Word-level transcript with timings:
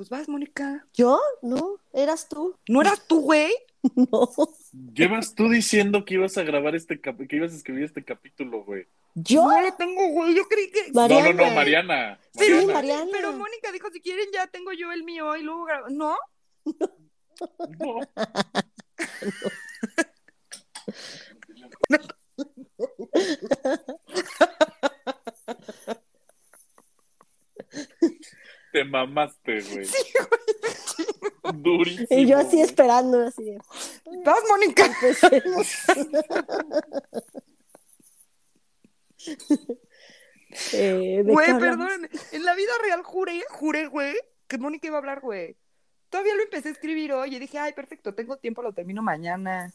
Pues 0.00 0.08
vas, 0.08 0.30
Mónica. 0.30 0.86
¿Yo? 0.94 1.20
No, 1.42 1.76
eras 1.92 2.26
tú. 2.26 2.56
¿No 2.66 2.80
eras 2.80 3.06
tú, 3.06 3.20
güey? 3.20 3.52
No. 3.94 4.30
Llevas 4.94 5.34
tú 5.34 5.50
diciendo 5.50 6.06
que 6.06 6.14
ibas 6.14 6.38
a 6.38 6.42
grabar 6.42 6.74
este 6.74 6.98
cap- 7.02 7.20
que 7.28 7.36
ibas 7.36 7.52
a 7.52 7.56
escribir 7.56 7.84
este 7.84 8.02
capítulo, 8.02 8.64
güey. 8.64 8.86
¿Yo? 9.14 9.42
No 9.46 9.60
lo 9.60 9.74
tengo, 9.74 10.08
güey. 10.08 10.34
Yo 10.34 10.44
creí 10.44 10.70
que. 10.70 10.90
Mariana. 10.94 11.32
No, 11.32 11.34
no, 11.34 11.46
no, 11.50 11.54
Mariana. 11.54 12.18
Pero, 12.34 12.60
Sí, 12.60 12.66
Mariana. 12.66 13.04
Mariana. 13.04 13.10
pero 13.12 13.32
Mónica 13.34 13.70
dijo, 13.72 13.90
si 13.90 14.00
quieren 14.00 14.24
ya 14.32 14.46
tengo 14.46 14.72
yo 14.72 14.90
el 14.90 15.04
mío 15.04 15.36
y 15.36 15.42
luego 15.42 15.64
grabo. 15.64 15.88
¿No? 15.90 16.16
No. 16.64 18.00
Te 28.72 28.84
mamaste, 28.84 29.60
güey. 29.62 29.86
Durísimo. 31.54 32.06
Y 32.10 32.26
yo 32.26 32.38
así 32.38 32.56
güey. 32.56 32.62
esperando, 32.62 33.26
así 33.26 33.44
de, 33.44 33.58
Vas, 34.24 34.38
Mónica. 34.48 34.86
empecemos. 35.02 35.68
Eh, 40.72 41.22
¿de 41.24 41.32
Güey, 41.32 41.58
perdón. 41.60 42.08
En 42.32 42.44
la 42.44 42.56
vida 42.56 42.72
real 42.82 43.04
juré, 43.04 43.40
juré, 43.50 43.86
güey, 43.86 44.16
que 44.48 44.58
Mónica 44.58 44.88
iba 44.88 44.96
a 44.96 44.98
hablar, 44.98 45.20
güey. 45.20 45.56
Todavía 46.08 46.34
lo 46.34 46.42
empecé 46.42 46.70
a 46.70 46.72
escribir 46.72 47.12
hoy 47.12 47.36
y 47.36 47.38
dije, 47.38 47.56
ay, 47.56 47.72
perfecto, 47.72 48.14
tengo 48.14 48.36
tiempo, 48.38 48.60
lo 48.60 48.72
termino 48.72 49.00
mañana. 49.00 49.72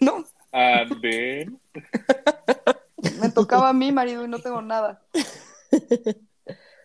no, 0.00 0.24
Ande. 0.50 1.50
me 3.20 3.28
tocaba 3.30 3.68
a 3.68 3.74
mí, 3.74 3.92
marido, 3.92 4.24
y 4.24 4.28
no 4.28 4.38
tengo 4.38 4.62
nada. 4.62 5.02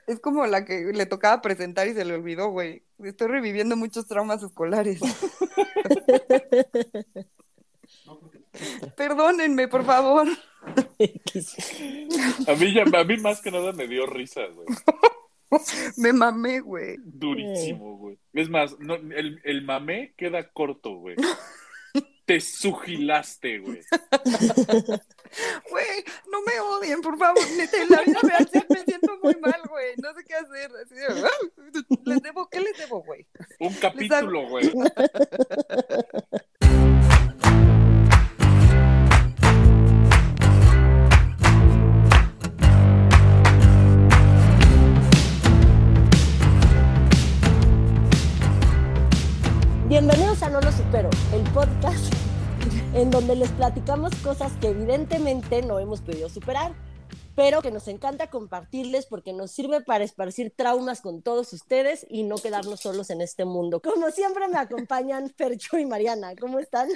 Es 0.07 0.19
como 0.19 0.45
la 0.45 0.65
que 0.65 0.91
le 0.93 1.07
tocaba 1.07 1.41
presentar 1.41 1.87
y 1.87 1.95
se 1.95 2.05
le 2.05 2.13
olvidó, 2.13 2.49
güey. 2.49 2.83
Estoy 3.03 3.27
reviviendo 3.27 3.75
muchos 3.75 4.05
traumas 4.05 4.43
escolares. 4.43 4.99
Perdónenme, 8.95 9.67
por 9.67 9.83
favor. 9.83 10.27
A 12.47 12.55
mí, 12.55 12.73
ya, 12.73 12.83
a 12.83 13.03
mí 13.03 13.17
más 13.17 13.41
que 13.41 13.51
nada 13.51 13.71
me 13.71 13.87
dio 13.87 14.05
risa, 14.05 14.41
güey. 14.45 14.67
Me 15.97 16.11
mamé, 16.11 16.59
güey. 16.59 16.97
Durísimo, 17.03 17.97
güey. 17.97 18.17
Es 18.33 18.49
más, 18.49 18.77
no, 18.79 18.95
el, 18.95 19.39
el 19.43 19.61
mamé 19.61 20.13
queda 20.17 20.51
corto, 20.51 20.95
güey. 20.95 21.15
Te 22.25 22.41
sugilaste, 22.41 23.59
güey. 23.59 23.79
Güey, 25.69 26.03
no 26.31 26.41
me 26.43 26.59
odien, 26.59 27.01
por 27.01 27.17
favor. 27.17 27.43
Neta, 27.57 27.77
en 27.81 27.89
la 27.89 28.01
vida 28.01 28.19
real 28.23 28.49
me 28.69 28.83
siento 28.83 29.17
muy 29.21 29.35
mal, 29.35 29.61
güey. 29.69 29.93
No 29.97 30.13
sé 30.13 30.23
qué 30.25 30.35
hacer. 30.35 30.71
Así 30.83 30.95
de, 30.95 31.05
"Ah, 31.07 31.89
¿Les 32.05 32.21
debo? 32.21 32.47
¿Qué 32.49 32.59
les 32.61 32.77
debo, 32.77 33.03
güey? 33.03 33.25
Un 33.59 33.73
capítulo, 33.75 34.47
güey. 34.47 34.71
Bienvenidos 49.87 50.41
a 50.43 50.49
No 50.49 50.59
Lo 50.61 50.71
Supero, 50.71 51.09
el 51.33 51.41
podcast 51.51 52.11
en 52.95 53.11
donde 53.11 53.35
les 53.35 53.51
platicamos 53.51 54.15
cosas 54.23 54.53
que 54.61 54.69
evidentemente 54.69 55.61
no 55.61 55.79
hemos 55.79 55.99
podido 55.99 56.29
superar, 56.29 56.73
pero 57.35 57.61
que 57.61 57.69
nos 57.69 57.89
encanta 57.89 58.29
compartirles 58.29 59.05
porque 59.05 59.33
nos 59.33 59.51
sirve 59.51 59.81
para 59.81 60.05
esparcir 60.05 60.53
traumas 60.55 61.01
con 61.01 61.21
todos 61.21 61.51
ustedes 61.51 62.05
y 62.09 62.23
no 62.23 62.37
quedarnos 62.37 62.79
solos 62.79 63.09
en 63.09 63.19
este 63.19 63.43
mundo. 63.43 63.81
Como 63.81 64.09
siempre 64.11 64.47
me 64.47 64.57
acompañan 64.57 65.29
Fercho 65.37 65.77
y 65.77 65.85
Mariana. 65.85 66.37
¿Cómo 66.39 66.57
están? 66.57 66.87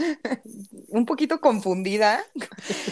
Un 0.88 1.06
poquito 1.06 1.42
confundida. 1.42 2.24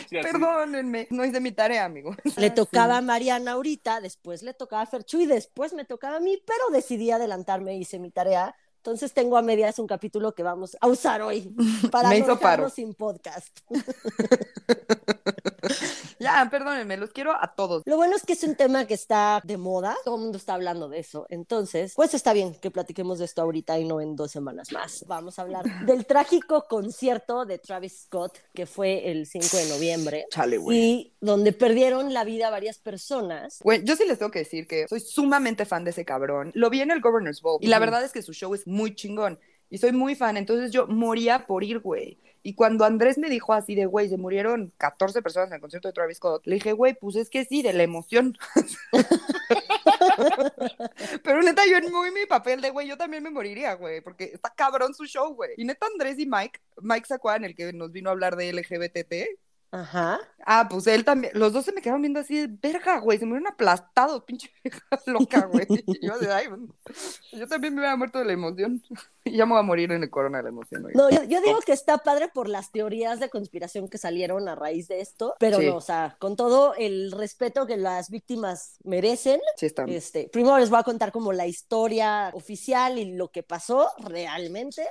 Sí. 0.10 0.18
Perdónenme. 0.22 1.08
No 1.10 1.24
hice 1.24 1.40
mi 1.40 1.54
tarea, 1.54 1.86
amigo. 1.86 2.14
Le 2.36 2.50
tocaba 2.50 2.98
a 2.98 3.02
Mariana 3.02 3.54
ahorita, 3.54 4.02
después 4.02 4.44
le 4.44 4.54
tocaba 4.54 4.82
a 4.82 4.86
Fercho 4.86 5.18
y 5.22 5.26
después 5.28 5.72
me 5.72 5.86
tocaba 5.86 6.18
a 6.18 6.20
mí, 6.20 6.44
pero 6.46 6.70
decidí 6.74 7.12
adelantarme 7.12 7.78
y 7.78 7.80
hice 7.80 8.00
mi 8.00 8.12
tarea. 8.12 8.54
Entonces 8.88 9.12
tengo 9.12 9.36
a 9.36 9.42
medias 9.42 9.80
un 9.80 9.86
capítulo 9.86 10.34
que 10.34 10.44
vamos 10.44 10.78
a 10.80 10.88
usar 10.88 11.22
hoy 11.22 11.54
para 11.92 12.08
no 12.18 12.26
dejarnos 12.26 12.72
sin 12.72 12.94
podcast. 12.94 13.60
Ya, 16.28 16.50
perdónenme. 16.50 16.98
Los 16.98 17.12
quiero 17.12 17.32
a 17.32 17.54
todos. 17.56 17.84
Lo 17.86 17.96
bueno 17.96 18.16
es 18.16 18.24
que 18.24 18.34
es 18.34 18.44
un 18.44 18.56
tema 18.56 18.86
que 18.86 18.94
está 18.94 19.42
de 19.44 19.58
moda, 19.58 19.96
todo 20.04 20.16
el 20.16 20.22
mundo 20.24 20.38
está 20.38 20.56
hablando 20.56 20.90
de 20.90 21.00
eso. 21.00 21.26
Entonces, 21.30 21.94
pues 21.96 22.14
está 22.14 22.34
bien 22.34 22.56
que 22.56 22.70
platiquemos 22.70 23.20
de 23.20 23.26
esto 23.26 23.42
ahorita 23.42 23.80
y 23.80 23.86
no 23.86 24.02
en 24.02 24.16
dos 24.16 24.32
semanas 24.32 24.72
más. 24.72 25.06
Vamos 25.08 25.40
a 25.40 25.44
hablar 25.44 25.64
del 25.86 26.06
trágico 26.06 26.66
concierto 26.68 27.46
de 27.46 27.60
Travis 27.60 28.04
Scott 28.04 28.38
que 28.54 28.66
fue 28.66 29.10
el 29.10 29.26
5 29.26 29.56
de 29.56 29.70
noviembre 29.70 30.26
Chale, 30.30 30.60
y 30.72 31.14
donde 31.22 31.54
perdieron 31.54 32.14
la 32.14 32.24
vida 32.24 32.50
varias 32.50 32.78
personas. 32.78 33.60
Güey, 33.64 33.84
yo 33.84 33.96
sí 33.96 34.04
les 34.06 34.20
tengo 34.20 34.32
que 34.32 34.40
decir 34.40 34.68
que 34.68 34.88
soy 34.88 35.00
sumamente 35.00 35.66
fan 35.66 35.84
de 35.84 35.92
ese 35.92 36.06
cabrón. 36.06 36.52
Lo 36.56 36.70
vi 36.70 36.82
en 36.82 36.92
el 36.92 37.02
Governor's 37.02 37.42
Ball. 37.42 37.60
Y 37.62 37.68
la 37.68 37.80
verdad 37.80 38.04
es 38.04 38.12
que 38.12 38.22
su 38.22 38.34
show 38.34 38.54
es 38.54 38.68
muy 38.68 38.96
chingón. 38.96 39.40
Y 39.70 39.78
soy 39.78 39.92
muy 39.92 40.16
fan. 40.16 40.38
Entonces 40.38 40.72
yo 40.72 40.88
moría 40.88 41.46
por 41.46 41.64
ir, 41.64 41.80
güey. 41.80 42.18
Y 42.48 42.54
cuando 42.54 42.86
Andrés 42.86 43.18
me 43.18 43.30
dijo 43.30 43.54
así 43.54 43.76
de, 43.76 43.86
güey, 43.86 44.08
se 44.08 44.16
murieron 44.16 44.72
14 44.78 45.22
personas 45.22 45.50
en 45.50 45.56
el 45.56 45.60
concierto 45.60 45.90
de 45.90 45.94
Travis 45.94 46.16
Scott, 46.16 46.44
le 46.46 46.56
dije, 46.56 46.72
güey, 46.72 46.94
pues 46.94 47.18
es 47.18 47.30
que 47.30 47.44
sí, 47.44 47.62
de 47.62 47.74
la 47.74 47.84
emoción. 47.84 48.38
Pero 51.24 51.42
neta, 51.42 51.64
yo 51.70 51.76
en 51.76 51.92
muy 51.92 52.10
mi 52.12 52.26
papel 52.26 52.62
de, 52.62 52.70
güey, 52.70 52.88
yo 52.88 52.96
también 52.96 53.22
me 53.22 53.32
moriría, 53.32 53.74
güey, 53.74 54.00
porque 54.00 54.32
está 54.34 54.54
cabrón 54.56 54.94
su 54.94 55.06
show, 55.06 55.36
güey. 55.36 55.56
Y 55.58 55.66
neta, 55.66 55.88
Andrés 55.88 56.18
y 56.20 56.26
Mike, 56.26 56.62
Mike 56.82 57.08
Sacuán, 57.08 57.44
el 57.44 57.54
que 57.54 57.74
nos 57.74 57.92
vino 57.92 58.10
a 58.10 58.14
hablar 58.14 58.38
de 58.38 58.54
LGBTT, 58.54 59.14
Ajá. 59.82 60.20
Ah, 60.50 60.68
pues 60.70 60.88
él 60.88 61.04
también. 61.04 61.34
Los 61.36 61.52
dos 61.52 61.66
se 61.66 61.74
me 61.74 61.82
quedaron 61.82 62.02
viendo 62.02 62.22
así 62.22 62.40
de 62.40 62.48
verga, 62.48 63.00
güey. 63.00 63.18
Se 63.20 63.26
me 63.26 63.34
hubieran 63.34 63.52
aplastado, 63.52 64.26
pinche 64.26 64.50
vieja 64.64 64.80
loca, 65.08 65.46
güey. 65.46 65.68
Yo 66.02 66.18
de, 66.20 66.32
ay, 66.32 66.48
bueno, 66.48 66.68
yo 67.34 67.48
también 67.48 67.74
me 67.76 67.82
hubiera 67.82 67.96
muerto 67.98 68.20
de 68.20 68.26
la 68.26 68.34
emoción. 68.34 68.82
Y 69.28 69.36
ya 69.36 69.46
me 69.46 69.52
voy 69.52 69.60
a 69.60 69.64
morir 69.64 69.92
en 69.92 70.02
el 70.04 70.10
corona 70.10 70.38
de 70.38 70.44
la 70.44 70.50
emoción, 70.52 70.84
güey. 70.84 70.96
No, 70.96 71.10
yo, 71.10 71.22
yo 71.24 71.42
digo 71.42 71.60
que 71.60 71.74
está 71.74 71.98
padre 71.98 72.30
por 72.30 72.48
las 72.48 72.72
teorías 72.72 73.20
de 73.20 73.30
conspiración 73.30 73.90
que 73.90 73.98
salieron 73.98 74.48
a 74.48 74.56
raíz 74.56 74.88
de 74.88 75.02
esto, 75.02 75.36
pero 75.38 75.60
Sí. 75.60 75.66
no, 75.66 75.76
o 75.76 75.82
sea, 75.82 76.16
con 76.18 76.38
todo 76.38 76.74
el 76.76 77.12
respeto 77.12 77.68
que 77.68 77.76
las 77.76 78.10
víctimas 78.10 78.78
merecen, 78.86 79.42
Sí, 79.58 79.66
está. 79.66 79.84
Este, 79.84 80.30
primero 80.32 80.58
les 80.60 80.70
voy 80.70 80.80
a 80.80 80.84
contar 80.84 81.12
como 81.12 81.34
la 81.34 81.46
historia 81.46 82.32
oficial 82.36 82.98
y 83.00 83.16
lo 83.16 83.30
que 83.30 83.44
pasó 83.44 83.90
realmente. 83.98 84.88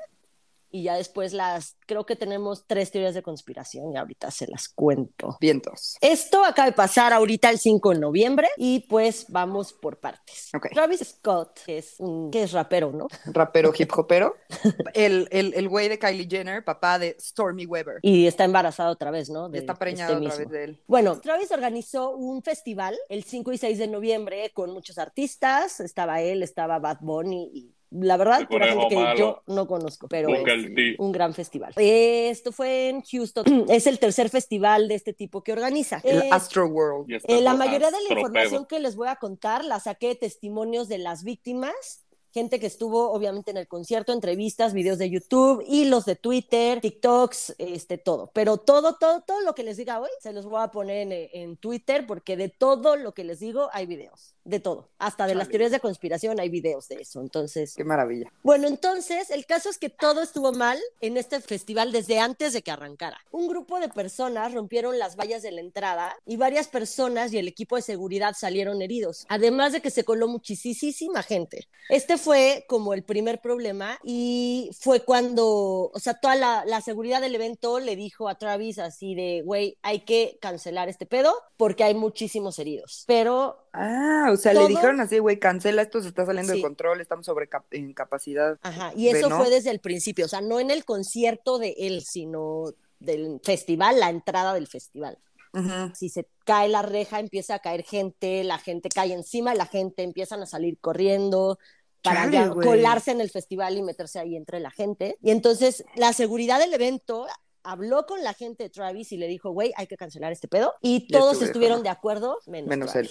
Y 0.71 0.83
ya 0.85 0.97
después 0.97 1.33
las, 1.33 1.77
creo 1.87 2.05
que 2.07 2.17
tenemos 2.17 2.67
tres 2.67 2.91
teorías 2.91 3.15
de 3.15 3.23
conspiración 3.23 3.93
y 3.93 3.97
ahorita 3.97 4.31
se 4.31 4.47
las 4.47 4.69
cuento. 4.69 5.37
Vientos. 5.41 5.97
Esto 6.01 6.45
acaba 6.45 6.67
de 6.67 6.73
pasar 6.73 7.13
ahorita 7.13 7.51
el 7.51 7.59
5 7.59 7.91
de 7.91 7.99
noviembre 7.99 8.49
y 8.57 8.81
pues 8.89 9.27
vamos 9.29 9.73
por 9.73 9.99
partes. 9.99 10.51
Ok. 10.55 10.69
Travis 10.73 11.01
Scott, 11.01 11.61
que 11.65 11.79
es 11.79 11.95
un, 11.99 12.31
que 12.31 12.43
es 12.43 12.53
rapero, 12.53 12.93
¿no? 12.93 13.07
Rapero 13.27 13.73
hip 13.77 13.91
hopero. 13.97 14.35
El, 14.95 15.29
el, 15.31 15.53
el 15.55 15.69
güey 15.69 15.89
de 15.89 15.99
Kylie 15.99 16.27
Jenner, 16.29 16.65
papá 16.65 16.99
de 16.99 17.17
Stormy 17.21 17.67
Weber. 17.67 17.99
Y 18.03 18.27
está 18.27 18.45
embarazada 18.45 18.91
otra 18.91 19.11
vez, 19.11 19.29
¿no? 19.31 19.49
De 19.49 19.59
Está 19.59 19.75
preñado 19.75 20.15
este 20.15 20.27
otra 20.27 20.39
mismo. 20.39 20.51
vez 20.51 20.59
de 20.59 20.65
él. 20.65 20.83
Bueno, 20.87 21.21
Travis 21.21 21.51
organizó 21.51 22.11
un 22.17 22.43
festival 22.43 22.97
el 23.09 23.25
5 23.25 23.53
y 23.53 23.59
6 23.59 23.79
de 23.79 23.89
noviembre 23.89 24.51
con 24.55 24.73
muchos 24.73 24.99
artistas. 24.99 25.81
Estaba 25.81 26.21
él, 26.23 26.43
estaba 26.43 26.79
Bad 26.79 26.99
Bunny 27.01 27.51
y 27.53 27.76
la 27.91 28.17
verdad, 28.17 28.49
pura 28.49 28.67
gente 28.67 28.89
que 28.89 28.95
Malo. 28.97 29.19
yo 29.19 29.43
no 29.47 29.67
conozco, 29.67 30.09
pero 30.09 30.29
ti. 30.75 30.95
un 30.99 31.13
gran 31.13 31.35
festival. 31.35 31.73
Esto 31.77 32.53
fue 32.53 32.89
en 32.89 33.03
Houston. 33.03 33.45
Es 33.69 33.87
el 33.87 33.99
tercer 33.99 34.29
festival 34.29 34.89
de 34.89 34.95
este 34.97 35.13
tipo 35.13 35.43
que 35.43 35.53
organiza. 35.53 36.01
El 36.05 36.23
Eh, 36.23 36.29
Astro 36.33 36.67
World. 36.67 37.11
Eh, 37.27 37.41
la 37.41 37.55
mayoría 37.55 37.91
de 37.91 37.99
la 38.09 38.15
información 38.15 38.67
que 38.67 38.81
les 38.81 38.97
voy 38.97 39.09
a 39.09 39.17
contar 39.17 39.65
la 39.65 39.81
saqué 39.81 40.09
de 40.09 40.15
testimonios 40.17 40.89
de 40.89 40.99
las 40.99 41.25
víctimas, 41.25 42.03
gente 42.33 42.61
que 42.61 42.67
estuvo 42.67 43.13
obviamente 43.13 43.51
en 43.51 43.57
el 43.57 43.67
concierto, 43.67 44.13
entrevistas, 44.13 44.75
videos 44.75 44.99
de 44.99 45.09
YouTube, 45.09 45.65
hilos 45.67 46.05
de 46.05 46.17
Twitter, 46.17 46.81
TikToks, 46.83 47.55
este 47.59 47.97
todo. 47.97 48.31
Pero 48.35 48.59
todo, 48.59 48.97
todo, 48.97 49.23
todo 49.23 49.41
lo 49.41 49.55
que 49.55 49.63
les 49.63 49.79
diga 49.79 50.01
hoy 50.01 50.11
se 50.21 50.35
los 50.35 50.45
voy 50.45 50.63
a 50.63 50.69
poner 50.71 51.11
en, 51.11 51.13
en 51.33 51.57
Twitter 51.57 52.07
porque 52.07 52.37
de 52.37 52.51
todo 52.51 52.97
lo 52.97 53.15
que 53.15 53.25
les 53.25 53.41
digo 53.41 53.71
hay 53.73 53.87
videos, 53.87 54.36
de 54.47 54.61
todo. 54.61 54.89
Hasta 54.99 55.27
de 55.27 55.35
las 55.35 55.49
teorías 55.49 55.71
de 55.73 55.81
conspiración 55.81 56.41
hay 56.41 56.49
videos 56.49 56.89
de 56.89 56.97
eso. 56.97 57.21
Entonces, 57.21 57.75
Qué 57.77 57.85
maravilla. 57.85 58.33
bueno, 58.43 58.67
entonces 58.69 59.31
el 59.31 59.45
caso 59.47 59.69
es 59.69 59.79
que 59.79 59.91
todo 59.91 60.23
estuvo 60.23 60.53
mal 60.53 60.79
en 61.01 61.17
este 61.17 61.41
festival 61.41 61.93
desde 61.93 62.19
antes 62.19 62.53
de 62.53 62.63
que 62.63 62.71
arrancara. 62.71 63.21
Un 63.31 63.49
grupo 63.49 63.79
de 63.81 63.89
personas 63.89 64.55
rompieron 64.55 64.99
las 64.99 65.17
vallas 65.17 65.43
de 65.43 65.53
la 65.53 65.61
entrada 65.61 66.17
y 66.25 66.37
varias 66.37 66.69
personas 66.69 67.33
y 67.33 67.39
el 67.39 67.49
equipo 67.49 67.77
de 67.77 67.83
seguridad 67.83 68.35
salieron 68.39 68.81
heridos, 68.83 69.27
además 69.29 69.73
de 69.73 69.81
que 69.81 69.91
se 69.91 70.05
coló 70.05 70.29
muchísima 70.29 71.23
gente. 71.23 71.69
Este 71.89 72.19
fue 72.19 72.65
como 72.69 72.95
el 72.95 73.03
primer 73.03 73.41
problema 73.41 73.99
y 74.03 74.71
fue 74.79 75.01
cuando, 75.01 75.91
o 75.93 75.99
sea, 75.99 76.15
toda 76.15 76.35
la, 76.37 76.65
la 76.67 76.81
seguridad 76.81 77.21
del 77.21 77.35
evento 77.35 77.81
le 77.81 77.97
dijo 77.97 78.29
a 78.29 78.37
Travis 78.39 78.79
así 78.79 79.15
de, 79.15 79.43
güey, 79.45 79.77
hay 79.83 80.01
que 80.01 80.39
cancelar 80.41 80.89
este 80.89 81.07
pedo 81.07 81.35
porque 81.57 81.85
hay 81.85 81.95
muchísimos 81.95 82.59
heridos. 82.59 83.05
Pero 83.07 83.66
Ah, 83.79 84.31
o 84.33 84.37
sea, 84.37 84.53
Todo- 84.53 84.63
le 84.63 84.69
dijeron 84.69 85.01
así, 85.01 85.19
güey, 85.19 85.39
cancela 85.39 85.83
esto, 85.83 86.01
se 86.01 86.09
está 86.09 86.25
saliendo 86.25 86.53
Sí. 86.53 86.59
de 86.59 86.63
control, 86.65 87.01
estamos 87.01 87.27
sobre 87.27 87.49
en 87.73 87.93
capacidad. 87.93 88.59
Ajá, 88.63 88.93
y 88.97 89.09
eso 89.09 89.25
de 89.29 89.31
no. 89.31 89.39
fue 89.39 89.51
desde 89.51 89.71
el 89.71 89.81
principio, 89.81 90.25
o 90.25 90.29
sea, 90.29 90.41
no 90.41 90.61
en 90.61 90.71
el 90.71 90.85
concierto 90.85 91.59
de 91.59 91.75
él, 91.79 92.03
sino 92.03 92.73
del 92.99 93.41
festival, 93.45 94.01
la 94.01 94.09
entrada 94.11 94.55
del 94.55 94.67
festival. 94.67 95.19
Ujú. 95.53 95.93
Si 95.95 96.09
se 96.09 96.27
cae 96.45 96.69
la 96.69 96.83
reja, 96.83 97.21
empieza 97.21 97.55
a 97.55 97.59
caer 97.59 97.83
gente, 97.83 98.45
la 98.45 98.59
gente 98.59 98.89
cae 98.89 99.13
encima 99.13 99.55
la 99.55 99.67
gente, 99.67 100.03
empiezan 100.03 100.43
a 100.43 100.47
salir 100.47 100.79
corriendo 100.81 101.59
para 102.03 102.31
Chale, 102.31 102.51
colarse 102.51 103.11
en 103.11 103.21
el 103.21 103.31
festival 103.31 103.77
y 103.77 103.83
meterse 103.83 104.19
ahí 104.19 104.37
entre 104.37 104.61
la 104.61 104.71
gente. 104.71 105.19
Y 105.23 105.31
entonces 105.31 105.85
la 105.97 106.13
seguridad 106.13 106.59
del 106.61 106.73
evento 106.75 107.27
habló 107.63 108.07
con 108.07 108.23
la 108.23 108.33
gente 108.33 108.65
de 108.65 108.71
Travis 108.71 109.11
y 109.13 109.17
le 109.17 109.27
dijo, 109.27 109.51
güey, 109.51 109.73
hay 109.77 109.87
que 109.89 109.97
cancelar 109.97 110.31
este 110.31 110.47
pedo. 110.47 110.75
Y 110.83 111.09
todos 111.09 111.43
estuvieron 111.43 111.83
de 111.83 111.89
acuerdo, 111.89 112.39
menos, 112.47 112.69
Menos 112.69 112.95
él. 112.95 113.11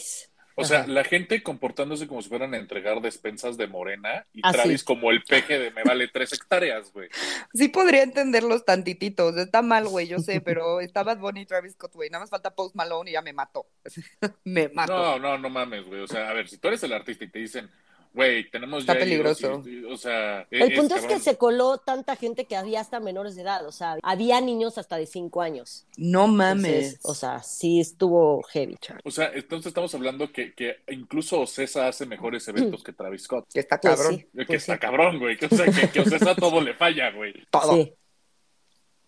O 0.58 0.64
sea, 0.64 0.88
la 0.88 1.04
gente 1.04 1.44
comportándose 1.44 2.08
como 2.08 2.22
si 2.22 2.30
fueran 2.30 2.54
a 2.54 2.58
entregar 2.58 3.02
despensas 3.02 3.58
de 3.58 3.68
morena 3.68 4.26
y 4.34 4.42
Travis 4.42 4.84
como 4.84 5.12
el 5.12 5.22
peje 5.24 5.60
de 5.60 5.72
me 5.72 5.84
vale 5.84 6.08
tres 6.08 6.32
hectáreas, 6.32 6.94
güey. 6.94 7.10
Sí 7.54 7.68
podría 7.68 8.04
entenderlos 8.04 8.64
tantititos, 8.64 9.36
está 9.36 9.62
mal, 9.62 9.88
güey, 9.88 10.08
yo 10.08 10.20
sé, 10.20 10.40
pero 10.40 10.80
está 10.80 11.04
Bad 11.04 11.18
Bunny 11.18 11.42
y 11.42 11.46
Travis 11.46 11.74
Scott, 11.74 11.94
güey, 11.94 12.10
nada 12.10 12.24
más 12.24 12.30
falta 12.30 12.56
Post 12.56 12.76
Malone 12.76 13.12
y 13.12 13.14
ya 13.14 13.22
me 13.22 13.34
mato. 13.34 13.68
me 14.46 14.70
mato. 14.70 14.94
No, 14.94 15.20
no, 15.20 15.38
no 15.38 15.50
mames, 15.50 15.86
güey. 15.86 16.02
O 16.02 16.08
sea, 16.08 16.30
a 16.30 16.34
ver, 16.34 16.48
si 16.48 16.58
tú 16.58 16.70
eres 16.70 16.82
el 16.84 16.94
artista 16.94 17.26
y 17.26 17.30
te 17.30 17.40
dicen, 17.40 17.70
güey, 18.16 18.50
tenemos 18.50 18.80
Está 18.82 18.94
ya 18.94 19.00
peligroso. 19.00 19.62
y- 19.66 19.84
o 19.84 19.98
sea, 19.98 20.48
El 20.50 20.72
es 20.72 20.80
punto 20.80 20.96
es 20.96 21.06
que 21.06 21.20
se 21.20 21.38
coló 21.38 21.78
tanta 21.78 22.16
gente 22.16 22.46
que 22.46 22.56
había 22.56 22.80
hasta 22.82 23.00
menores 23.00 23.36
de 23.36 23.44
edad, 23.44 23.66
o 23.68 23.72
sea, 23.72 23.98
había 24.02 24.42
niños 24.42 24.78
hasta 24.78 24.98
de 24.98 25.06
5 25.06 25.42
años. 25.42 25.86
No 25.98 26.28
mames. 26.28 26.66
Entonces, 26.94 27.00
o 27.04 27.14
sea, 27.14 27.44
sí 27.44 27.80
estuvo 27.80 28.42
heavy. 28.44 28.78
O 29.04 29.12
sea, 29.12 29.32
entonces 29.34 29.68
estamos 29.68 29.94
hablando 29.94 30.32
que, 30.32 30.54
que 30.54 30.78
incluso 30.90 31.42
Ocesa 31.42 31.88
hace 31.88 32.06
mejores 32.06 32.48
eventos 32.48 32.84
que 32.84 32.94
Travis 32.94 33.24
Scott. 33.24 33.46
que 33.54 33.60
está 33.60 33.80
Pues 33.80 33.96
cabrón. 33.96 34.18
Que 34.20 34.46
pues 34.46 34.62
está 34.62 34.74
sí. 34.74 34.80
cabrón, 34.80 35.20
güey. 35.20 35.38
Que, 35.38 35.46
o 35.48 35.50
sea, 35.50 35.66
que, 35.66 35.90
que 35.90 36.00
Ocesa 36.00 36.34
todo 36.36 36.62
le 36.62 36.74
falla, 36.74 37.12
güey. 37.12 37.34
Todo. 37.52 37.76
Sí. 37.76 37.94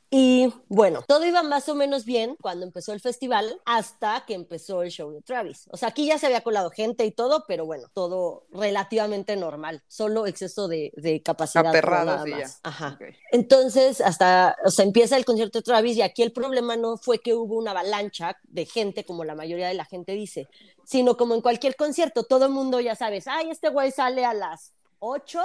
Y 0.09 0.53
bueno, 0.69 1.03
todo 1.05 1.25
iba 1.25 1.43
más 1.43 1.67
o 1.67 1.75
menos 1.75 2.05
bien 2.05 2.37
cuando 2.41 2.65
empezó 2.65 2.93
el 2.93 3.01
festival 3.01 3.59
hasta 3.65 4.23
que 4.25 4.35
empezó 4.35 4.81
el 4.81 4.89
show 4.89 5.11
de 5.11 5.21
Travis. 5.21 5.65
O 5.69 5.75
sea, 5.75 5.89
aquí 5.89 6.05
ya 6.05 6.17
se 6.17 6.27
había 6.27 6.41
colado 6.41 6.69
gente 6.69 7.03
y 7.05 7.11
todo, 7.11 7.43
pero 7.45 7.65
bueno, 7.65 7.89
todo 7.93 8.45
relativamente 8.51 9.35
normal. 9.35 9.83
Solo 9.87 10.25
exceso 10.25 10.69
de, 10.69 10.93
de 10.95 11.21
capacidad. 11.21 11.73
nada 11.73 12.23
ya. 12.25 12.37
más. 12.37 12.59
Ajá. 12.63 12.97
Entonces, 13.31 13.99
hasta, 13.99 14.55
o 14.63 14.71
sea, 14.71 14.85
empieza 14.85 15.17
el 15.17 15.25
concierto 15.25 15.59
de 15.59 15.63
Travis 15.63 15.97
y 15.97 16.01
aquí 16.01 16.23
el 16.23 16.31
problema 16.31 16.77
no 16.77 16.95
fue 16.95 17.19
que 17.19 17.33
hubo 17.33 17.57
una 17.57 17.71
avalancha 17.71 18.37
de 18.43 18.65
gente, 18.65 19.03
como 19.03 19.25
la 19.25 19.35
mayoría 19.35 19.67
de 19.67 19.73
la 19.73 19.85
gente 19.85 20.13
dice, 20.13 20.47
sino 20.85 21.17
como 21.17 21.35
en 21.35 21.41
cualquier 21.41 21.75
concierto, 21.75 22.23
todo 22.23 22.45
el 22.45 22.51
mundo 22.51 22.79
ya 22.79 22.95
sabes, 22.95 23.27
ay, 23.27 23.49
este 23.49 23.69
güey 23.69 23.91
sale 23.91 24.23
a 24.23 24.33
las 24.33 24.73
8, 24.99 25.41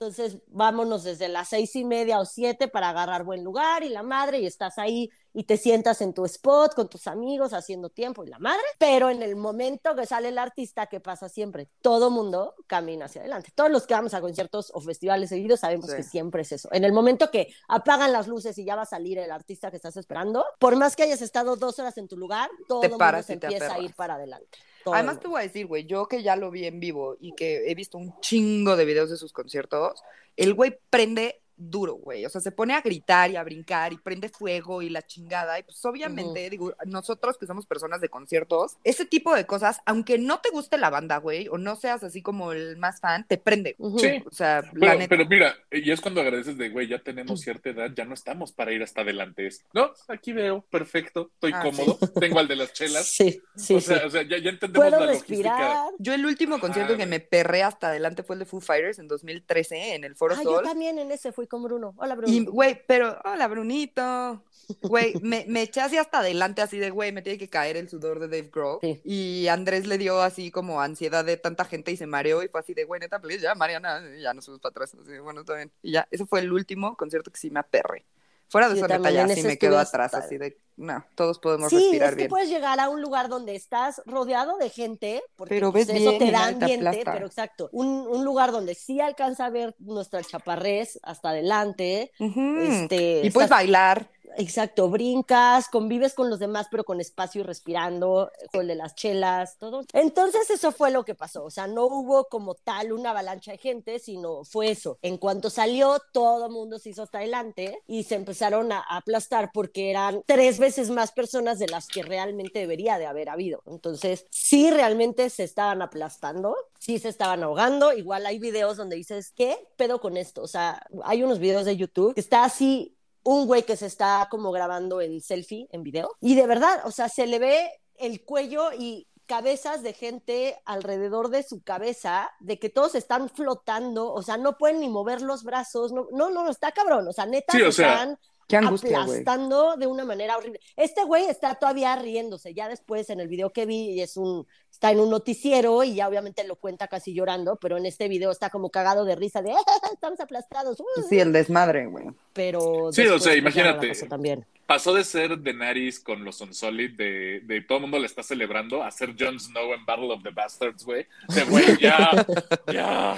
entonces 0.00 0.38
vámonos 0.46 1.04
desde 1.04 1.28
las 1.28 1.50
seis 1.50 1.76
y 1.76 1.84
media 1.84 2.20
o 2.20 2.24
siete 2.24 2.68
para 2.68 2.88
agarrar 2.88 3.22
buen 3.22 3.44
lugar 3.44 3.82
y 3.82 3.90
la 3.90 4.02
madre, 4.02 4.40
y 4.40 4.46
estás 4.46 4.78
ahí 4.78 5.10
y 5.32 5.44
te 5.44 5.56
sientas 5.56 6.00
en 6.00 6.12
tu 6.12 6.24
spot 6.24 6.74
con 6.74 6.88
tus 6.88 7.06
amigos 7.06 7.52
haciendo 7.52 7.88
tiempo 7.90 8.24
y 8.24 8.28
la 8.28 8.38
madre, 8.38 8.62
pero 8.78 9.10
en 9.10 9.22
el 9.22 9.36
momento 9.36 9.94
que 9.94 10.06
sale 10.06 10.28
el 10.28 10.38
artista, 10.38 10.86
que 10.86 11.00
pasa 11.00 11.28
siempre? 11.28 11.68
Todo 11.82 12.10
mundo 12.10 12.54
camina 12.66 13.04
hacia 13.06 13.20
adelante. 13.20 13.50
Todos 13.54 13.70
los 13.70 13.86
que 13.86 13.94
vamos 13.94 14.14
a 14.14 14.20
conciertos 14.20 14.70
o 14.74 14.80
festivales 14.80 15.28
seguidos 15.30 15.60
sabemos 15.60 15.90
Sí. 15.90 15.96
que 15.96 16.02
siempre 16.02 16.42
es 16.42 16.52
eso. 16.52 16.68
En 16.72 16.84
el 16.84 16.92
momento 16.92 17.30
que 17.30 17.52
apagan 17.68 18.12
las 18.12 18.26
luces 18.28 18.56
y 18.58 18.64
ya 18.64 18.76
va 18.76 18.82
a 18.82 18.86
salir 18.86 19.18
el 19.18 19.30
artista 19.30 19.70
que 19.70 19.76
estás 19.76 19.96
esperando, 19.96 20.44
por 20.58 20.76
más 20.76 20.96
que 20.96 21.04
hayas 21.04 21.22
estado 21.22 21.56
dos 21.56 21.78
horas 21.78 21.96
en 21.98 22.08
tu 22.08 22.16
lugar, 22.16 22.50
todo 22.68 22.82
el 22.82 22.90
mundo 22.90 23.22
se 23.22 23.34
empieza 23.34 23.74
a 23.74 23.78
ir 23.80 23.94
para 23.94 24.14
adelante. 24.14 24.58
Todo 24.84 24.94
Además 24.94 25.20
te 25.20 25.28
voy 25.28 25.40
a 25.40 25.44
decir, 25.44 25.66
güey, 25.66 25.84
yo 25.84 26.08
que 26.08 26.22
ya 26.22 26.36
lo 26.36 26.50
vi 26.50 26.66
en 26.66 26.80
vivo 26.80 27.16
y 27.20 27.34
que 27.34 27.70
he 27.70 27.74
visto 27.74 27.98
un 27.98 28.18
chingo 28.20 28.76
de 28.76 28.84
videos 28.84 29.10
de 29.10 29.16
sus 29.16 29.32
conciertos, 29.32 30.02
el 30.36 30.54
güey 30.54 30.78
prende 30.88 31.42
duro, 31.60 31.94
güey. 31.94 32.24
O 32.24 32.28
sea, 32.30 32.40
se 32.40 32.50
pone 32.52 32.74
a 32.74 32.80
gritar 32.80 33.30
y 33.30 33.36
a 33.36 33.44
brincar 33.44 33.92
y 33.92 33.98
prende 33.98 34.28
fuego 34.28 34.82
y 34.82 34.88
la 34.88 35.02
chingada. 35.02 35.58
Y 35.58 35.62
pues 35.64 35.84
obviamente, 35.84 36.48
digo, 36.50 36.74
nosotros 36.86 37.36
que 37.38 37.46
somos 37.46 37.66
personas 37.66 38.00
de 38.00 38.08
conciertos, 38.08 38.76
ese 38.84 39.04
tipo 39.04 39.34
de 39.34 39.46
cosas, 39.46 39.80
aunque 39.86 40.18
no 40.18 40.40
te 40.40 40.50
guste 40.50 40.78
la 40.78 40.90
banda, 40.90 41.18
güey, 41.18 41.48
o 41.48 41.58
no 41.58 41.76
seas 41.76 42.02
así 42.02 42.22
como 42.22 42.52
el 42.52 42.76
más 42.78 43.00
fan, 43.00 43.26
te 43.28 43.36
prende. 43.38 43.74
Ujú. 43.78 43.98
Sí. 43.98 44.22
O 44.26 44.30
sea, 44.32 44.62
la 44.62 44.70
Pero, 44.72 44.94
neta. 44.94 45.08
pero 45.08 45.26
mira, 45.26 45.54
y 45.70 45.90
es 45.90 46.00
cuando 46.00 46.20
agradeces 46.20 46.56
de, 46.56 46.70
güey, 46.70 46.88
ya 46.88 46.98
tenemos 47.00 47.40
cierta 47.40 47.70
edad, 47.70 47.90
ya 47.94 48.04
no 48.04 48.14
estamos 48.14 48.52
para 48.52 48.72
ir 48.72 48.82
hasta 48.82 49.02
adelante. 49.02 49.46
Es, 49.46 49.64
no, 49.72 49.90
aquí 50.08 50.32
veo, 50.32 50.62
perfecto, 50.70 51.30
estoy 51.34 51.52
Ah, 51.54 51.62
cómodo, 51.62 51.98
tengo 52.20 52.38
al 52.38 52.48
de 52.48 52.56
las 52.56 52.72
chelas. 52.72 53.06
Sí, 53.06 53.42
sí, 53.56 53.74
o 53.74 53.80
sea, 53.80 53.98
sí. 54.00 54.06
o 54.06 54.10
sea 54.10 54.22
ya, 54.22 54.38
ya 54.38 54.50
entendemos 54.50 54.88
Puedo 54.88 55.00
la 55.04 55.12
logística. 55.12 55.50
respirar. 55.52 55.86
Yo 55.98 56.14
el 56.14 56.24
último 56.24 56.58
concierto 56.60 56.94
Ah, 56.94 56.96
que 56.96 57.06
me 57.06 57.20
perré 57.20 57.62
hasta 57.62 57.88
adelante 57.88 58.22
fue 58.22 58.34
el 58.36 58.40
de 58.40 58.46
Foo 58.46 58.60
Fighters 58.60 58.98
en 58.98 59.08
2013 59.08 59.94
en 59.94 60.04
el 60.04 60.14
Foro 60.16 60.34
Ah, 60.38 60.42
yo 60.42 60.62
también 60.62 60.98
en 60.98 61.10
ese 61.12 61.32
fui 61.32 61.46
con 61.50 61.64
Bruno. 61.64 61.94
Hola, 61.98 62.14
Bruno. 62.14 62.32
Y, 62.32 62.44
güey, 62.46 62.80
pero, 62.86 63.18
hola, 63.24 63.48
Brunito. 63.48 64.42
Güey, 64.82 65.14
me, 65.20 65.44
me 65.48 65.62
eché 65.62 65.80
así 65.80 65.98
hasta 65.98 66.20
adelante, 66.20 66.62
así 66.62 66.78
de, 66.78 66.90
güey, 66.90 67.10
me 67.10 67.22
tiene 67.22 67.38
que 67.38 67.48
caer 67.48 67.76
el 67.76 67.88
sudor 67.88 68.20
de 68.20 68.28
Dave 68.28 68.50
Grohl. 68.52 68.78
Sí. 68.80 69.00
Y 69.04 69.48
Andrés 69.48 69.88
le 69.88 69.98
dio 69.98 70.22
así 70.22 70.52
como 70.52 70.80
ansiedad 70.80 71.24
de 71.24 71.36
tanta 71.36 71.64
gente 71.64 71.90
y 71.90 71.96
se 71.96 72.06
mareó 72.06 72.44
y 72.44 72.48
fue 72.48 72.60
así 72.60 72.72
de, 72.72 72.84
güey, 72.84 73.00
neta, 73.00 73.20
please, 73.20 73.42
ya, 73.42 73.56
Mariana, 73.56 74.00
ya 74.16 74.32
nos 74.32 74.44
subimos 74.44 74.60
para 74.62 74.70
atrás. 74.70 74.94
Así, 74.94 75.18
bueno, 75.18 75.40
está 75.40 75.56
bien. 75.56 75.72
Y 75.82 75.90
ya, 75.90 76.06
ese 76.12 76.24
fue 76.24 76.38
el 76.38 76.52
último 76.52 76.96
concierto 76.96 77.32
que 77.32 77.40
sí 77.40 77.50
me 77.50 77.58
aperré. 77.58 78.06
Fuera 78.50 78.68
de 78.68 78.74
Yo 78.74 78.78
eso, 78.80 78.88
neta, 78.88 79.02
también 79.02 79.14
ya 79.14 79.22
en 79.22 79.34
sí 79.34 79.40
ese 79.40 79.48
me 79.48 79.58
quedo 79.58 79.78
atrás, 79.78 80.12
hasta- 80.12 80.26
así 80.26 80.36
de, 80.36 80.58
no, 80.76 81.04
todos 81.14 81.38
podemos 81.38 81.70
Sí, 81.70 81.76
respirar 81.76 82.08
es 82.08 82.14
que 82.14 82.16
bien. 82.16 82.28
puedes 82.30 82.48
llegar 82.48 82.80
a 82.80 82.88
un 82.88 83.00
lugar 83.00 83.28
donde 83.28 83.54
estás 83.54 84.02
rodeado 84.06 84.56
de 84.58 84.70
gente, 84.70 85.22
porque 85.36 85.54
Pero 85.54 85.70
pues, 85.70 85.86
ves 85.86 85.96
eso 85.96 86.10
bien 86.10 86.18
te 86.26 86.30
da 86.32 86.46
te 86.48 86.52
ambiente, 86.64 87.02
pero 87.04 87.26
exacto, 87.26 87.68
un, 87.72 87.86
un 87.86 88.24
lugar 88.24 88.50
donde 88.50 88.74
sí 88.74 89.00
alcanza 89.00 89.46
a 89.46 89.50
ver 89.50 89.74
nuestra 89.78 90.22
chaparrés 90.24 90.98
hasta 91.02 91.30
adelante, 91.30 92.10
este, 92.18 93.20
Y 93.24 93.30
puedes 93.30 93.46
estás- 93.46 93.50
bailar. 93.50 94.10
Exacto, 94.36 94.90
brincas, 94.90 95.68
convives 95.68 96.14
con 96.14 96.30
los 96.30 96.38
demás, 96.38 96.66
pero 96.70 96.84
con 96.84 97.00
espacio 97.00 97.40
y 97.40 97.44
respirando, 97.44 98.30
con 98.52 98.66
de 98.66 98.74
las 98.74 98.94
chelas, 98.94 99.56
todo. 99.58 99.84
Entonces 99.92 100.50
eso 100.50 100.72
fue 100.72 100.90
lo 100.90 101.04
que 101.04 101.14
pasó, 101.14 101.44
o 101.44 101.50
sea, 101.50 101.66
no 101.66 101.86
hubo 101.86 102.24
como 102.24 102.54
tal 102.54 102.92
una 102.92 103.10
avalancha 103.10 103.52
de 103.52 103.58
gente, 103.58 103.98
sino 103.98 104.44
fue 104.44 104.70
eso. 104.70 104.98
En 105.02 105.16
cuanto 105.16 105.48
salió, 105.50 105.98
todo 106.12 106.46
el 106.46 106.52
mundo 106.52 106.78
se 106.78 106.90
hizo 106.90 107.02
hasta 107.02 107.18
adelante 107.18 107.80
y 107.86 108.02
se 108.04 108.16
empezaron 108.16 108.72
a 108.72 108.80
a 108.88 108.96
aplastar 108.96 109.50
porque 109.52 109.90
eran 109.90 110.22
tres 110.26 110.58
veces 110.58 110.90
más 110.90 111.12
personas 111.12 111.58
de 111.58 111.68
las 111.68 111.86
que 111.86 112.02
realmente 112.02 112.60
debería 112.60 112.98
de 112.98 113.06
haber 113.06 113.28
habido. 113.28 113.62
Entonces, 113.66 114.26
sí 114.30 114.70
realmente 114.70 115.30
se 115.30 115.44
estaban 115.44 115.82
aplastando, 115.82 116.56
sí 116.78 116.98
se 116.98 117.08
estaban 117.08 117.42
ahogando. 117.42 117.92
Igual 117.92 118.26
hay 118.26 118.38
videos 118.38 118.76
donde 118.76 118.96
dices, 118.96 119.32
¿qué 119.34 119.58
pedo 119.76 120.00
con 120.00 120.16
esto? 120.16 120.42
O 120.42 120.48
sea, 120.48 120.82
hay 121.04 121.22
unos 121.22 121.38
videos 121.38 121.64
de 121.64 121.76
YouTube 121.76 122.14
que 122.14 122.20
está 122.20 122.44
así 122.44 122.96
un 123.22 123.46
güey 123.46 123.64
que 123.64 123.76
se 123.76 123.86
está 123.86 124.28
como 124.30 124.50
grabando 124.52 125.00
en 125.00 125.20
selfie, 125.20 125.68
en 125.72 125.82
video. 125.82 126.10
Y 126.20 126.34
de 126.34 126.46
verdad, 126.46 126.82
o 126.84 126.90
sea, 126.90 127.08
se 127.08 127.26
le 127.26 127.38
ve 127.38 127.70
el 127.96 128.24
cuello 128.24 128.72
y 128.72 129.06
cabezas 129.26 129.82
de 129.82 129.92
gente 129.92 130.60
alrededor 130.64 131.28
de 131.28 131.44
su 131.44 131.62
cabeza, 131.62 132.30
de 132.40 132.58
que 132.58 132.68
todos 132.68 132.96
están 132.96 133.28
flotando, 133.28 134.12
o 134.12 134.22
sea, 134.22 134.36
no 134.36 134.58
pueden 134.58 134.80
ni 134.80 134.88
mover 134.88 135.22
los 135.22 135.44
brazos, 135.44 135.92
no, 135.92 136.08
no, 136.10 136.30
no, 136.30 136.50
está 136.50 136.72
cabrón, 136.72 137.06
o 137.06 137.12
sea, 137.12 137.26
neta, 137.26 137.52
Sí, 137.52 137.70
sea, 137.70 137.92
están 137.92 138.18
Qué 138.50 138.56
angustia, 138.56 138.90
güey. 139.04 139.20
aplastando 139.20 139.76
de 139.76 139.86
una 139.86 140.04
manera 140.04 140.36
horrible. 140.36 140.60
Este 140.76 141.04
güey 141.04 141.24
está 141.26 141.54
todavía 141.54 141.94
riéndose, 141.96 142.52
ya 142.52 142.68
después 142.68 143.08
en 143.10 143.20
el 143.20 143.28
video 143.28 143.50
que 143.52 143.64
vi 143.66 144.00
es 144.00 144.16
un 144.16 144.46
está 144.70 144.90
en 144.90 145.00
un 145.00 145.10
noticiero 145.10 145.82
y 145.84 145.94
ya 145.94 146.08
obviamente 146.08 146.42
lo 146.44 146.56
cuenta 146.56 146.88
casi 146.88 147.12
llorando, 147.14 147.56
pero 147.56 147.76
en 147.76 147.86
este 147.86 148.08
video 148.08 148.30
está 148.30 148.50
como 148.50 148.70
cagado 148.70 149.04
de 149.04 149.14
risa 149.16 149.42
de 149.42 149.52
estamos 149.92 150.20
aplastados. 150.20 150.80
uh, 150.80 150.84
Sí, 151.08 151.18
el 151.20 151.32
desmadre, 151.32 151.86
güey. 151.86 152.06
Pero 152.32 152.90
Sí, 152.92 153.06
o 153.06 153.18
sea, 153.18 153.34
imagínate. 153.36 153.88
pasó 153.88 154.06
también. 154.06 154.44
Pasó 154.66 154.94
de 154.94 155.02
ser 155.02 155.42
Daenerys 155.42 155.98
con 155.98 156.24
los 156.24 156.40
Unsolid, 156.40 156.92
de, 156.96 157.40
de 157.44 157.60
todo 157.62 157.78
el 157.78 157.82
mundo 157.82 157.98
le 157.98 158.06
está 158.06 158.22
celebrando, 158.22 158.84
a 158.84 158.90
ser 158.92 159.16
Jon 159.18 159.40
Snow 159.40 159.74
en 159.74 159.84
Battle 159.84 160.12
of 160.12 160.22
the 160.22 160.30
Bastards, 160.30 160.84
güey. 160.84 161.06
De, 161.34 161.42
güey, 161.44 161.76
ya, 161.80 162.24
ya. 162.72 163.16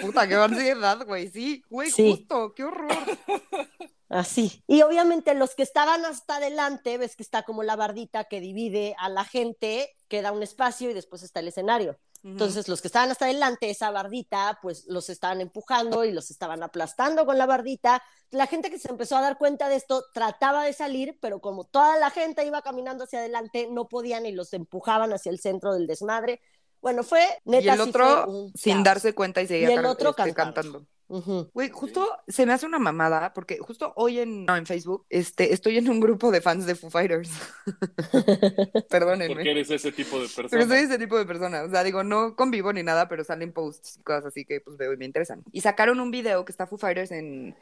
Puta, 0.00 0.26
qué 0.26 0.34
ansiedad, 0.34 1.06
güey. 1.06 1.28
Sí, 1.28 1.62
güey, 1.70 1.88
Sí. 1.90 2.10
justo, 2.10 2.52
qué 2.52 2.64
horror. 2.64 2.88
Así. 4.08 4.62
Y 4.66 4.82
obviamente 4.82 5.34
los 5.34 5.54
que 5.54 5.62
estaban 5.62 6.04
hasta 6.04 6.36
adelante, 6.36 6.96
ves 6.96 7.14
que 7.14 7.22
está 7.22 7.42
como 7.42 7.62
la 7.62 7.76
bardita 7.76 8.24
que 8.24 8.40
divide 8.40 8.94
a 8.98 9.08
la 9.08 9.24
gente, 9.24 9.94
queda 10.08 10.32
un 10.32 10.42
espacio 10.42 10.90
y 10.90 10.94
después 10.94 11.22
está 11.22 11.40
el 11.40 11.48
escenario. 11.48 11.98
Entonces, 12.24 12.66
los 12.66 12.80
que 12.80 12.88
estaban 12.88 13.10
hasta 13.10 13.26
adelante, 13.26 13.70
esa 13.70 13.90
bardita, 13.90 14.58
pues 14.60 14.86
los 14.88 15.08
estaban 15.08 15.40
empujando 15.40 16.04
y 16.04 16.10
los 16.10 16.30
estaban 16.30 16.62
aplastando 16.62 17.24
con 17.24 17.38
la 17.38 17.46
bardita. 17.46 18.02
La 18.30 18.46
gente 18.46 18.70
que 18.70 18.78
se 18.78 18.90
empezó 18.90 19.16
a 19.16 19.20
dar 19.20 19.38
cuenta 19.38 19.68
de 19.68 19.76
esto 19.76 20.04
trataba 20.12 20.64
de 20.64 20.72
salir, 20.72 21.16
pero 21.20 21.40
como 21.40 21.64
toda 21.64 21.96
la 21.98 22.10
gente 22.10 22.44
iba 22.44 22.60
caminando 22.62 23.04
hacia 23.04 23.20
adelante, 23.20 23.68
no 23.70 23.88
podían 23.88 24.26
y 24.26 24.32
los 24.32 24.52
empujaban 24.52 25.12
hacia 25.12 25.30
el 25.30 25.38
centro 25.38 25.74
del 25.74 25.86
desmadre. 25.86 26.40
Bueno, 26.80 27.02
fue 27.02 27.20
neta. 27.44 27.64
y 27.64 27.68
el 27.68 27.82
sí 27.82 27.88
otro 27.90 28.50
sin 28.54 28.74
caos. 28.74 28.84
darse 28.84 29.14
cuenta 29.14 29.42
y 29.42 29.46
seguía 29.46 29.70
Y 29.70 29.72
el 29.74 29.84
otro 29.86 30.10
este, 30.10 30.34
cantando. 30.34 30.34
cantando. 30.34 30.86
Ujú. 31.10 31.50
Güey, 31.54 31.70
justo 31.70 32.06
se 32.28 32.44
me 32.44 32.52
hace 32.52 32.66
una 32.66 32.78
mamada 32.78 33.32
porque 33.32 33.56
justo 33.58 33.94
hoy 33.96 34.18
en, 34.20 34.44
no, 34.44 34.56
en 34.56 34.66
Facebook 34.66 35.06
este, 35.08 35.54
estoy 35.54 35.78
en 35.78 35.88
un 35.88 36.00
grupo 36.00 36.30
de 36.30 36.42
fans 36.42 36.66
de 36.66 36.74
Foo 36.74 36.90
Fighters. 36.90 37.30
Perdónenme. 38.90 39.34
Porque 39.34 39.50
eres 39.50 39.70
ese 39.70 39.92
tipo 39.92 40.20
de 40.20 40.28
Pero 40.34 40.48
persona. 40.50 40.66
soy 40.74 40.84
ese 40.84 40.98
tipo 40.98 41.16
de 41.18 41.24
persona. 41.26 41.62
O 41.62 41.70
sea, 41.70 41.82
digo, 41.84 42.04
no 42.04 42.36
convivo 42.36 42.72
ni 42.72 42.82
nada, 42.82 43.08
pero 43.08 43.24
salen 43.24 43.52
posts 43.52 43.96
y 43.98 44.02
cosas 44.02 44.26
así 44.26 44.44
que 44.44 44.60
pues 44.60 44.76
veo 44.76 44.92
y 44.92 44.96
me 44.96 45.06
interesan. 45.06 45.42
Y 45.52 45.62
sacaron 45.62 46.00
un 46.00 46.10
video 46.10 46.44
que 46.44 46.52
está 46.52 46.66
Foo 46.66 46.78
Fighters 46.78 47.10
en, 47.10 47.56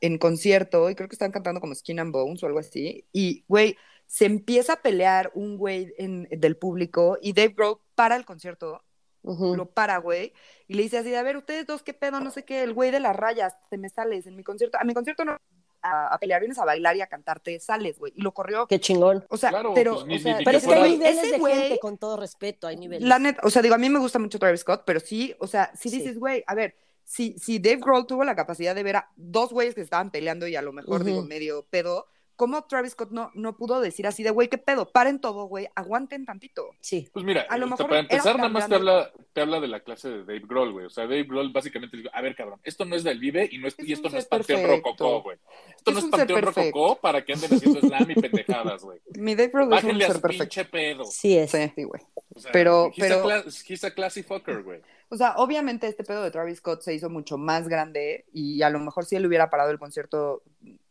en 0.00 0.18
concierto 0.18 0.88
y 0.90 0.94
creo 0.94 1.08
que 1.08 1.14
están 1.14 1.32
cantando 1.32 1.60
como 1.60 1.74
Skin 1.74 2.00
and 2.00 2.12
Bones 2.12 2.42
o 2.42 2.46
algo 2.46 2.58
así. 2.58 3.04
Y, 3.12 3.44
güey, 3.48 3.76
se 4.08 4.24
empieza 4.24 4.72
a 4.72 4.82
pelear 4.82 5.30
un 5.34 5.56
güey 5.56 5.94
en- 5.98 6.26
del 6.30 6.56
público 6.56 7.16
y 7.22 7.32
Dave 7.34 7.54
Grohl 7.56 7.78
para 7.94 8.16
el 8.16 8.24
concierto, 8.24 8.82
Ujú. 9.22 9.54
lo 9.54 9.66
para, 9.70 9.98
güey, 9.98 10.32
y 10.66 10.74
le 10.74 10.82
dice 10.82 10.98
así, 10.98 11.14
a 11.14 11.22
ver, 11.22 11.36
ustedes 11.36 11.66
dos, 11.66 11.82
¿qué 11.84 11.94
pedo? 11.94 12.18
No 12.18 12.30
sé 12.30 12.44
qué, 12.44 12.62
el 12.62 12.72
güey 12.72 12.90
de 12.90 12.98
las 13.00 13.14
rayas, 13.14 13.54
te 13.70 13.78
me 13.78 13.88
sales 13.90 14.26
en 14.26 14.34
mi 14.34 14.42
concierto. 14.42 14.78
A 14.80 14.84
mi 14.84 14.94
concierto 14.94 15.24
no 15.24 15.36
a, 15.80 16.08
a 16.12 16.18
pelear, 16.18 16.40
vienes 16.40 16.58
a 16.58 16.64
bailar 16.64 16.96
y 16.96 17.02
a 17.02 17.06
cantarte, 17.06 17.60
sales, 17.60 18.00
güey. 18.00 18.12
Y 18.16 18.22
lo 18.22 18.32
corrió. 18.34 18.66
Qué 18.66 18.80
chingón. 18.80 19.24
O 19.28 19.36
sea, 19.36 19.50
Claro, 19.50 19.74
pero, 19.74 19.94
pues, 19.94 20.06
ni- 20.06 20.16
o 20.16 20.18
sea, 20.18 20.32
ni- 20.32 20.38
ni 20.40 20.44
Pero 20.44 20.58
es 20.58 20.66
que 20.66 20.74
hay 20.74 20.90
niveles 20.98 21.18
ese 21.18 21.30
de 21.32 21.38
güey- 21.38 21.52
gente, 21.54 21.78
con 21.78 21.98
todo 21.98 22.16
respeto, 22.16 22.66
hay 22.66 22.76
niveles. 22.76 23.06
La 23.08 23.20
neta, 23.20 23.40
o 23.44 23.50
sea, 23.50 23.62
digo, 23.62 23.76
a 23.76 23.78
mí 23.78 23.88
me 23.88 24.00
gusta 24.00 24.18
mucho 24.18 24.38
Travis 24.40 24.60
Scott, 24.62 24.82
pero 24.84 24.98
sí, 24.98 25.36
o 25.38 25.46
sea, 25.46 25.70
Sí. 25.76 25.88
dices, 25.90 26.18
güey, 26.18 26.42
a 26.48 26.54
ver, 26.56 26.74
si, 27.04 27.38
si 27.38 27.58
Dave 27.60 27.76
Grohl 27.76 28.06
tuvo 28.06 28.24
la 28.24 28.34
capacidad 28.34 28.74
de 28.74 28.82
ver 28.82 28.96
a 28.96 29.10
dos 29.16 29.52
güeyes 29.52 29.74
que 29.76 29.80
estaban 29.82 30.10
peleando 30.10 30.48
y 30.48 30.56
a 30.56 30.62
lo 30.62 30.72
mejor, 30.72 31.04
digo, 31.04 31.18
Ujú. 31.20 31.28
medio 31.28 31.64
pedo, 31.70 32.06
¿cómo 32.38 32.64
Travis 32.64 32.92
Scott 32.92 33.10
no, 33.10 33.30
no 33.34 33.56
pudo 33.58 33.80
decir 33.82 34.06
así 34.06 34.22
de, 34.22 34.30
güey, 34.30 34.48
qué 34.48 34.56
pedo? 34.56 34.90
Paren 34.90 35.20
todo, 35.20 35.44
güey, 35.46 35.68
aguanten 35.74 36.24
tantito. 36.24 36.70
Sí. 36.80 37.08
Pues 37.12 37.26
mira, 37.26 37.42
A 37.50 37.58
lo 37.58 37.66
sea, 37.66 37.70
mejor 37.72 37.88
para 37.88 38.00
empezar, 38.00 38.36
nada 38.36 38.48
más 38.48 38.68
te 38.68 38.74
habla, 38.76 39.10
te 39.34 39.40
habla 39.42 39.60
de 39.60 39.68
la 39.68 39.80
clase 39.80 40.08
de 40.08 40.18
Dave 40.20 40.42
Grohl, 40.46 40.72
güey. 40.72 40.86
O 40.86 40.90
sea, 40.90 41.04
Dave 41.04 41.24
Grohl 41.24 41.52
básicamente 41.52 41.96
dice, 41.98 42.08
a 42.12 42.22
ver, 42.22 42.34
cabrón, 42.36 42.60
esto 42.64 42.84
no 42.86 42.96
es 42.96 43.04
del 43.04 43.18
Vive 43.18 43.46
y, 43.52 43.58
no 43.58 43.68
es, 43.68 43.74
Es 43.78 43.86
y 43.88 43.92
esto 43.92 44.08
no 44.08 44.16
es 44.16 44.24
Panteón. 44.26 44.64
Rococó, 44.66 45.22
güey. 45.22 45.36
Esto 45.76 45.90
Es 45.90 45.94
no 45.96 45.98
es 46.00 46.06
Panteón. 46.06 46.42
Rococó 46.42 46.96
para 47.00 47.24
que 47.24 47.32
anden 47.34 47.52
haciendo 47.52 47.80
slam 47.80 48.10
y 48.10 48.14
pendejadas, 48.14 48.82
güey. 48.84 49.00
Mi 49.18 49.34
Dave 49.34 49.50
Grohl 49.52 49.72
es 49.74 49.84
un 49.84 49.90
a 49.90 49.98
ser 50.06 50.12
su 50.14 50.20
perfecto. 50.22 50.44
pinche 50.44 50.64
pedo. 50.64 51.04
Sí 51.04 51.36
es. 51.36 51.50
Sí, 51.50 51.72
sí, 51.74 51.82
güey. 51.82 52.00
O 52.34 52.40
sea, 52.40 52.52
Pero- 52.52 52.92
he's 52.96 53.04
a 53.10 53.22
pero- 53.22 53.24
cla- 53.24 53.64
he's 53.68 53.84
a 53.84 53.90
classy 53.92 54.22
fucker, 54.22 54.62
güey. 54.62 54.80
O 55.10 55.16
sea, 55.16 55.34
obviamente 55.38 55.86
este 55.88 56.04
pedo 56.04 56.22
de 56.22 56.30
Travis 56.30 56.58
Scott 56.58 56.82
se 56.82 56.92
hizo 56.94 57.08
mucho 57.08 57.38
más 57.38 57.66
grande 57.66 58.26
y 58.32 58.60
a 58.60 58.68
lo 58.68 58.78
mejor 58.78 59.06
si 59.06 59.16
él 59.16 59.24
hubiera 59.26 59.48
parado 59.48 59.70
el 59.70 59.78
concierto, 59.78 60.42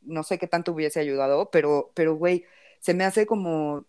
no 0.08 0.24
sé 0.24 0.38
qué 0.40 0.48
tanto 0.48 0.74
hubiese 0.74 1.00
ayudado, 1.00 1.52
pero, 1.52 1.92
pero, 1.96 2.16
güey, 2.16 2.46
se 2.80 2.94
me 2.94 3.04
hace 3.06 3.26
como, 3.28 3.86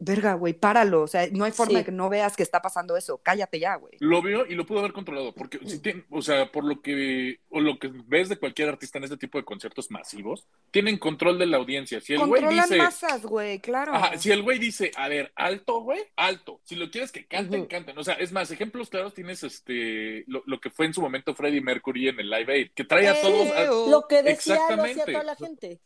verga, 0.00 0.34
güey, 0.34 0.54
páralo. 0.54 1.02
O 1.02 1.06
sea, 1.06 1.28
no 1.30 1.44
hay 1.44 1.52
forma 1.52 1.70
Sí. 1.72 1.76
de 1.76 1.84
que 1.84 1.92
no 1.92 2.08
veas 2.08 2.34
que 2.36 2.42
está 2.42 2.60
pasando 2.60 2.96
eso. 2.96 3.18
Cállate 3.22 3.60
ya, 3.60 3.76
güey. 3.76 3.92
Lo 4.00 4.20
vio 4.22 4.46
y 4.46 4.54
lo 4.54 4.66
pudo 4.66 4.80
haber 4.80 4.92
controlado, 4.92 5.32
porque 5.34 5.60
si 5.66 5.78
tiene- 5.78 6.04
o 6.10 6.22
sea, 6.22 6.50
por 6.50 6.64
lo 6.64 6.80
que 6.80 7.38
o 7.50 7.60
lo 7.60 7.78
que 7.78 7.90
ves 8.06 8.28
de 8.28 8.36
cualquier 8.38 8.68
artista 8.70 8.98
en 8.98 9.04
este 9.04 9.16
tipo 9.16 9.38
de 9.38 9.44
conciertos 9.44 9.90
masivos, 9.90 10.46
tienen 10.70 10.98
control 10.98 11.38
de 11.38 11.46
la 11.46 11.58
audiencia. 11.58 12.00
Si 12.00 12.14
el 12.14 12.20
güey 12.20 12.40
Controlan 12.42 12.64
dice, 12.68 12.78
masas, 12.78 13.22
güey, 13.22 13.60
claro. 13.60 13.94
Ajá, 13.94 14.16
si 14.18 14.30
el 14.32 14.42
güey 14.42 14.58
dice, 14.58 14.90
a 14.96 15.08
ver, 15.08 15.32
alto, 15.36 15.80
güey, 15.82 16.00
alto. 16.16 16.60
Si 16.64 16.74
lo 16.76 16.90
quieres 16.90 17.12
que 17.12 17.26
canten, 17.26 17.60
Ujú. 17.60 17.68
canten. 17.68 17.98
O 17.98 18.02
sea, 18.04 18.14
es 18.14 18.32
más, 18.32 18.50
ejemplos 18.50 18.88
claros 18.90 19.14
tienes 19.14 19.42
este 19.44 20.24
lo, 20.26 20.42
lo 20.46 20.60
que 20.60 20.70
fue 20.70 20.86
en 20.86 20.94
su 20.94 21.00
momento 21.02 21.34
Freddie 21.34 21.60
Mercury 21.60 22.08
en 22.08 22.20
el 22.20 22.30
Live 22.30 22.52
Aid, 22.52 22.70
que 22.74 22.84
trae 22.84 23.08
a 23.08 23.20
todos. 23.20 23.48
a-. 23.50 23.90
Lo 23.90 24.06
que 24.08 24.22
decía 24.22 24.54
lo 24.54 24.82
hacía 24.82 24.90
Exactamente. 25.04 25.12
toda 25.12 25.24
la 25.24 25.36
gente. 25.36 25.80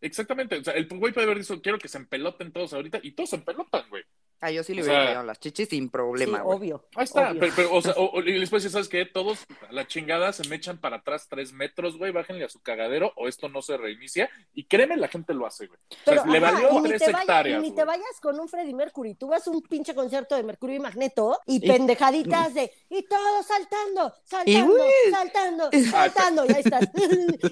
Exactamente. 0.00 0.56
O 0.58 0.64
sea, 0.64 0.74
el 0.74 0.86
güey 0.88 1.12
puede 1.12 1.26
haber 1.26 1.38
dicho, 1.38 1.60
quiero 1.62 1.78
que 1.78 1.88
se 1.88 1.98
empeloten 1.98 2.52
todos 2.52 2.72
ahorita, 2.72 3.00
y 3.02 3.12
todos 3.12 3.30
se 3.30 3.36
empelotan, 3.36 3.88
güey. 3.90 4.04
Ah, 4.40 4.50
yo 4.50 4.62
sí 4.62 4.72
le 4.74 4.82
o 4.82 4.84
hubiera 4.84 5.12
sea- 5.12 5.22
las 5.24 5.40
chichis 5.40 5.68
sin 5.68 5.84
Sí, 5.84 5.88
problema, 5.90 6.40
güey. 6.42 6.56
obvio. 6.58 6.84
Ahí 6.94 7.04
está. 7.04 7.30
obvio. 7.30 7.40
Pero, 7.40 7.52
pero, 7.56 7.74
o 7.74 7.82
sea, 7.82 7.92
o, 7.96 8.04
o- 8.12 8.20
y 8.22 8.38
después, 8.38 8.62
¿sabes 8.70 8.88
qué? 8.88 9.04
Todos 9.04 9.38
la 9.70 9.86
chingada 9.86 10.32
se 10.32 10.46
me 10.48 10.56
echan 10.56 10.78
para 10.78 10.96
atrás 10.98 11.26
tres 11.28 11.52
metros, 11.52 11.98
güey, 11.98 12.12
bájenle 12.12 12.44
a 12.44 12.48
su 12.48 12.60
cagadero, 12.60 13.12
o 13.16 13.26
esto 13.28 13.48
no 13.48 13.62
se 13.62 13.76
reinicia. 13.76 14.30
Y 14.54 14.64
créeme, 14.64 14.96
la 14.96 15.08
gente 15.08 15.34
lo 15.34 15.46
hace, 15.46 15.66
güey. 15.66 15.78
O 15.90 15.94
sea, 15.94 16.22
Pero, 16.22 16.26
le 16.26 16.40
valió 16.40 16.70
y 16.70 16.80
ni 16.82 16.88
tres 16.88 17.00
te 17.02 17.06
vayas- 17.12 17.20
hectáreas. 17.22 17.58
y 17.58 17.62
ni 17.62 17.68
güey. 17.70 17.76
te 17.76 17.84
vayas 17.84 18.20
con 18.22 18.38
un 18.38 18.48
Freddie 18.48 18.74
Mercury. 18.74 19.14
Tú 19.14 19.28
vas 19.28 19.46
a 19.46 19.50
un 19.50 19.62
pinche 19.62 19.94
concierto 19.94 20.36
de 20.36 20.42
Mercurio 20.42 20.76
y 20.76 20.80
Magneto 20.80 21.38
y, 21.46 21.56
Y- 21.56 21.68
pendejaditas 21.68 22.54
de 22.54 22.70
y 22.90 23.02
todos 23.02 23.46
saltando, 23.46 24.14
saltando, 24.24 24.84
saltando, 25.10 25.70
saltando. 25.90 26.44
Y 26.46 26.52
ahí 26.52 26.62
estás. 26.64 26.88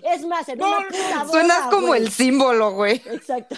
es 0.04 0.24
más, 0.26 0.48
en 0.48 0.58
No, 0.58 0.68
una 0.68 0.86
puta 0.88 1.18
boda. 1.24 1.28
Suenas 1.32 1.60
como 1.70 1.86
güey. 1.88 2.02
el 2.02 2.10
símbolo, 2.10 2.70
güey. 2.72 3.02
Exacto. 3.06 3.56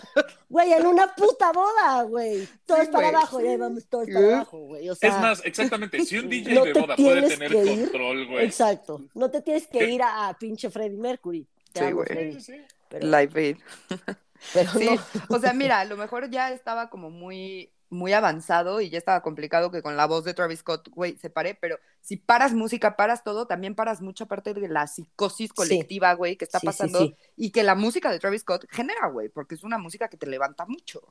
Güey, 0.49 0.73
en 0.73 0.87
una 0.87 1.14
puta 1.14 1.52
boda, 1.52 2.02
güey. 2.04 2.49
Todos 2.64 2.87
Sí, 2.87 2.90
para 2.92 3.11
güey, 3.11 3.17
abajo, 3.18 3.38
sí. 3.40 3.44
ya 3.46 3.56
vamos 3.58 3.87
todos 3.88 4.06
Sí. 4.06 4.12
para 4.12 4.26
abajo, 4.37 4.58
güey. 4.58 4.88
O 4.88 4.94
sea, 4.94 5.10
Es 5.10 5.20
más, 5.20 5.44
exactamente, 5.44 6.00
si 6.04 6.18
un 6.18 6.28
DJ 6.28 6.54
no 6.54 6.64
de 6.64 6.72
te 6.72 6.80
boda 6.80 6.96
puede 6.96 7.28
tener 7.28 7.52
control, 7.52 8.26
güey. 8.26 8.44
Exacto. 8.46 9.02
No 9.14 9.30
te 9.30 9.42
tienes 9.42 9.66
que 9.66 9.78
¿Qué? 9.80 9.90
ir 9.90 10.02
a, 10.02 10.28
a 10.28 10.38
pinche 10.38 10.70
Freddie 10.70 10.96
Mercury. 10.98 11.46
Te 11.72 11.87
Sí, 11.87 11.92
güey. 11.92 12.32
Sí, 12.34 12.40
sí. 12.40 12.62
Pero, 12.88 13.06
Live 13.06 13.32
Aid. 13.40 13.56
pero 14.54 14.70
Sí, 14.72 14.88
no. 14.88 15.37
o 15.37 15.38
sea, 15.40 15.52
mira, 15.52 15.80
a 15.80 15.84
lo 15.84 15.96
mejor 15.96 16.30
ya 16.30 16.52
estaba 16.52 16.88
como 16.90 17.10
muy, 17.10 17.70
muy 17.90 18.12
avanzado 18.12 18.80
y 18.80 18.88
ya 18.90 18.98
estaba 18.98 19.20
complicado 19.22 19.70
que 19.70 19.82
con 19.82 19.96
la 19.96 20.06
voz 20.06 20.25
de 20.25 20.32
Travis 20.34 20.60
Scott, 20.60 20.88
güey, 20.90 21.16
se 21.18 21.28
pare, 21.30 21.54
pero 21.54 21.78
si 22.00 22.16
paras 22.16 22.52
música, 22.54 22.96
paras 22.96 23.25
todo, 23.25 23.46
también 23.46 23.75
paras 23.75 24.00
mucha 24.00 24.26
parte 24.26 24.54
de 24.54 24.68
la 24.68 24.87
psicosis 24.87 25.52
colectiva, 25.52 26.12
güey, 26.14 26.37
que 26.37 26.44
está 26.44 26.60
Sí, 26.60 26.66
sí, 26.66 26.66
pasando 26.66 26.98
sí. 27.00 27.14
y 27.37 27.50
que 27.50 27.62
la 27.62 27.75
música 27.75 28.10
de 28.10 28.18
Travis 28.18 28.42
Scott 28.42 28.66
genera, 28.70 29.08
güey, 29.08 29.28
porque 29.28 29.54
es 29.54 29.64
una 29.64 29.76
música 29.78 30.08
que 30.08 30.16
te 30.16 30.26
levanta 30.26 30.64
mucho. 30.66 31.02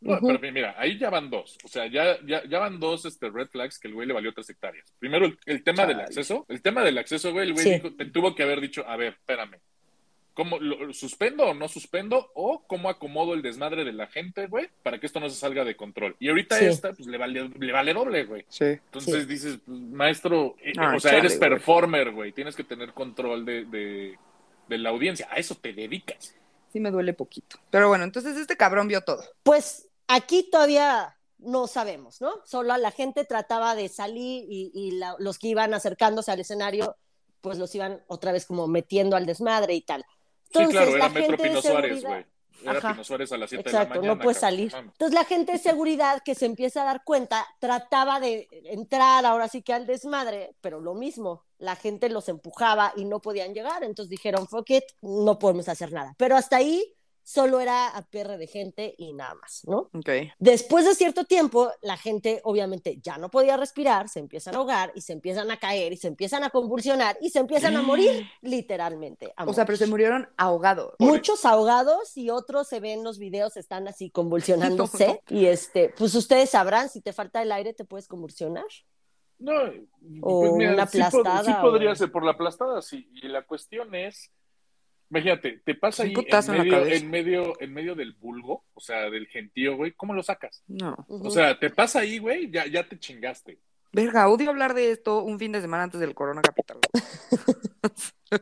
No, 0.00 0.18
pero 0.20 0.52
mira, 0.52 0.74
ahí 0.78 0.98
ya 0.98 1.10
van 1.10 1.30
dos. 1.30 1.56
O 1.64 1.68
sea, 1.68 1.86
ya, 1.86 2.18
ya, 2.26 2.44
ya 2.44 2.58
van 2.58 2.78
dos 2.78 3.04
este, 3.06 3.30
red 3.30 3.48
flags 3.48 3.78
que 3.78 3.88
el 3.88 3.94
güey 3.94 4.06
le 4.06 4.12
valió 4.14 4.32
tres 4.32 4.50
hectáreas. 4.50 4.92
Primero, 4.98 5.24
el, 5.26 5.38
el 5.46 5.62
tema 5.64 5.86
del 5.86 6.00
acceso. 6.00 6.44
El 6.48 6.60
tema 6.62 6.84
del 6.84 6.98
acceso, 6.98 7.32
güey, 7.32 7.48
el 7.48 7.52
güey 7.54 7.64
Sí. 7.64 7.70
dijo- 7.74 7.92
te 7.94 8.04
tuvo 8.06 8.34
que 8.34 8.42
haber 8.42 8.60
dicho, 8.60 8.86
a 8.86 8.96
ver, 8.96 9.14
espérame. 9.14 9.56
¿Cómo 10.34 10.58
lo, 10.58 10.92
suspendo 10.92 11.46
o 11.46 11.54
no 11.54 11.66
suspendo? 11.66 12.30
¿O 12.34 12.62
cómo 12.66 12.90
acomodo 12.90 13.32
el 13.32 13.40
desmadre 13.40 13.84
de 13.86 13.94
la 13.94 14.06
gente, 14.06 14.48
güey? 14.48 14.68
Para 14.82 14.98
que 15.00 15.06
esto 15.06 15.18
no 15.18 15.30
se 15.30 15.36
salga 15.36 15.64
de 15.64 15.76
control. 15.76 16.14
Y 16.20 16.28
ahorita 16.28 16.58
Sí. 16.58 16.66
esta, 16.66 16.92
pues 16.92 17.08
le 17.08 17.16
vale, 17.16 17.48
le 17.58 17.72
vale 17.72 17.94
doble, 17.94 18.24
güey. 18.26 18.44
Sí. 18.50 18.64
Entonces 18.66 19.22
Sí. 19.22 19.24
dices, 19.26 19.58
pues, 19.64 19.78
maestro, 19.80 20.54
eh, 20.62 20.74
Ah, 20.76 20.92
o 20.94 21.00
sea, 21.00 21.12
chale, 21.12 21.20
eres 21.20 21.36
performer, 21.38 22.10
güey. 22.10 22.32
Tienes 22.32 22.54
que 22.54 22.64
tener 22.64 22.92
control 22.92 23.46
de, 23.46 23.64
de, 23.64 24.18
de 24.68 24.78
la 24.78 24.90
audiencia. 24.90 25.26
A 25.30 25.36
eso 25.36 25.54
te 25.54 25.72
dedicas. 25.72 26.36
Sí 26.76 26.80
me 26.80 26.90
duele 26.90 27.14
poquito. 27.14 27.56
Pero 27.70 27.88
bueno, 27.88 28.04
entonces 28.04 28.36
este 28.36 28.54
cabrón 28.58 28.86
vio 28.86 29.00
todo. 29.00 29.24
Pues 29.42 29.88
aquí 30.08 30.46
todavía 30.52 31.16
no 31.38 31.66
sabemos, 31.68 32.20
¿no? 32.20 32.30
Solo 32.44 32.76
la 32.76 32.90
gente 32.90 33.24
trataba 33.24 33.74
de 33.74 33.88
salir 33.88 34.44
y, 34.46 34.70
y 34.74 34.90
la- 34.90 35.16
los 35.18 35.38
que 35.38 35.48
iban 35.48 35.72
acercándose 35.72 36.30
al 36.32 36.40
escenario, 36.40 36.94
pues 37.40 37.56
los 37.56 37.74
iban 37.74 38.02
otra 38.08 38.30
vez 38.30 38.44
como 38.44 38.66
metiendo 38.66 39.16
al 39.16 39.24
desmadre 39.24 39.72
y 39.72 39.80
tal. 39.80 40.04
sí, 40.52 40.66
claro, 40.66 40.90
la 40.98 41.06
era 41.06 41.10
gente 41.10 41.38
Pino 41.42 41.62
Suárez, 41.62 42.02
güey. 42.04 42.26
Era 42.62 42.78
Ajá. 42.78 42.92
Pino 42.92 43.04
Suárez 43.04 43.32
a 43.32 43.36
las 43.36 43.50
7 43.50 43.70
de 43.70 43.72
la 43.72 43.86
mañana. 43.86 44.14
no 44.14 44.18
puedes 44.18 44.38
salir. 44.38 44.72
Entonces 44.74 45.14
la 45.14 45.24
gente 45.24 45.52
de 45.52 45.58
seguridad 45.58 46.22
que 46.24 46.34
se 46.34 46.46
empieza 46.46 46.82
a 46.82 46.84
dar 46.84 47.04
cuenta 47.04 47.46
trataba 47.58 48.20
de 48.20 48.48
entrar 48.64 49.24
ahora 49.24 49.48
sí 49.48 49.62
que 49.62 49.72
al 49.72 49.86
desmadre, 49.86 50.54
pero 50.60 50.80
lo 50.80 50.94
mismo, 50.94 51.44
la 51.58 51.76
gente 51.76 52.08
los 52.08 52.28
empujaba 52.28 52.92
y 52.96 53.04
no 53.04 53.20
podían 53.20 53.54
llegar, 53.54 53.82
entonces 53.84 54.10
dijeron, 54.10 54.46
fuck 54.46 54.70
it, 54.70 54.84
no 55.02 55.38
podemos 55.38 55.68
hacer 55.68 55.92
nada. 55.92 56.14
Pero 56.18 56.36
hasta 56.36 56.56
ahí 56.56 56.95
solo 57.28 57.58
era 57.58 57.88
a 57.88 58.02
perre 58.02 58.38
de 58.38 58.46
gente 58.46 58.94
y 58.98 59.12
nada 59.12 59.34
más, 59.34 59.62
¿no? 59.66 59.90
Ok. 59.92 60.08
Después 60.38 60.84
de 60.84 60.94
cierto 60.94 61.24
tiempo, 61.24 61.72
la 61.82 61.96
gente 61.96 62.40
obviamente 62.44 63.00
ya 63.02 63.18
no 63.18 63.30
podía 63.32 63.56
respirar, 63.56 64.08
se 64.08 64.20
empiezan 64.20 64.54
a 64.54 64.58
ahogar 64.58 64.92
y 64.94 65.00
se 65.00 65.12
empiezan 65.12 65.50
a 65.50 65.58
caer 65.58 65.92
y 65.92 65.96
se 65.96 66.06
empiezan 66.06 66.44
a 66.44 66.50
convulsionar 66.50 67.18
y 67.20 67.30
se 67.30 67.40
empiezan 67.40 67.74
a 67.76 67.82
morir, 67.82 68.28
literalmente. 68.42 69.32
a 69.36 69.44
O 69.44 69.52
sea, 69.52 69.64
pero 69.66 69.76
se 69.76 69.88
murieron 69.88 70.28
ahogados. 70.36 70.94
Muchos 71.00 71.44
ahogados 71.44 72.16
y 72.16 72.30
otros 72.30 72.68
se 72.68 72.78
ven 72.78 73.02
los 73.02 73.18
videos, 73.18 73.56
están 73.56 73.88
así 73.88 74.08
convulsionándose. 74.12 75.06
No, 75.08 75.12
no. 75.28 75.36
Y 75.40 75.46
este, 75.46 75.92
pues 75.98 76.14
ustedes 76.14 76.50
sabrán, 76.50 76.88
si 76.88 77.00
te 77.00 77.12
falta 77.12 77.42
el 77.42 77.50
aire, 77.50 77.74
te 77.74 77.84
puedes 77.84 78.06
convulsionar. 78.06 78.66
No, 79.38 79.52
O 80.22 80.40
pues 80.42 80.52
mira, 80.52 80.74
una 80.74 80.86
sí 80.86 80.98
pod- 80.98 81.06
aplastada, 81.08 81.44
Sí, 81.44 81.52
podría 81.60 81.90
o- 81.90 81.96
ser 81.96 82.12
por 82.12 82.24
la 82.24 82.30
aplastada, 82.30 82.80
sí. 82.82 83.10
Y 83.14 83.26
la 83.28 83.44
cuestión 83.44 83.94
es, 83.96 84.30
imagínate, 85.10 85.60
te 85.64 85.74
pasa 85.74 86.02
ahí 86.02 86.14
en 86.14 86.58
medio, 86.58 86.86
en 86.86 87.10
medio, 87.10 87.60
en 87.60 87.72
medio 87.72 87.94
del 87.94 88.12
vulgo, 88.14 88.64
o 88.74 88.80
sea, 88.80 89.10
del 89.10 89.26
gentío, 89.28 89.76
güey, 89.76 89.92
¿cómo 89.92 90.14
lo 90.14 90.22
sacas? 90.22 90.62
No. 90.66 90.96
O 91.08 91.30
sea, 91.30 91.58
te 91.58 91.70
pasa 91.70 92.00
ahí, 92.00 92.18
güey, 92.18 92.50
ya, 92.50 92.66
ya 92.66 92.88
te 92.88 92.98
chingaste. 92.98 93.58
Verga, 93.92 94.28
odio 94.28 94.50
hablar 94.50 94.74
de 94.74 94.90
esto 94.90 95.22
un 95.22 95.38
fin 95.38 95.52
de 95.52 95.60
semana 95.60 95.84
antes 95.84 96.00
del 96.00 96.14
Corona 96.14 96.42
Capital. 96.42 96.78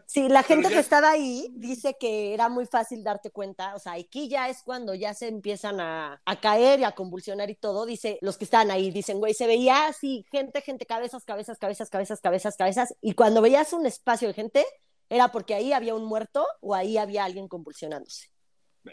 Sí, 0.06 0.30
la 0.30 0.42
gente 0.42 0.68
ya- 0.70 0.76
que 0.76 0.80
estaba 0.80 1.10
ahí 1.10 1.48
dice 1.56 1.96
que 2.00 2.32
era 2.32 2.48
muy 2.48 2.64
fácil 2.64 3.04
darte 3.04 3.30
cuenta, 3.30 3.74
o 3.74 3.78
sea, 3.78 3.92
aquí 3.92 4.28
ya 4.28 4.48
es 4.48 4.62
cuando 4.62 4.94
ya 4.94 5.12
se 5.12 5.28
empiezan 5.28 5.78
a, 5.78 6.22
a 6.24 6.40
caer 6.40 6.80
y 6.80 6.84
a 6.84 6.92
convulsionar 6.92 7.50
y 7.50 7.54
todo, 7.54 7.84
dice, 7.84 8.18
los 8.22 8.38
que 8.38 8.44
están 8.44 8.70
ahí 8.70 8.90
dicen, 8.90 9.18
güey, 9.18 9.34
se 9.34 9.46
veía 9.46 9.86
así, 9.86 10.24
gente, 10.30 10.62
gente, 10.62 10.86
cabezas, 10.86 11.24
cabezas, 11.26 11.58
cabezas, 11.58 11.90
cabezas, 11.90 12.20
cabezas, 12.22 12.56
cabezas, 12.56 12.94
y 13.02 13.12
cuando 13.12 13.42
veías 13.42 13.74
un 13.74 13.84
espacio 13.84 14.28
de 14.28 14.34
gente, 14.34 14.64
era 15.08 15.28
porque 15.28 15.54
ahí 15.54 15.72
había 15.72 15.94
un 15.94 16.04
muerto 16.04 16.46
o 16.60 16.74
ahí 16.74 16.96
había 16.98 17.24
alguien 17.24 17.48
convulsionándose. 17.48 18.28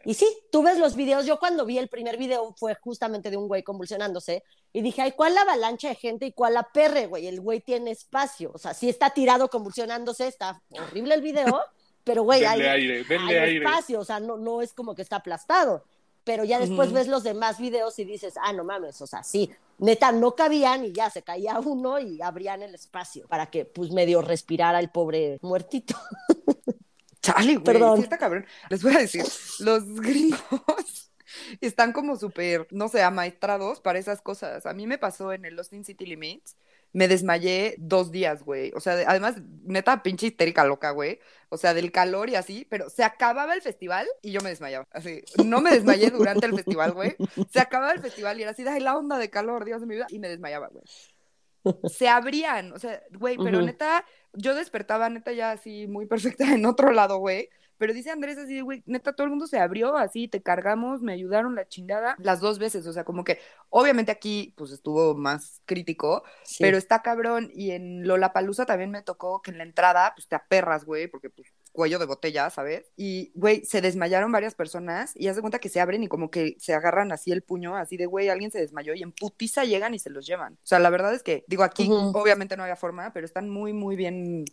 Y 0.05 0.13
sí, 0.13 0.25
tú 0.51 0.63
ves 0.63 0.77
los 0.77 0.95
videos. 0.95 1.25
Yo 1.25 1.37
cuando 1.37 1.65
vi 1.65 1.77
el 1.77 1.89
primer 1.89 2.17
video 2.17 2.53
fue 2.57 2.75
justamente 2.75 3.29
de 3.29 3.37
un 3.37 3.47
güey 3.47 3.61
convulsionándose 3.61 4.43
y 4.71 4.81
dije, 4.81 5.01
ay, 5.01 5.11
¿cuál 5.11 5.35
la 5.35 5.41
avalancha 5.41 5.89
de 5.89 5.95
gente 5.95 6.25
y 6.25 6.31
cuál 6.31 6.53
la 6.53 6.63
perre, 6.63 7.07
güey? 7.07 7.27
El 7.27 7.41
güey 7.41 7.59
tiene 7.59 7.91
espacio. 7.91 8.51
O 8.53 8.57
sea, 8.57 8.73
sí 8.73 8.87
está 8.87 9.09
tirado 9.09 9.49
convulsionándose, 9.49 10.27
está 10.27 10.61
horrible 10.69 11.15
el 11.15 11.21
video, 11.21 11.59
pero 12.05 12.23
güey, 12.23 12.45
hay, 12.45 12.61
aire, 12.61 13.03
denle 13.03 13.39
hay 13.39 13.49
aire. 13.49 13.65
espacio. 13.65 13.99
O 13.99 14.05
sea, 14.05 14.19
no, 14.19 14.37
no 14.37 14.61
es 14.61 14.73
como 14.73 14.95
que 14.95 15.01
está 15.01 15.17
aplastado. 15.17 15.83
Pero 16.23 16.45
ya 16.45 16.59
después 16.59 16.93
ves 16.93 17.07
los 17.07 17.23
demás 17.23 17.57
videos 17.57 17.97
y 17.97 18.05
dices, 18.05 18.35
ah, 18.39 18.53
no 18.53 18.63
mames, 18.63 19.01
o 19.01 19.07
sea, 19.07 19.23
sí, 19.23 19.49
neta, 19.81 20.11
no 20.11 20.35
cabían 20.35 20.85
y 20.85 20.93
ya 20.93 21.09
se 21.09 21.23
caía 21.23 21.59
uno 21.59 21.99
y 21.99 22.21
abrían 22.21 22.61
el 22.63 22.75
espacio 22.75 23.27
para 23.27 23.47
que, 23.47 23.65
pues, 23.65 23.91
medio 23.91 24.21
respirara 24.21 24.79
el 24.79 24.89
pobre 24.89 25.39
muertito. 25.41 25.95
Chale, 27.21 27.53
güey. 27.53 27.63
Perdón. 27.63 27.97
sí 27.97 28.03
está 28.03 28.17
cabrón. 28.17 28.45
Les 28.69 28.81
voy 28.81 28.95
a 28.95 28.99
decir, 28.99 29.23
los 29.59 29.85
gringos 30.01 31.11
están 31.59 31.93
como 31.93 32.15
súper, 32.15 32.67
no 32.71 32.87
sé, 32.87 33.01
amaestrados 33.01 33.81
para 33.81 33.99
esas 33.99 34.21
cosas. 34.21 34.65
A 34.65 34.73
mí 34.73 34.87
me 34.87 34.97
pasó 34.97 35.33
en 35.33 35.45
el 35.45 35.55
Lost 35.55 35.73
in 35.73 35.83
City 35.83 36.05
Limits. 36.05 36.55
Me 36.93 37.07
desmayé 37.07 37.75
dos 37.77 38.11
días, 38.11 38.43
güey. 38.43 38.71
O 38.75 38.79
sea, 38.79 38.95
de- 38.95 39.05
además, 39.05 39.35
neta, 39.63 40.03
pinche 40.03 40.27
histérica 40.27 40.65
loca, 40.65 40.91
güey. 40.91 41.19
O 41.49 41.57
sea, 41.57 41.73
del 41.73 41.91
calor 41.91 42.29
y 42.29 42.35
así, 42.35 42.65
pero 42.69 42.89
se 42.89 43.03
acababa 43.03 43.53
el 43.53 43.61
festival 43.61 44.07
y 44.21 44.31
yo 44.31 44.41
me 44.41 44.49
desmayaba. 44.49 44.87
Así, 44.91 45.21
no 45.45 45.61
me 45.61 45.71
desmayé 45.71 46.09
durante 46.09 46.45
el 46.45 46.53
festival, 46.55 46.93
güey. 46.93 47.15
Se 47.49 47.59
acababa 47.59 47.93
el 47.93 47.99
festival 48.01 48.39
y 48.39 48.43
era 48.43 48.51
así, 48.51 48.65
ay, 48.67 48.79
la 48.81 48.97
onda 48.97 49.17
de 49.17 49.29
calor, 49.29 49.65
Dios 49.65 49.81
de 49.81 49.87
mi 49.87 49.95
vida. 49.95 50.07
Y 50.09 50.19
me 50.19 50.29
desmayaba, 50.29 50.67
güey. 50.67 50.83
Se 51.89 52.07
abrían, 52.09 52.73
o 52.73 52.79
sea, 52.79 53.03
güey, 53.11 53.37
pero 53.37 53.61
neta, 53.61 54.03
yo 54.33 54.55
despertaba, 54.55 55.09
neta, 55.09 55.31
ya 55.31 55.51
así 55.51 55.85
muy 55.87 56.07
perfecta 56.07 56.51
en 56.53 56.65
otro 56.65 56.91
lado, 56.91 57.17
güey. 57.19 57.49
Pero 57.81 57.93
dice 57.95 58.11
Andrés 58.11 58.37
así, 58.37 58.53
de, 58.53 58.61
güey, 58.61 58.83
neta, 58.85 59.13
todo 59.13 59.25
el 59.25 59.31
mundo 59.31 59.47
se 59.47 59.57
abrió 59.57 59.97
así, 59.97 60.27
te 60.27 60.43
cargamos, 60.43 61.01
me 61.01 61.13
ayudaron 61.13 61.55
la 61.55 61.67
chingada 61.67 62.15
las 62.19 62.39
dos 62.39 62.59
veces. 62.59 62.85
O 62.85 62.93
sea, 62.93 63.03
como 63.05 63.23
que, 63.23 63.39
obviamente 63.71 64.11
aquí, 64.11 64.53
pues 64.55 64.69
estuvo 64.69 65.15
más 65.15 65.63
crítico, 65.65 66.23
Sí. 66.43 66.57
pero 66.63 66.77
está 66.77 67.01
cabrón. 67.01 67.49
Y 67.55 67.71
en 67.71 68.07
Lollapalooza 68.07 68.67
también 68.67 68.91
me 68.91 69.01
tocó 69.01 69.41
que 69.41 69.49
en 69.49 69.57
la 69.57 69.63
entrada, 69.63 70.13
pues 70.15 70.27
te 70.27 70.35
aperras, 70.35 70.85
güey, 70.85 71.07
porque 71.07 71.31
pues 71.31 71.47
cuello 71.71 71.97
de 71.97 72.05
botella, 72.05 72.51
¿sabes? 72.51 72.91
Y, 72.95 73.31
güey, 73.33 73.65
se 73.65 73.81
desmayaron 73.81 74.31
varias 74.31 74.53
personas 74.53 75.13
y 75.15 75.27
haz 75.29 75.35
de 75.37 75.41
cuenta 75.41 75.57
que 75.57 75.69
se 75.69 75.79
abren 75.81 76.03
y 76.03 76.07
como 76.07 76.29
que 76.29 76.57
se 76.59 76.75
agarran 76.75 77.11
así 77.11 77.31
el 77.31 77.41
puño, 77.41 77.75
así 77.75 77.97
de, 77.97 78.05
güey, 78.05 78.29
alguien 78.29 78.51
se 78.51 78.59
desmayó 78.59 78.93
y 78.93 79.01
en 79.01 79.11
putiza 79.11 79.63
llegan 79.63 79.95
y 79.95 79.99
se 79.99 80.11
los 80.11 80.27
llevan. 80.27 80.53
O 80.53 80.67
sea, 80.67 80.77
la 80.77 80.91
verdad 80.91 81.15
es 81.15 81.23
que, 81.23 81.45
digo, 81.47 81.63
aquí 81.63 81.89
obviamente 81.89 82.57
no 82.57 82.61
había 82.63 82.75
forma, 82.75 83.11
pero 83.11 83.25
están 83.25 83.49
muy, 83.49 83.73
muy 83.73 83.95
bien 83.95 84.45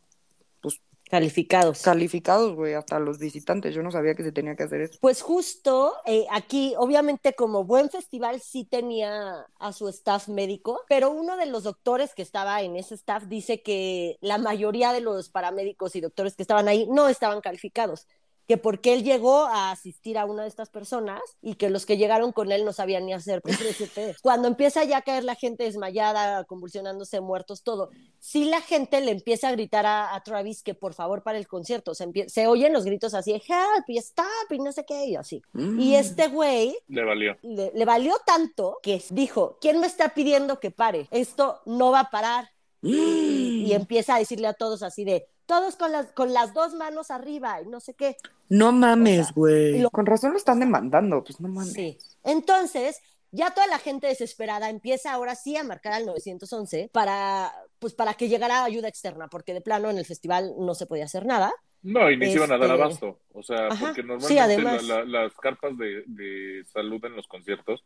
Calificados. 1.08 1.82
calificados, 1.82 2.54
güey, 2.54 2.74
hasta 2.74 2.98
los 2.98 3.18
visitantes. 3.18 3.74
Yo 3.74 3.82
no 3.82 3.90
sabía 3.90 4.14
que 4.14 4.22
se 4.22 4.32
tenía 4.32 4.56
que 4.56 4.64
hacer 4.64 4.82
eso. 4.82 4.98
Pues 5.00 5.22
justo 5.22 5.94
eh, 6.04 6.26
aquí, 6.30 6.74
obviamente 6.76 7.34
como 7.34 7.64
buen 7.64 7.88
festival 7.88 8.40
sí 8.40 8.64
tenía 8.64 9.46
a 9.58 9.72
su 9.72 9.88
staff 9.88 10.28
médico, 10.28 10.82
pero 10.88 11.10
uno 11.10 11.36
de 11.36 11.46
los 11.46 11.64
doctores 11.64 12.14
que 12.14 12.22
estaba 12.22 12.60
en 12.62 12.76
ese 12.76 12.94
staff 12.94 13.24
dice 13.24 13.62
que 13.62 14.18
la 14.20 14.38
mayoría 14.38 14.92
de 14.92 15.00
los 15.00 15.30
paramédicos 15.30 15.96
y 15.96 16.00
doctores 16.00 16.36
que 16.36 16.42
estaban 16.42 16.68
ahí 16.68 16.86
no 16.90 17.08
estaban 17.08 17.40
calificados, 17.40 18.06
que 18.48 18.56
porque 18.56 18.94
él 18.94 19.04
llegó 19.04 19.44
a 19.44 19.70
asistir 19.70 20.16
a 20.16 20.24
una 20.24 20.42
de 20.42 20.48
estas 20.48 20.70
personas 20.70 21.20
y 21.42 21.56
que 21.56 21.68
los 21.68 21.84
que 21.84 21.98
llegaron 21.98 22.32
con 22.32 22.50
él 22.50 22.64
no 22.64 22.72
sabían 22.72 23.04
ni 23.04 23.12
hacer 23.12 23.42
PCP. 23.42 24.16
Cuando 24.22 24.48
empieza 24.48 24.84
ya 24.84 24.96
a 24.96 25.02
caer 25.02 25.22
la 25.22 25.34
gente 25.34 25.64
desmayada, 25.64 26.44
convulsionándose, 26.44 27.20
muertos, 27.20 27.62
todo, 27.62 27.90
sí 28.18 28.46
la 28.46 28.62
gente 28.62 29.02
le 29.02 29.10
empieza 29.10 29.48
a 29.48 29.52
gritar 29.52 29.84
a, 29.84 30.14
a 30.14 30.22
Travis 30.22 30.62
que 30.62 30.72
por 30.72 30.94
favor 30.94 31.22
para 31.22 31.36
el 31.36 31.46
concierto, 31.46 31.92
se, 31.94 32.46
oyen 32.46 32.72
los 32.72 32.86
gritos 32.86 33.12
así, 33.12 33.32
de 33.32 33.42
help 33.46 33.84
y 33.86 33.98
stop 33.98 34.50
y 34.50 34.58
no 34.60 34.72
sé 34.72 34.86
qué, 34.86 35.04
y 35.04 35.16
así. 35.16 35.42
Mm. 35.52 35.78
Y 35.78 35.96
este 35.96 36.28
güey 36.28 36.74
Le 36.88 37.04
valió. 37.04 37.36
le, 37.42 37.70
le 37.74 37.84
valió 37.84 38.16
tanto 38.24 38.78
que 38.82 39.02
dijo, 39.10 39.58
¿quién 39.60 39.78
me 39.78 39.86
está 39.86 40.14
pidiendo 40.14 40.58
que 40.58 40.70
pare? 40.70 41.06
Esto 41.10 41.60
no 41.66 41.90
va 41.90 42.00
a 42.00 42.10
parar. 42.10 42.48
Y, 42.80 43.64
y 43.66 43.72
empieza 43.74 44.14
a 44.14 44.18
decirle 44.20 44.46
a 44.46 44.54
todos 44.54 44.82
así 44.82 45.04
de, 45.04 45.26
todos 45.48 45.74
con 45.76 45.90
las, 45.90 46.12
con 46.12 46.32
las 46.32 46.52
dos 46.54 46.74
manos 46.74 47.10
arriba 47.10 47.60
y 47.62 47.66
no 47.66 47.80
sé 47.80 47.94
qué. 47.94 48.16
No 48.50 48.70
mames, 48.70 49.20
O 49.20 49.24
sea, 49.24 49.32
güey. 49.34 49.78
lo- 49.80 49.90
Con 49.90 50.06
razón 50.06 50.32
lo 50.32 50.36
están 50.36 50.60
demandando, 50.60 51.24
pues 51.24 51.40
no 51.40 51.48
mames. 51.48 51.72
Sí. 51.72 51.98
Entonces, 52.22 53.00
ya 53.32 53.50
toda 53.52 53.66
la 53.66 53.78
gente 53.78 54.06
desesperada 54.06 54.70
empieza 54.70 55.12
ahora 55.12 55.34
sí 55.34 55.56
a 55.56 55.64
marcar 55.64 55.94
al 55.94 56.06
911 56.06 56.90
para, 56.92 57.52
pues, 57.78 57.94
para 57.94 58.14
que 58.14 58.28
llegara 58.28 58.62
ayuda 58.64 58.88
externa, 58.88 59.28
porque 59.28 59.54
de 59.54 59.60
plano 59.60 59.90
en 59.90 59.98
el 59.98 60.04
festival 60.04 60.52
no 60.58 60.74
se 60.74 60.86
podía 60.86 61.04
hacer 61.06 61.26
nada. 61.26 61.52
No, 61.82 62.10
y 62.10 62.16
ni 62.16 62.26
se 62.26 62.32
iban 62.32 62.52
a 62.52 62.58
dar 62.58 62.70
Este- 62.70 62.82
abasto. 62.82 63.20
O 63.32 63.42
sea, 63.42 63.68
Ajá, 63.68 63.86
porque 63.86 64.02
sí, 64.02 64.06
normalmente 64.06 64.40
además. 64.40 64.82
la- 64.84 65.04
la- 65.04 65.22
las 65.24 65.34
carpas 65.36 65.76
de, 65.78 66.04
de 66.06 66.64
salud 66.72 67.02
en 67.04 67.16
los 67.16 67.26
conciertos 67.26 67.84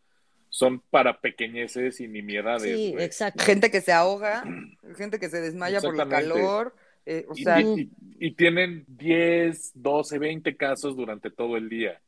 son 0.49 0.81
para 0.91 1.21
pequeñeces 1.21 2.01
y 2.01 2.09
nimiedades. 2.09 2.63
Sí, 2.77 2.93
güey. 2.93 3.05
exacto. 3.05 3.43
Gente 3.45 3.71
que 3.71 3.81
se 3.81 3.93
ahoga, 3.93 4.45
gente 4.97 5.19
que 5.19 5.29
se 5.31 5.41
desmaya 5.41 5.81
por 5.81 5.99
el 5.99 6.09
calor. 6.09 6.75
Eh, 7.07 7.27
o 7.29 7.33
Y, 7.37 7.43
sea, 7.45 7.61
y- 7.61 8.35
tienen 8.35 8.85
10, 8.89 9.73
12, 9.75 10.19
20 10.19 10.57
casos 10.57 10.97
durante 10.97 11.31
todo 11.31 11.57
el 11.57 11.69
día. 11.69 12.01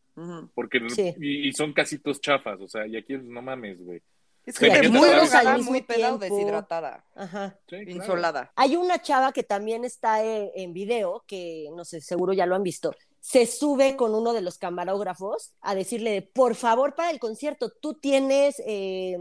Porque, 0.55 0.79
Sí. 0.91 1.13
y, 1.21 1.49
y 1.49 1.53
son 1.53 1.73
casitos 1.73 2.21
chafas. 2.21 2.61
O 2.61 2.69
sea, 2.69 2.87
y 2.87 2.97
aquí 2.97 3.15
no 3.19 3.43
mames, 3.43 3.83
güey. 3.85 4.01
es 4.47 4.55
Sí, 4.57 4.67
gente 4.71 4.89
muy 4.91 5.09
mismo 5.09 5.63
muy 5.65 5.81
deshidratada, 6.19 7.05
Ajá. 7.17 7.59
Sí, 7.69 7.77
claro. 7.77 7.91
insolada. 7.91 8.53
Hay 8.57 8.77
una 8.77 9.01
chava 9.01 9.33
que 9.33 9.43
también 9.43 9.85
está 9.85 10.23
eh, 10.25 10.53
en 10.55 10.73
video, 10.75 11.25
que 11.27 11.69
no 11.75 11.85
sé, 11.85 12.01
seguro 12.01 12.33
ya 12.35 12.45
lo 12.47 12.55
han 12.55 12.63
visto. 12.63 12.95
Se 13.21 13.47
sube 13.47 13.97
con 13.97 14.15
uno 14.15 14.35
de 14.35 14.43
los 14.43 14.59
camarógrafos 14.59 15.55
a 15.63 15.75
decirle, 15.75 16.21
por 16.23 16.55
favor, 16.57 16.95
para 16.95 17.11
el 17.11 17.19
concierto, 17.19 17.71
tú 17.81 17.95
tienes 17.95 18.63
eh, 18.67 19.17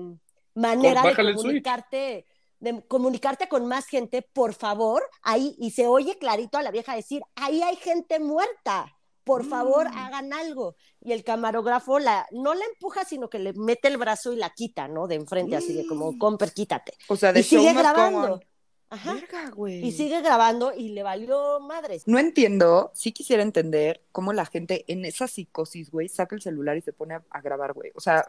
manera 0.56 1.02
de 1.02 1.16
comunicarte, 1.34 2.26
de 2.64 2.82
comunicarte 2.88 3.48
con 3.50 3.68
más 3.68 3.86
gente, 3.88 4.22
por 4.22 4.54
favor, 4.54 5.04
ahí, 5.22 5.56
y 5.60 5.72
se 5.72 5.86
oye 5.86 6.18
clarito 6.18 6.58
a 6.58 6.64
la 6.64 6.72
vieja 6.72 6.96
decir, 6.96 7.22
ahí 7.36 7.62
hay 7.62 7.76
gente 7.76 8.20
muerta. 8.20 8.96
Por 9.26 9.46
favor, 9.46 9.90
Mm. 9.90 9.98
hagan 9.98 10.34
algo. 10.34 10.76
Y 11.00 11.14
el 11.14 11.24
camarógrafo 11.24 11.98
la, 12.00 12.26
no 12.32 12.54
la 12.54 12.66
empuja, 12.66 13.06
sino 13.06 13.30
que 13.30 13.40
le 13.40 13.54
mete 13.54 13.88
el 13.88 13.98
brazo 13.98 14.34
y 14.34 14.36
la 14.36 14.50
quita, 14.50 14.88
¿no? 14.90 15.08
De 15.08 15.16
enfrente, 15.16 15.56
así 15.56 15.74
de 15.74 15.86
como, 15.88 16.18
comper, 16.18 16.52
quítate. 16.54 16.94
O 17.08 17.16
sea, 17.16 17.32
de 17.32 17.40
Y 17.40 17.44
sigue 17.44 17.74
grabando. 17.74 18.42
Ajá. 18.90 19.14
Verga. 19.14 19.52
Y 19.58 19.92
sigue 19.94 20.22
grabando 20.22 20.74
y 20.74 20.90
le 20.90 21.04
valió 21.04 21.60
madres. 21.62 22.04
No 22.06 22.20
entiendo, 22.20 22.92
sí 22.94 23.12
quisiera 23.12 23.42
entender 23.44 24.04
cómo 24.12 24.34
la 24.34 24.46
gente 24.46 24.84
en 24.92 25.04
esa 25.06 25.28
psicosis, 25.28 25.90
güey, 25.90 26.10
saca 26.10 26.36
el 26.36 26.42
celular 26.42 26.76
y 26.78 26.82
se 26.82 26.94
pone 26.94 27.16
a, 27.16 27.24
a 27.30 27.42
grabar, 27.42 27.74
güey. 27.74 27.92
O 27.96 28.02
sea, 28.02 28.26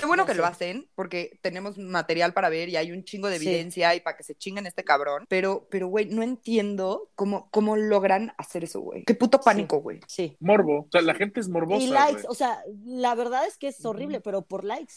qué 0.00 0.06
bueno 0.06 0.26
que 0.26 0.34
lo 0.34 0.44
hacen, 0.46 0.88
porque 0.94 1.38
tenemos 1.42 1.78
material 1.78 2.32
para 2.32 2.48
ver 2.48 2.68
y 2.68 2.76
hay 2.76 2.90
un 2.92 3.04
chingo 3.04 3.28
de 3.28 3.38
Sí. 3.38 3.46
evidencia 3.48 3.94
y 3.94 4.00
para 4.00 4.16
que 4.16 4.22
se 4.24 4.34
chinguen 4.34 4.66
este 4.66 4.82
cabrón. 4.84 5.26
Pero, 5.28 5.68
pero, 5.70 5.88
güey, 5.88 6.06
no 6.06 6.22
entiendo 6.22 7.10
cómo, 7.14 7.48
cómo 7.50 7.76
logran 7.76 8.32
hacer 8.38 8.64
eso, 8.64 8.80
güey. 8.80 9.04
Qué 9.04 9.14
puto 9.14 9.40
pánico, 9.40 9.80
güey. 9.80 10.00
Sí. 10.08 10.36
Morbo. 10.40 10.80
O 10.80 10.88
sea, 10.90 11.02
la 11.02 11.14
gente 11.14 11.40
es 11.40 11.48
morbosa. 11.48 11.82
Y 11.82 11.88
likes, 11.88 12.22
o 12.28 12.34
sea, 12.34 12.62
la 12.84 13.14
verdad 13.14 13.46
es 13.46 13.56
que 13.58 13.68
es 13.68 13.84
horrible, 13.84 14.20
pero 14.20 14.42
por 14.42 14.64
likes. 14.64 14.94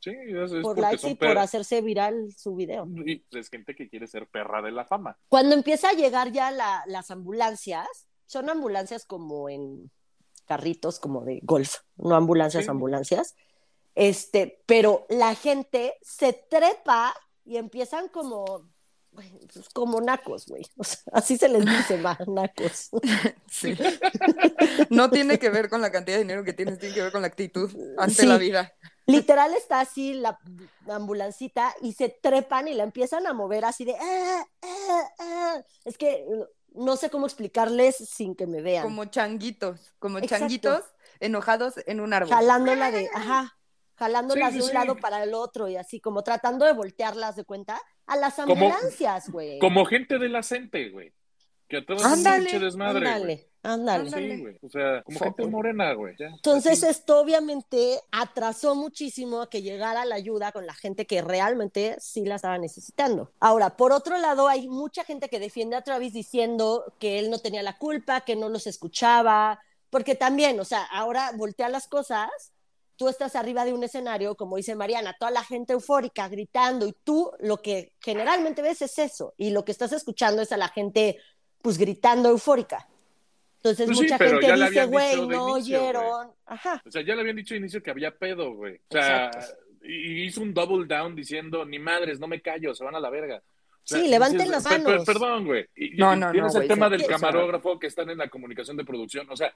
Sí, 0.00 0.10
es, 0.10 0.52
por 0.62 0.78
likes 0.78 1.08
y 1.08 1.14
por 1.14 1.38
hacerse 1.38 1.80
viral 1.80 2.30
su 2.36 2.54
video. 2.54 2.86
y 3.06 3.24
es 3.30 3.48
gente 3.48 3.74
que 3.74 3.88
quiere 3.88 4.06
ser 4.06 4.26
perra 4.28 4.60
de 4.60 4.70
la 4.70 4.84
fama. 4.84 5.16
Cuando 5.28 5.54
empieza 5.54 5.88
a 5.88 5.92
llegar 5.94 6.30
ya 6.30 6.50
la- 6.50 6.82
las 6.86 7.10
ambulancias, 7.10 7.86
son 8.26 8.50
ambulancias 8.50 9.06
como 9.06 9.48
en 9.48 9.90
carritos, 10.46 11.00
como 11.00 11.24
de 11.24 11.40
golf, 11.42 11.76
no 11.96 12.14
ambulancias, 12.16 12.64
Sí. 12.64 12.70
ambulancias. 12.70 13.34
Este, 13.94 14.62
pero 14.66 15.06
la 15.08 15.34
gente 15.34 15.96
se 16.02 16.32
trepa 16.32 17.14
y 17.44 17.56
empiezan 17.58 18.08
como, 18.08 18.68
pues, 19.12 19.28
como 19.72 20.00
nacos, 20.00 20.46
güey. 20.46 20.66
O 20.76 20.84
sea, 20.84 20.98
así 21.12 21.36
se 21.36 21.48
les 21.48 21.64
dice, 21.64 22.00
va, 22.02 22.18
nacos. 22.26 22.90
Sí. 23.48 23.76
no 24.90 25.10
tiene 25.10 25.38
que 25.38 25.48
ver 25.50 25.68
con 25.68 25.80
la 25.80 25.92
cantidad 25.92 26.16
de 26.16 26.22
dinero 26.24 26.42
que 26.44 26.52
tienes, 26.52 26.78
tiene 26.78 26.94
que 26.94 27.02
ver 27.02 27.12
con 27.12 27.20
la 27.22 27.28
actitud 27.28 27.70
ante 27.98 28.22
Sí. 28.22 28.26
la 28.26 28.36
vida. 28.38 28.72
Literal 29.06 29.52
está 29.54 29.80
así 29.80 30.14
la, 30.14 30.40
la 30.86 30.96
ambulancita 30.96 31.74
y 31.82 31.92
se 31.92 32.08
trepan 32.08 32.68
y 32.68 32.74
la 32.74 32.82
empiezan 32.84 33.26
a 33.26 33.34
mover 33.34 33.64
así 33.66 33.84
de... 33.84 33.94
"Ah, 34.00 34.46
ah, 34.62 35.02
ah". 35.20 35.62
Es 35.84 35.98
que 35.98 36.24
no 36.72 36.96
sé 36.96 37.10
cómo 37.10 37.26
explicarles 37.26 37.96
sin 37.96 38.34
que 38.34 38.46
me 38.46 38.62
vean. 38.62 38.82
Como 38.82 39.04
changuitos, 39.04 39.92
como 39.98 40.18
Exacto. 40.18 40.38
changuitos 40.40 40.82
enojados 41.20 41.74
en 41.86 42.00
un 42.00 42.12
árbol. 42.14 42.30
Jalándola 42.30 42.90
de... 42.90 43.08
Ajá. 43.14 43.56
Jalándolas 43.96 44.52
Sí, 44.52 44.58
de 44.58 44.62
un 44.64 44.68
sí. 44.70 44.74
lado 44.74 44.96
para 44.96 45.22
el 45.22 45.34
otro 45.34 45.68
y 45.68 45.76
así 45.76 46.00
como 46.00 46.22
tratando 46.22 46.64
de 46.66 46.72
voltearlas 46.72 47.36
de 47.36 47.44
cuenta 47.44 47.80
a 48.06 48.16
las 48.16 48.38
ambulancias, 48.38 49.30
güey. 49.30 49.58
Como 49.58 49.84
gente 49.84 50.18
de 50.18 50.28
la 50.28 50.42
gente, 50.42 50.90
güey. 50.90 51.12
Que 51.68 51.78
a 51.78 51.86
todos 51.86 52.04
Ándale, 52.04 52.58
desmadre. 52.58 53.08
Ándale, 53.08 53.48
ándale. 53.62 54.10
Sí, 54.36 54.42
güey. 54.42 54.58
O 54.60 54.68
sea, 54.68 55.02
como 55.02 55.18
Fue, 55.18 55.28
gente 55.28 55.46
morena, 55.46 55.94
güey. 55.94 56.14
ya. 56.18 56.26
Entonces 56.26 56.82
Así. 56.82 56.90
esto 56.90 57.18
obviamente 57.20 57.98
atrasó 58.12 58.74
muchísimo 58.74 59.40
a 59.40 59.48
que 59.48 59.62
llegara 59.62 60.04
la 60.04 60.16
ayuda 60.16 60.52
con 60.52 60.66
la 60.66 60.74
gente 60.74 61.06
que 61.06 61.22
realmente 61.22 61.96
sí 62.00 62.26
la 62.26 62.34
estaba 62.34 62.58
necesitando. 62.58 63.32
Ahora, 63.40 63.76
por 63.78 63.92
otro 63.92 64.18
lado, 64.18 64.48
hay 64.48 64.68
mucha 64.68 65.04
gente 65.04 65.30
que 65.30 65.40
defiende 65.40 65.76
a 65.76 65.82
Travis 65.82 66.12
diciendo 66.12 66.84
que 66.98 67.18
él 67.18 67.30
no 67.30 67.38
tenía 67.38 67.62
la 67.62 67.78
culpa, 67.78 68.20
que 68.20 68.36
no 68.36 68.50
los 68.50 68.66
escuchaba, 68.66 69.58
porque 69.88 70.14
también, 70.14 70.60
o 70.60 70.64
sea, 70.66 70.84
ahora 70.92 71.30
voltea 71.34 71.70
las 71.70 71.88
cosas, 71.88 72.28
tú 72.96 73.08
estás 73.08 73.34
arriba 73.36 73.64
de 73.64 73.72
un 73.72 73.82
escenario, 73.84 74.34
como 74.36 74.56
dice 74.56 74.74
Mariana, 74.76 75.16
toda 75.18 75.30
la 75.30 75.42
gente 75.44 75.72
eufórica 75.72 76.28
gritando 76.28 76.86
y 76.86 76.94
tú 77.04 77.30
lo 77.40 77.58
que 77.62 77.92
generalmente 78.00 78.62
ves 78.62 78.82
es 78.82 78.98
eso 78.98 79.34
y 79.36 79.50
lo 79.50 79.64
que 79.64 79.72
estás 79.72 79.92
escuchando 79.92 80.42
es 80.42 80.52
a 80.52 80.56
la 80.56 80.68
gente 80.68 81.18
pues 81.62 81.78
gritando 81.78 82.28
eufórica. 82.28 82.86
Entonces 83.56 83.86
Pues 83.86 83.96
sí, 83.98 84.04
mucha 84.04 84.18
pero 84.18 84.38
gente 84.38 84.64
dice, 84.68 84.84
güey, 84.86 85.16
no 85.26 85.56
inicio, 85.56 85.80
oyeron. 85.82 86.32
Ajá. 86.44 86.82
O 86.86 86.90
sea, 86.90 87.02
ya 87.02 87.14
le 87.14 87.22
habían 87.22 87.36
dicho 87.36 87.54
de 87.54 87.60
inicio 87.60 87.82
que 87.82 87.90
había 87.90 88.10
pedo, 88.16 88.52
güey. 88.54 88.74
O 88.88 88.92
sea, 88.92 89.26
Exacto. 89.26 89.54
y 89.84 90.24
hizo 90.24 90.42
un 90.42 90.52
double 90.52 90.86
down 90.86 91.14
diciendo, 91.16 91.64
ni 91.64 91.78
madres, 91.78 92.20
no 92.20 92.26
me 92.28 92.42
callo, 92.42 92.74
se 92.74 92.84
van 92.84 92.94
a 92.94 93.00
la 93.00 93.08
verga. 93.08 93.38
O 93.38 93.86
sea, 93.86 94.00
Sí, 94.00 94.08
levanten 94.08 94.50
las 94.50 94.64
"Per- 94.66 94.76
per- 94.82 94.84
manos". 94.92 95.04
perdón, 95.06 95.46
güey. 95.46 95.66
Y 95.76 95.90
No, 95.96 96.14
no, 96.14 96.30
Tienes 96.32 96.52
no, 96.54 96.60
el 96.60 96.66
güey, 96.66 96.68
tema 96.68 96.86
sí. 96.86 96.92
del 96.92 97.00
Sí, 97.02 97.06
camarógrafo 97.06 97.78
que 97.78 97.86
están 97.86 98.10
en 98.10 98.18
la 98.18 98.28
comunicación 98.28 98.76
de 98.76 98.84
producción. 98.84 99.26
O 99.30 99.36
sea, 99.36 99.54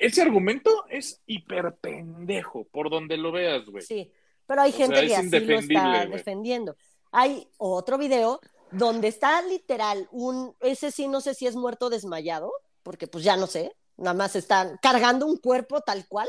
ese 0.00 0.22
argumento 0.22 0.84
es 0.88 1.20
hiper 1.26 1.76
pendejo, 1.76 2.64
por 2.64 2.90
donde 2.90 3.18
lo 3.18 3.32
veas, 3.32 3.66
güey. 3.66 3.84
Sí, 3.84 4.10
pero 4.46 4.62
hay 4.62 4.70
O 4.70 4.76
gente 4.76 5.06
que 5.06 5.14
así 5.14 5.40
lo 5.40 5.58
está 5.58 6.06
defendiendo. 6.06 6.74
Hay 7.12 7.48
otro 7.58 7.98
video 7.98 8.40
donde 8.70 9.08
está 9.08 9.42
literal 9.42 10.08
un, 10.10 10.56
ese 10.60 10.90
sí 10.90 11.06
no 11.06 11.20
sé 11.20 11.34
si 11.34 11.46
es 11.46 11.54
muerto 11.54 11.90
desmayado, 11.90 12.50
porque 12.82 13.08
pues 13.08 13.24
ya 13.24 13.36
no 13.36 13.46
sé, 13.46 13.76
nada 13.96 14.14
más 14.14 14.36
están 14.36 14.78
cargando 14.80 15.26
un 15.26 15.36
cuerpo 15.36 15.82
tal 15.82 16.06
cual, 16.08 16.28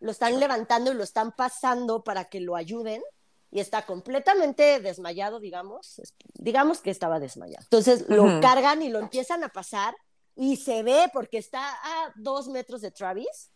lo 0.00 0.10
están 0.10 0.40
levantando 0.40 0.90
y 0.90 0.94
lo 0.94 1.04
están 1.04 1.32
pasando 1.32 2.02
para 2.02 2.24
que 2.24 2.40
lo 2.40 2.56
ayuden 2.56 3.02
y 3.50 3.60
está 3.60 3.84
completamente 3.84 4.80
desmayado, 4.80 5.38
digamos, 5.38 6.00
digamos 6.34 6.80
que 6.80 6.90
estaba 6.90 7.20
desmayado. 7.20 7.62
Entonces 7.64 8.08
lo 8.08 8.40
cargan 8.40 8.80
y 8.80 8.88
lo 8.88 8.98
empiezan 8.98 9.44
a 9.44 9.50
pasar 9.50 9.94
y 10.36 10.56
se 10.56 10.82
ve 10.82 11.10
porque 11.12 11.38
está 11.38 11.62
a 11.62 12.12
dos 12.16 12.48
metros 12.48 12.80
de 12.80 12.90
Travis. 12.90 13.50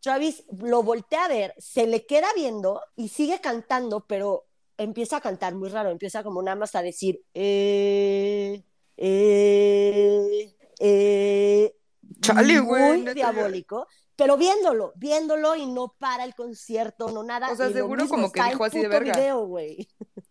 Travis 0.00 0.44
lo 0.58 0.82
voltea 0.82 1.26
a 1.26 1.28
ver, 1.28 1.54
se 1.58 1.86
le 1.86 2.06
queda 2.06 2.28
viendo 2.34 2.80
y 2.96 3.08
sigue 3.08 3.40
cantando, 3.40 4.06
pero 4.06 4.46
empieza 4.78 5.18
a 5.18 5.20
cantar 5.20 5.54
muy 5.54 5.68
raro, 5.68 5.90
empieza 5.90 6.22
como 6.22 6.42
nada 6.42 6.56
más 6.56 6.74
a 6.74 6.82
decir, 6.82 7.22
eh, 7.34 8.62
eh, 8.96 10.56
eh, 10.78 11.76
Chale, 12.20 12.60
güey, 12.60 13.02
muy 13.02 13.14
diabólico, 13.14 13.86
pero 14.16 14.36
viéndolo, 14.36 14.92
viéndolo 14.96 15.54
y 15.54 15.66
no 15.66 15.94
para 15.98 16.24
el 16.24 16.34
concierto, 16.34 17.10
no 17.10 17.22
nada. 17.22 17.50
O 17.50 17.56
sea, 17.56 17.70
seguro 17.70 18.08
como 18.08 18.32
que 18.32 18.42
dijo 18.42 18.64
así 18.64 18.80
de 18.80 18.88
verga. 18.88 19.12
video, 19.14 19.46
güey. 19.46 19.88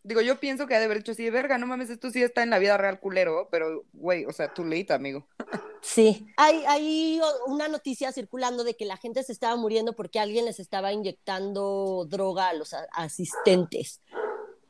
Digo, 0.10 0.22
yo 0.22 0.40
pienso 0.40 0.66
que 0.66 0.74
ha 0.74 0.80
de 0.80 0.86
haber 0.86 0.98
hecho 0.98 1.12
así 1.12 1.24
de 1.24 1.30
verga, 1.30 1.60
no 1.60 1.68
mames, 1.68 1.92
esto 1.92 2.10
sí 2.10 2.24
está 2.24 2.42
en 2.42 2.50
la 2.50 2.58
vida 2.58 2.78
real 2.78 3.00
culero, 3.00 3.48
pero, 3.52 3.84
güey, 3.94 4.26
o 4.26 4.32
sea, 4.34 4.52
too 4.52 4.66
late, 4.66 4.92
amigo. 4.92 5.28
Sí, 5.82 6.26
hay, 6.36 6.64
hay 6.68 7.22
una 7.46 7.68
noticia 7.68 8.12
circulando 8.12 8.64
de 8.64 8.76
que 8.76 8.86
la 8.86 8.98
gente 8.98 9.22
se 9.22 9.32
estaba 9.32 9.56
muriendo 9.56 9.96
porque 9.96 10.20
alguien 10.20 10.46
les 10.46 10.60
estaba 10.60 10.92
inyectando 10.92 12.08
droga 12.10 12.50
a 12.50 12.54
los 12.54 12.74
a- 12.74 12.88
asistentes. 12.92 14.02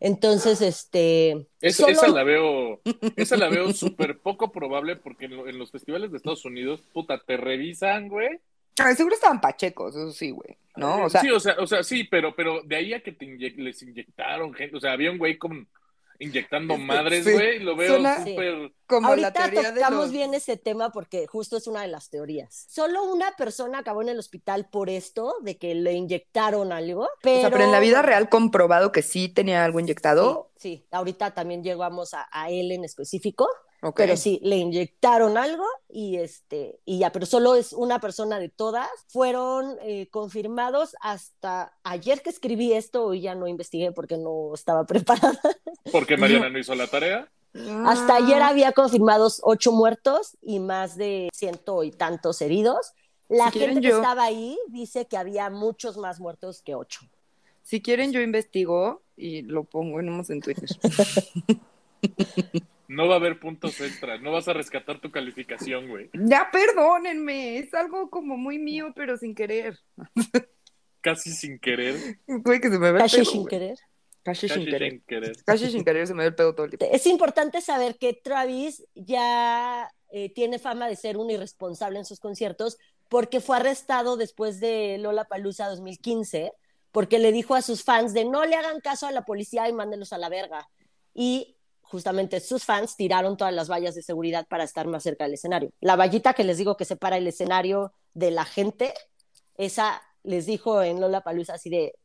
Entonces, 0.02 0.62
este... 0.62 1.47
Esa, 1.62 1.84
solo- 1.84 1.91
esa 1.93 2.08
la 2.10 2.23
veo, 2.23 2.82
esa 3.15 3.38
la 3.38 3.47
veo 3.47 3.71
súper 3.71 4.19
poco 4.19 4.52
probable 4.52 4.97
porque 4.97 5.25
en, 5.25 5.38
lo- 5.38 5.47
en 5.47 5.58
los 5.58 5.71
festivales 5.71 6.12
de 6.12 6.17
Estados 6.17 6.43
Unidos, 6.43 6.84
puta, 6.93 7.17
te 7.25 7.38
revisan, 7.38 8.10
güey. 8.10 8.41
Seguro 8.95 9.15
estaban 9.15 9.41
pachecos, 9.41 9.95
eso 9.95 10.12
sí, 10.12 10.32
güey, 10.32 10.58
¿no? 10.79 11.05
O 11.05 11.09
sea, 11.09 11.21
sí, 11.21 11.29
o 11.29 11.39
sea, 11.39 11.55
o 11.59 11.67
sea, 11.67 11.83
sí, 11.83 12.03
pero, 12.05 12.35
pero 12.35 12.61
de 12.63 12.75
ahí 12.75 12.93
a 12.93 13.01
que 13.03 13.11
te 13.11 13.25
inye- 13.25 13.55
les 13.57 13.81
inyectaron 13.81 14.53
gente, 14.53 14.75
o 14.77 14.79
sea, 14.79 14.93
había 14.93 15.11
un 15.11 15.17
güey 15.17 15.37
con 15.37 15.67
inyectando 16.21 16.73
Este, 16.73 16.85
madres, 16.85 17.23
sí. 17.23 17.31
güey, 17.31 17.59
lo 17.59 17.77
veo 17.77 17.95
súper. 17.95 18.73
como 18.87 19.15
la 19.15 19.27
Ahorita 19.29 19.47
de 19.47 19.73
tocamos 19.73 20.01
los... 20.05 20.11
bien 20.11 20.33
ese 20.33 20.57
tema 20.57 20.91
porque 20.91 21.27
justo 21.27 21.55
es 21.55 21.65
una 21.65 21.81
de 21.81 21.87
las 21.87 22.09
teorías. 22.09 22.65
Solo 22.67 23.03
una 23.05 23.31
persona 23.37 23.77
acabó 23.79 24.01
en 24.01 24.09
el 24.09 24.19
hospital 24.19 24.67
por 24.69 24.89
esto, 24.89 25.35
de 25.43 25.57
que 25.57 25.73
le 25.75 25.93
inyectaron 25.93 26.73
algo, 26.73 27.07
pero... 27.21 27.37
O 27.37 27.41
sea, 27.41 27.51
pero 27.51 27.63
en 27.63 27.71
la 27.71 27.79
vida 27.79 28.01
real 28.01 28.27
comprobado 28.27 28.91
que 28.91 29.01
sí 29.01 29.29
tenía 29.29 29.63
algo 29.63 29.79
inyectado. 29.79 30.51
Sí, 30.57 30.79
sí. 30.79 30.87
ahorita 30.91 31.33
también 31.33 31.63
llegamos 31.63 32.13
a, 32.13 32.27
a 32.33 32.49
él 32.49 32.73
en 32.73 32.83
específico, 32.83 33.47
Pero 33.95 34.17
sí, 34.17 34.39
le 34.43 34.57
inyectaron 34.57 35.37
algo 35.37 35.63
y 35.87 36.17
este, 36.17 36.79
y 36.85 36.99
ya, 36.99 37.11
pero 37.13 37.25
solo 37.25 37.55
es 37.55 37.71
una 37.71 37.99
persona 37.99 38.37
de 38.39 38.49
todas. 38.49 38.89
Fueron 39.07 39.77
eh, 39.81 40.07
confirmados 40.11 40.95
hasta 41.01 41.73
ayer 41.83 42.21
que 42.21 42.29
escribí 42.29 42.73
esto, 42.73 43.05
hoy 43.05 43.21
ya 43.21 43.35
no 43.35 43.47
investigué 43.47 43.91
porque 43.93 44.17
no 44.17 44.51
estaba 44.53 44.85
preparada. 44.87 45.39
Porque 45.91 46.17
Mariana 46.17 46.49
no 46.49 46.59
hizo 46.59 46.75
la 46.75 46.87
tarea. 46.87 47.29
Hasta 47.85 48.13
Ah. 48.13 48.17
ayer 48.17 48.41
había 48.41 48.73
confirmados 48.73 49.39
ocho 49.43 49.71
muertos 49.71 50.37
y 50.41 50.59
más 50.59 50.95
de 50.97 51.29
ciento 51.33 51.83
y 51.83 51.91
tantos 51.91 52.41
heridos. 52.41 52.91
La 53.27 53.49
Si 53.51 53.59
gente 53.59 53.81
que 53.81 53.87
yo- 53.89 53.95
estaba 53.97 54.23
ahí 54.23 54.57
dice 54.67 55.05
que 55.07 55.15
había 55.17 55.49
muchos 55.49 55.97
más 55.97 56.19
muertos 56.19 56.61
que 56.61 56.75
ocho. 56.75 56.99
Si 57.63 57.81
quieren, 57.81 58.11
yo 58.11 58.19
investigo 58.21 59.01
y 59.15 59.43
lo 59.43 59.63
pongo 59.63 59.99
en 59.99 60.09
en 60.29 60.41
Twitter. 60.41 60.67
No 62.89 63.08
va 63.08 63.13
a 63.13 63.17
haber 63.17 63.39
puntos 63.39 63.80
extra, 63.82 64.17
no 64.17 64.32
vas 64.32 64.47
a 64.47 64.54
rescatar 64.54 64.99
tu 64.99 65.12
calificación, 65.12 65.88
güey. 65.88 66.10
ya, 66.13 66.49
perdónenme, 66.52 67.60
es 67.60 67.73
algo 67.73 68.10
como 68.10 68.36
muy 68.36 68.58
mío, 68.58 68.91
pero 68.95 69.15
sin 69.15 69.36
querer. 69.36 69.80
Casi 71.02 71.32
sin 71.32 71.60
querer. 71.60 71.95
Güey, 72.28 72.60
que 72.60 72.69
se 72.69 72.80
me 72.80 72.91
ve 72.91 72.97
el 72.97 73.04
Casi 73.04 73.17
pedo, 73.17 73.25
sin 73.32 73.41
güey. 73.43 73.49
querer. 73.49 73.78
Casi 74.23 74.47
Casi 74.47 74.60
sin 74.62 74.65
querer. 74.65 74.91
sin 74.91 75.02
querer. 75.02 75.36
Casi 75.45 75.71
sin 75.71 75.86
querer 75.86 76.08
se 76.08 76.13
me 76.13 76.23
ve 76.23 76.30
el 76.30 76.36
pedo 76.36 76.54
todo 76.54 76.65
el 76.65 76.71
tiempo. 76.78 76.88
Es 76.93 77.06
importante 77.06 77.62
saber 77.62 77.97
que 77.97 78.13
Travis 78.13 78.84
ya 78.95 79.89
eh, 80.10 80.34
tiene 80.34 80.60
fama 80.60 80.89
de 80.89 80.95
ser 80.97 81.15
un 81.17 81.30
irresponsable 81.30 81.99
en 81.99 82.06
sus 82.06 82.19
conciertos 82.19 82.78
porque 83.08 83.39
fue 83.39 83.58
arrestado 83.58 84.17
después 84.17 84.60
de 84.60 84.97
Lola 84.99 85.25
Palusa 85.25 85.67
2015 85.69 86.52
porque 86.91 87.19
le 87.19 87.32
dijo 87.32 87.56
a 87.56 87.62
sus 87.62 87.84
fans 87.84 88.13
de 88.13 88.25
no 88.25 88.45
le 88.45 88.56
hagan 88.56 88.82
caso 88.82 89.06
a 89.08 89.12
la 89.12 89.23
policía 89.25 89.69
y 89.69 89.73
mándenlos 89.73 90.12
a 90.12 90.17
la 90.17 90.28
verga. 90.30 90.67
Y 91.13 91.56
justamente 91.89 92.39
sus 92.39 92.63
fans 92.63 92.95
tiraron 92.95 93.36
todas 93.36 93.54
las 93.54 93.69
vallas 93.69 93.95
de 93.95 94.04
seguridad 94.04 94.45
para 94.47 94.63
estar 94.63 94.88
más 94.88 95.04
cerca 95.04 95.25
del 95.25 95.34
escenario. 95.34 95.71
La 95.82 95.95
vallita 95.95 96.34
que 96.34 96.43
les 96.43 96.58
digo 96.58 96.78
que 96.78 96.86
separa 96.86 97.17
el 97.17 97.28
escenario 97.28 97.93
de 98.13 98.32
la 98.32 98.45
gente, 98.45 98.93
esa 99.56 100.02
les 100.23 100.45
dijo 100.45 100.82
en 100.82 101.02
Lola 101.02 101.21
Palusa 101.21 101.56
así 101.56 101.69
de 101.69 101.95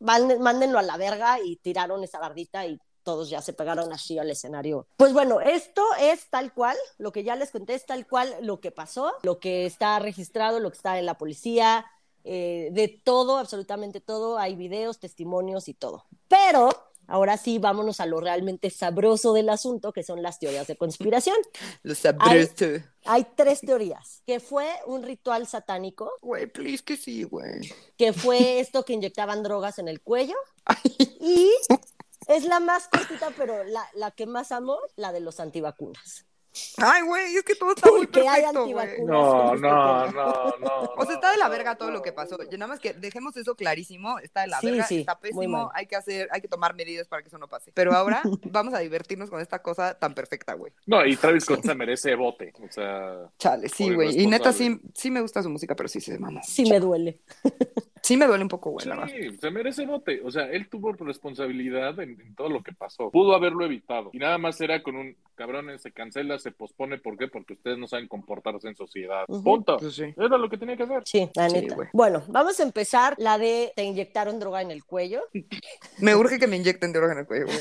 "Manden- 0.00 0.38
mándenlo 0.40 0.78
a 0.78 0.82
la 0.82 0.96
verga 0.96 1.38
y 1.40 1.56
tiraron 1.56 2.04
esa 2.04 2.18
bardita 2.18 2.66
y 2.66 2.78
todos 3.02 3.30
ya 3.30 3.40
se 3.40 3.54
pegaron 3.54 3.92
así 3.92 4.18
al 4.18 4.30
escenario. 4.30 4.86
Pues 4.96 5.12
bueno, 5.12 5.40
esto 5.40 5.82
es 5.98 6.28
tal 6.28 6.52
cual, 6.52 6.76
lo 6.98 7.12
que 7.12 7.24
ya 7.24 7.34
les 7.34 7.50
conté 7.50 7.74
es 7.74 7.86
tal 7.86 8.06
cual 8.06 8.34
lo 8.42 8.60
que 8.60 8.70
pasó, 8.70 9.12
lo 9.22 9.38
que 9.38 9.64
está 9.66 9.98
registrado, 9.98 10.60
lo 10.60 10.70
que 10.70 10.76
está 10.76 10.98
en 10.98 11.06
la 11.06 11.16
policía, 11.16 11.86
eh, 12.24 12.68
de 12.72 13.00
todo, 13.02 13.38
absolutamente 13.38 14.00
todo, 14.00 14.38
hay 14.38 14.54
videos, 14.54 14.98
testimonios 15.00 15.68
y 15.68 15.74
todo. 15.74 16.04
Pero 16.28 16.68
ahora 17.10 17.36
sí, 17.36 17.58
vámonos 17.58 18.00
a 18.00 18.06
lo 18.06 18.20
realmente 18.20 18.70
sabroso 18.70 19.32
del 19.34 19.48
asunto, 19.50 19.92
que 19.92 20.02
son 20.02 20.22
las 20.22 20.38
teorías 20.38 20.66
de 20.66 20.76
conspiración. 20.76 21.36
Lo 21.82 21.94
sabroso. 21.94 22.66
Hay 23.04 23.26
tres 23.36 23.60
teorías, 23.60 24.22
que 24.26 24.40
fue 24.40 24.68
un 24.86 25.02
ritual 25.02 25.46
satánico, 25.46 26.10
Güey, 26.22 26.46
please 26.46 26.82
que 26.84 26.96
sí, 26.96 27.24
güey. 27.24 27.72
que 27.96 28.12
fue 28.12 28.60
esto 28.60 28.84
que 28.84 28.92
inyectaban 28.92 29.42
drogas 29.42 29.78
en 29.78 29.88
el 29.88 30.00
cuello, 30.00 30.34
y 31.20 31.50
es 32.28 32.44
la 32.44 32.60
más 32.60 32.88
cortita, 32.88 33.30
pero 33.36 33.64
la, 33.64 33.88
la 33.94 34.10
que 34.10 34.26
más 34.26 34.52
amo, 34.52 34.78
la 34.96 35.12
de 35.12 35.20
los 35.20 35.40
antivacunas. 35.40 36.26
Ay, 36.78 37.02
güey, 37.02 37.36
es 37.36 37.42
que 37.44 37.54
todo 37.54 37.72
está 37.72 37.90
muy 37.90 38.06
perfecto, 38.06 38.66
güey. 38.66 39.02
No, 39.04 39.54
no, 39.54 40.10
no, 40.10 40.54
no. 40.60 40.80
O 40.96 41.04
sea, 41.04 41.14
está 41.14 41.30
de 41.30 41.38
la 41.38 41.48
verga 41.48 41.76
todo 41.76 41.90
lo 41.90 42.02
que 42.02 42.12
pasó. 42.12 42.38
Y 42.50 42.56
nada 42.56 42.66
más 42.66 42.80
que 42.80 42.92
dejemos 42.92 43.36
eso 43.36 43.54
clarísimo. 43.54 44.18
Está 44.18 44.42
de 44.42 44.48
la 44.48 44.60
Sí, 44.60 44.66
verga, 44.66 44.86
sí, 44.86 45.00
está 45.00 45.18
pésimo. 45.18 45.70
Hay 45.74 45.86
que 45.86 45.96
hacer, 45.96 46.28
hay 46.32 46.40
que 46.40 46.48
tomar 46.48 46.74
medidas 46.74 47.06
para 47.06 47.22
que 47.22 47.28
eso 47.28 47.38
no 47.38 47.48
pase. 47.48 47.70
Pero 47.72 47.92
ahora 47.94 48.22
vamos 48.50 48.74
a 48.74 48.78
divertirnos 48.78 49.30
con 49.30 49.40
esta 49.40 49.62
cosa 49.62 49.98
tan 49.98 50.14
perfecta, 50.14 50.54
güey. 50.54 50.72
No, 50.86 51.04
y 51.06 51.16
Travis 51.16 51.44
Scott 51.44 51.62
se 51.64 51.74
merece 51.74 52.14
bote. 52.14 52.52
O 52.62 52.72
sea, 52.72 53.30
Chale, 53.38 53.68
sí, 53.68 53.94
güey. 53.94 54.20
Y 54.20 54.26
neta, 54.26 54.52
sí, 54.52 54.80
sí 54.94 55.10
me 55.10 55.20
gusta 55.20 55.42
su 55.42 55.50
música, 55.50 55.76
pero 55.76 55.88
sí 55.88 56.00
se 56.00 56.18
mamó. 56.18 56.40
Sí 56.44 56.68
me 56.68 56.80
duele. 56.80 57.20
Sí 58.02 58.16
me 58.16 58.26
duele 58.26 58.42
un 58.42 58.48
poco, 58.48 58.70
güey, 58.70 58.86
la 58.86 59.06
sí, 59.08 59.36
se 59.38 59.50
merece 59.50 59.86
bote. 59.86 60.20
O 60.24 60.30
sea, 60.30 60.44
él 60.50 60.68
tuvo 60.68 60.92
responsabilidad 60.92 61.98
en, 62.00 62.20
en 62.20 62.34
todo 62.34 62.48
lo 62.48 62.62
que 62.62 62.72
pasó. 62.72 63.10
Pudo 63.10 63.34
haberlo 63.34 63.64
evitado. 63.64 64.10
Y 64.12 64.18
nada 64.18 64.38
más 64.38 64.60
era 64.60 64.82
con 64.82 64.96
un 64.96 65.16
cabrón, 65.34 65.66
se 65.78 65.92
cancela, 65.92 66.38
se 66.38 66.50
pospone. 66.50 66.98
¿Por 66.98 67.16
qué? 67.16 67.28
Porque 67.28 67.54
ustedes 67.54 67.78
no 67.78 67.86
saben 67.86 68.08
comportarse 68.08 68.68
en 68.68 68.74
sociedad. 68.76 69.24
Ujú. 69.28 69.42
Punto. 69.42 69.76
Pues 69.78 69.94
sí. 69.94 70.04
Era 70.16 70.36
lo 70.38 70.48
que 70.48 70.58
tenía 70.58 70.76
que 70.76 70.82
hacer. 70.82 71.02
Sí, 71.04 71.28
la 71.34 71.48
Sí, 71.48 71.56
neta. 71.60 71.74
güey. 71.74 71.88
bueno, 71.92 72.22
vamos 72.28 72.58
a 72.60 72.62
empezar 72.62 73.14
la 73.18 73.38
de 73.38 73.72
te 73.76 73.84
inyectaron 73.84 74.38
droga 74.40 74.60
en 74.62 74.70
el 74.70 74.84
cuello. 74.84 75.22
Me 75.98 76.14
urge 76.16 76.38
que 76.38 76.46
me 76.46 76.56
inyecten 76.56 76.92
droga 76.92 77.12
en 77.12 77.18
el 77.20 77.26
cuello, 77.26 77.46
güey. 77.46 77.58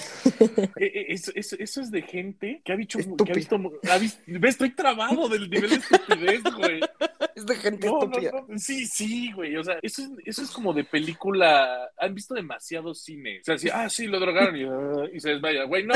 Eh, 0.80 0.86
eh, 0.86 1.06
Eso, 1.10 1.32
eso- 1.36 1.56
eso 1.60 1.82
es 1.82 1.92
de 1.92 2.02
gente 2.02 2.62
que 2.64 2.74
ha 2.74 2.76
dicho. 2.78 2.98
Que 3.00 3.32
ha 3.32 3.36
visto, 3.36 3.56
ha 3.92 3.98
visto- 3.98 4.22
ve, 4.28 4.50
estoy 4.50 4.72
trabado 4.72 5.28
del 5.28 5.50
nivel 5.50 5.70
de 5.72 5.76
estupidez, 5.78 6.44
güey. 6.56 6.80
Es 7.36 7.46
de 7.46 7.56
gente 7.56 7.88
No, 7.88 8.00
no, 8.00 8.04
estúpida. 8.06 8.32
no. 8.48 8.58
Sí, 8.60 8.86
sí, 8.86 9.32
güey. 9.32 9.56
O 9.56 9.64
sea, 9.64 9.78
eso 9.82 10.04
es, 10.26 10.29
eso 10.30 10.44
es 10.44 10.52
como 10.52 10.74
de 10.74 10.84
película. 10.84 11.90
Han 11.98 12.14
visto 12.16 12.34
demasiado 12.34 12.94
cine. 12.96 13.40
O 13.42 13.44
sea, 13.44 13.56
así, 13.56 13.70
ah, 13.72 13.90
sí, 13.90 14.08
lo 14.08 14.20
drogaron 14.20 14.56
y, 14.56 14.64
ah, 14.64 15.10
y 15.14 15.20
se 15.20 15.30
desmaya. 15.30 15.64
Güey, 15.66 15.86
no, 15.86 15.94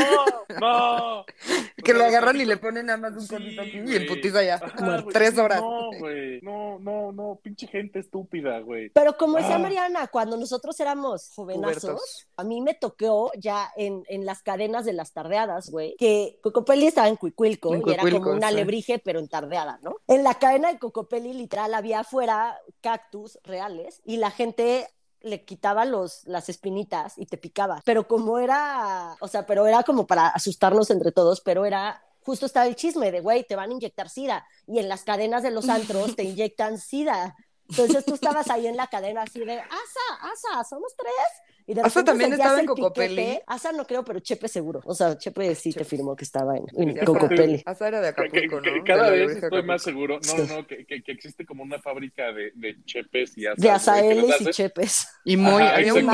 no. 0.59 1.25
Que 1.83 1.93
lo 1.93 2.05
agarran 2.05 2.39
y 2.39 2.45
le 2.45 2.55
ponen 2.57 2.85
nada 2.85 2.97
más 2.97 3.13
un 3.13 3.21
Sí, 3.27 3.59
aquí 3.59 3.81
y 3.85 3.95
en 3.95 4.07
putiza 4.07 4.41
ya. 4.41 4.57
Como 4.59 5.05
tres 5.07 5.37
horas. 5.37 5.59
No, 5.59 5.89
güey. 5.99 6.39
No, 6.41 6.79
no, 6.79 7.11
no. 7.11 7.39
Pinche 7.43 7.67
gente 7.67 7.99
estúpida, 7.99 8.59
güey. 8.59 8.89
Pero 8.89 9.17
como 9.17 9.37
decía 9.37 9.55
Ah. 9.55 9.59
Mariana, 9.59 10.07
cuando 10.07 10.37
nosotros 10.37 10.79
éramos 10.79 11.31
jovenazos, 11.35 11.81
Pubertos. 11.83 12.27
a 12.37 12.43
mí 12.45 12.61
me 12.61 12.73
tocó 12.73 13.31
ya 13.37 13.69
en, 13.75 14.03
en 14.07 14.25
las 14.25 14.41
cadenas 14.43 14.85
de 14.85 14.93
las 14.93 15.11
tardeadas, 15.13 15.69
güey, 15.69 15.95
que 15.97 16.39
Cocopelli 16.41 16.87
estaba 16.87 17.07
en 17.09 17.17
Cuicuilco 17.17 17.73
En 17.75 17.83
y 17.85 17.91
era 17.93 18.03
como 18.09 18.31
un 18.31 18.39
sí. 18.39 18.45
alebrije, 18.45 18.99
pero 18.99 19.19
en 19.19 19.27
tardeada, 19.27 19.79
¿no? 19.83 19.95
En 20.07 20.23
la 20.23 20.35
cadena 20.35 20.71
de 20.71 20.79
Cocopelli, 20.79 21.33
literal, 21.33 21.73
había 21.73 21.99
afuera 22.01 22.57
cactus 22.83 23.39
reales 23.43 24.01
y 24.05 24.17
la 24.17 24.29
gente 24.29 24.87
le 25.21 25.45
quitaba 25.45 25.85
los, 25.85 26.25
las 26.25 26.49
espinitas 26.49 27.17
y 27.17 27.25
te 27.25 27.37
picaba. 27.37 27.81
Pero 27.85 28.07
como 28.07 28.37
era, 28.37 29.15
o 29.21 29.27
sea, 29.27 29.45
pero 29.45 29.65
era 29.65 29.81
como 29.83 30.05
para 30.05 30.27
asustarnos 30.27 30.91
entre 30.91 31.13
todos, 31.13 31.41
pero 31.41 31.65
era 31.65 32.03
justo 32.23 32.45
estaba 32.45 32.67
el 32.67 32.75
chisme 32.75 33.11
de, 33.11 33.21
güey, 33.21 33.45
te 33.45 33.55
van 33.55 33.69
a 33.69 33.73
inyectar 33.73 34.09
sida. 34.09 34.45
Y 34.67 34.79
en 34.79 34.89
las 34.89 35.03
cadenas 35.03 35.41
de 35.41 35.51
los 35.51 35.69
antros 35.69 36.15
te 36.15 36.23
inyectan 36.23 36.77
sida. 36.77 37.35
Entonces 37.69 38.05
tú 38.05 38.13
estabas 38.15 38.49
ahí 38.49 38.67
en 38.67 38.75
la 38.75 38.87
cadena 38.87 39.23
así 39.23 39.39
de, 39.39 39.59
Asa, 39.59 40.31
Asa, 40.33 40.63
somos 40.69 40.93
tres. 40.97 41.52
Y 41.65 41.73
de 41.73 41.81
¿Asa 41.81 42.03
también 42.03 42.33
estaba 42.33 42.53
en 42.55 42.59
el 42.61 42.65
Cocopelli? 42.65 43.15
piquete. 43.15 43.43
Asa 43.47 43.71
no 43.71 43.85
creo, 43.85 44.03
pero 44.03 44.19
Chepe 44.19 44.47
seguro. 44.47 44.81
O 44.85 44.93
sea, 44.93 45.17
Chepe 45.17 45.55
sí 45.55 45.69
te 45.71 45.79
Chepe. 45.79 45.85
firmó 45.85 46.15
que 46.15 46.23
estaba 46.25 46.57
en, 46.57 46.65
en 46.75 47.05
sabes, 47.05 47.63
Asa 47.65 47.87
era 47.87 48.01
de 48.01 48.13
Que- 48.13 48.29
que- 48.29 48.39
Acapulco, 48.45 48.61
que- 48.61 48.77
¿no? 48.79 48.83
cada 48.83 49.09
vez 49.09 49.21
estoy 49.31 49.37
Acapulco. 49.37 49.65
más 49.67 49.81
seguro, 49.81 50.15
no, 50.15 50.21
Sí. 50.45 50.53
no, 50.53 50.67
que, 50.67 50.85
que- 50.85 51.03
que 51.03 51.11
existe 51.11 51.45
como 51.45 51.63
una 51.63 51.79
fábrica 51.79 52.31
de, 52.33 52.51
de 52.55 52.75
chepes 52.85 53.37
y 53.37 53.45
asas, 53.47 53.57
De 53.61 53.69
Azaelis 53.69 54.41
y 54.41 54.45
Chepes. 54.51 55.07
Y 55.25 55.37
muy, 55.37 55.61
Ajá, 55.61 55.75
había 55.75 55.93
un 55.93 56.05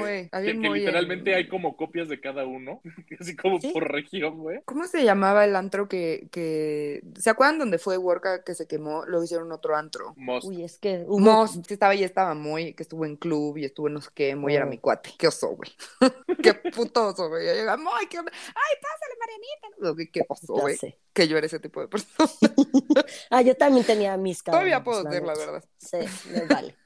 güey. 0.00 0.28
Había 0.32 0.52
un 0.52 0.58
muy 0.60 0.66
en- 0.80 0.84
literalmente 0.86 1.34
hay 1.34 1.48
como 1.48 1.76
copias 1.76 2.08
de 2.08 2.20
cada 2.20 2.44
uno, 2.46 2.80
así 3.20 3.36
como 3.36 3.60
Sí. 3.60 3.70
por 3.72 3.90
región, 3.90 4.38
güey. 4.38 4.60
¿Cómo 4.64 4.86
se 4.86 5.04
llamaba 5.04 5.44
el 5.44 5.54
antro 5.56 5.88
que, 5.88 6.28
que... 6.32 7.02
¿Se 7.18 7.30
acuerdan 7.30 7.58
donde 7.58 7.78
fue 7.78 7.96
Worka 7.98 8.42
que 8.44 8.54
se 8.54 8.66
quemó? 8.66 9.04
Luego 9.06 9.24
hicieron 9.24 9.52
otro 9.52 9.76
antro. 9.76 10.14
Most. 10.16 10.46
Uy, 10.48 10.64
es 10.64 10.78
que 10.78 11.04
hubo... 11.06 11.18
Most, 11.20 11.66
que 11.66 11.74
estaba 11.74 11.94
y 11.94 12.02
estaba 12.04 12.34
muy, 12.34 12.74
que 12.74 12.82
estuvo 12.82 13.04
en 13.04 13.16
club 13.16 13.56
y 13.58 13.64
estuvo 13.64 13.88
en 13.88 13.99
qué, 14.08 14.34
muy 14.34 14.54
era 14.54 14.64
mi 14.66 14.78
cuate. 14.78 15.10
Qué 15.18 15.28
oso, 15.28 15.48
güey. 15.56 15.70
qué 16.42 16.54
puto 16.54 17.08
oso, 17.08 17.28
güey. 17.28 17.46
Yo 17.46 17.52
llegaba, 17.52 17.76
muy, 17.76 18.06
qué 18.08 18.18
onda. 18.18 18.32
Ay, 18.32 18.76
pásale, 18.80 19.14
Marianita. 19.20 19.96
Qué- 19.98 20.10
Qué 20.10 20.26
oso, 20.28 20.54
güey. 20.54 20.78
Que 21.12 21.28
yo 21.28 21.36
era 21.36 21.46
ese 21.46 21.58
tipo 21.60 21.80
de 21.80 21.88
persona. 21.88 22.30
Ah, 23.30 23.42
yo 23.42 23.54
también 23.56 23.84
tenía 23.86 24.16
mis 24.16 24.42
cadenas. 24.42 24.60
Todavía 24.60 24.82
puedo 24.84 25.02
ser, 25.10 25.22
la 25.22 25.34
verdad. 25.34 25.64
Sí, 25.78 25.98
me 26.30 26.46
vale. 26.46 26.76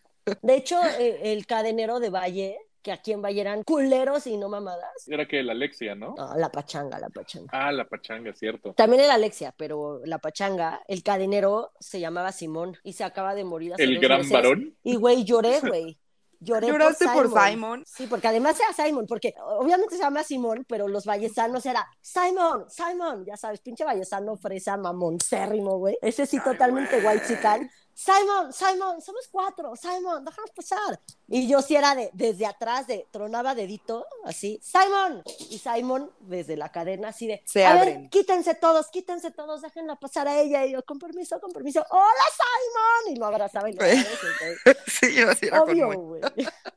De 0.43 0.55
hecho, 0.55 0.79
eh, 0.99 1.33
el 1.33 1.47
cadenero 1.47 2.01
de 2.01 2.11
Valle, 2.11 2.59
que 2.83 2.93
aquí 2.93 3.13
en 3.13 3.23
Valle 3.23 3.41
eran 3.41 3.63
culeros 3.63 4.27
y 4.27 4.37
no 4.37 4.49
mamadas. 4.49 5.07
Era 5.09 5.27
que 5.27 5.43
la 5.43 5.53
Alexia, 5.53 5.95
¿no? 5.95 6.15
No, 6.17 6.37
la 6.37 6.51
pachanga, 6.51 6.99
la 6.99 7.09
pachanga. 7.09 7.49
Ah, 7.53 7.73
la 7.73 7.87
pachanga, 7.89 8.33
cierto. 8.35 8.73
También 8.75 9.03
era 9.05 9.15
Alexia, 9.15 9.55
pero 9.57 10.01
la 10.05 10.19
pachanga, 10.19 10.83
el 10.89 11.03
cadenero 11.03 11.73
se 11.81 12.01
llamaba 12.01 12.31
Simón 12.33 12.77
y 12.83 12.93
se 12.95 13.05
acaba 13.05 13.35
de 13.35 13.45
morir 13.45 13.75
hace 13.75 13.85
El 13.85 13.95
dos 13.95 14.03
gran 14.03 14.19
meses. 14.19 14.33
varón. 14.33 14.77
Y 14.83 14.97
güey, 14.97 15.25
lloré, 15.25 15.61
güey. 15.61 15.99
Lloré 16.45 16.69
¿Lloraste 16.69 17.07
por 17.07 17.27
Simon. 17.29 17.51
Simon? 17.51 17.85
Sí, 17.87 18.07
porque 18.07 18.29
además 18.29 18.59
era 18.61 18.73
Simon, 18.73 19.07
porque 19.07 19.35
obviamente 19.59 19.97
se 19.97 20.03
llama 20.03 20.23
Simón, 20.23 20.65
pero 20.69 20.89
los 20.89 21.05
vallesanos 21.05 21.65
era 21.67 21.87
Simon, 22.01 22.67
Simon, 22.69 23.25
ya 23.25 23.37
sabes, 23.37 23.61
pinche 23.61 23.85
vallesano 23.85 24.37
fresa 24.37 24.77
mamoncérrimo, 24.77 25.79
güey. 25.79 25.97
Ese 26.03 26.27
sí 26.27 26.39
totalmente 26.41 27.05
white 27.05 27.27
chican. 27.27 27.71
Simon, 27.95 28.53
Simon, 28.53 29.01
somos 29.01 29.29
cuatro, 29.31 29.75
Simon, 29.77 30.25
déjanos 30.25 30.51
pasar. 30.51 31.01
Y 31.29 31.49
yo 31.49 31.63
sí 31.63 31.77
era 31.77 31.95
de, 31.95 32.11
desde 32.13 32.45
atrás, 32.45 32.87
de, 32.87 33.07
tronaba 33.11 33.55
dedito, 33.55 34.05
así, 34.25 34.61
Simon. 34.63 35.23
Y 35.51 35.59
Simon, 35.59 36.11
desde 36.21 36.57
la 36.57 36.71
cadena, 36.71 37.09
así 37.09 37.29
de, 37.29 37.43
Se 37.47 37.65
a 37.65 37.73
abren. 37.73 38.03
ver, 38.03 38.11
quítense 38.11 38.55
todos, 38.57 38.89
quítense 38.89 39.31
todos, 39.31 39.63
déjenla 39.63 39.97
pasar 39.97 40.27
a 40.27 40.41
ella. 40.41 40.67
Y 40.67 40.73
yo, 40.73 40.85
con 40.85 40.99
permiso, 40.99 41.41
con 41.41 41.53
permiso, 41.53 41.85
hola 41.89 42.25
Simon. 42.37 43.15
Y 43.15 43.19
lo 43.19 43.27
abrazaba 43.27 43.71
y 43.71 43.75
lo 43.75 43.85
sí, 44.87 45.15
yo 45.15 45.31
así 45.31 45.49
Obvio, 45.49 45.93
güey. 45.93 46.23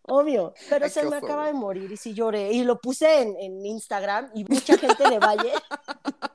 Obvio. 0.04 0.54
Pero 0.70 0.86
Ay, 0.86 0.92
se 0.92 1.04
me 1.04 1.18
acaba 1.18 1.48
de 1.48 1.54
morir 1.54 1.92
y 1.92 1.98
sí 1.98 2.14
lloré. 2.14 2.52
Y 2.52 2.64
lo 2.64 2.80
puse 2.80 3.22
en, 3.22 3.36
en 3.40 3.66
Instagram 3.66 4.30
y 4.36 4.46
mucha 4.46 4.78
gente 4.78 5.10
de 5.10 5.20
Valle, 5.20 5.52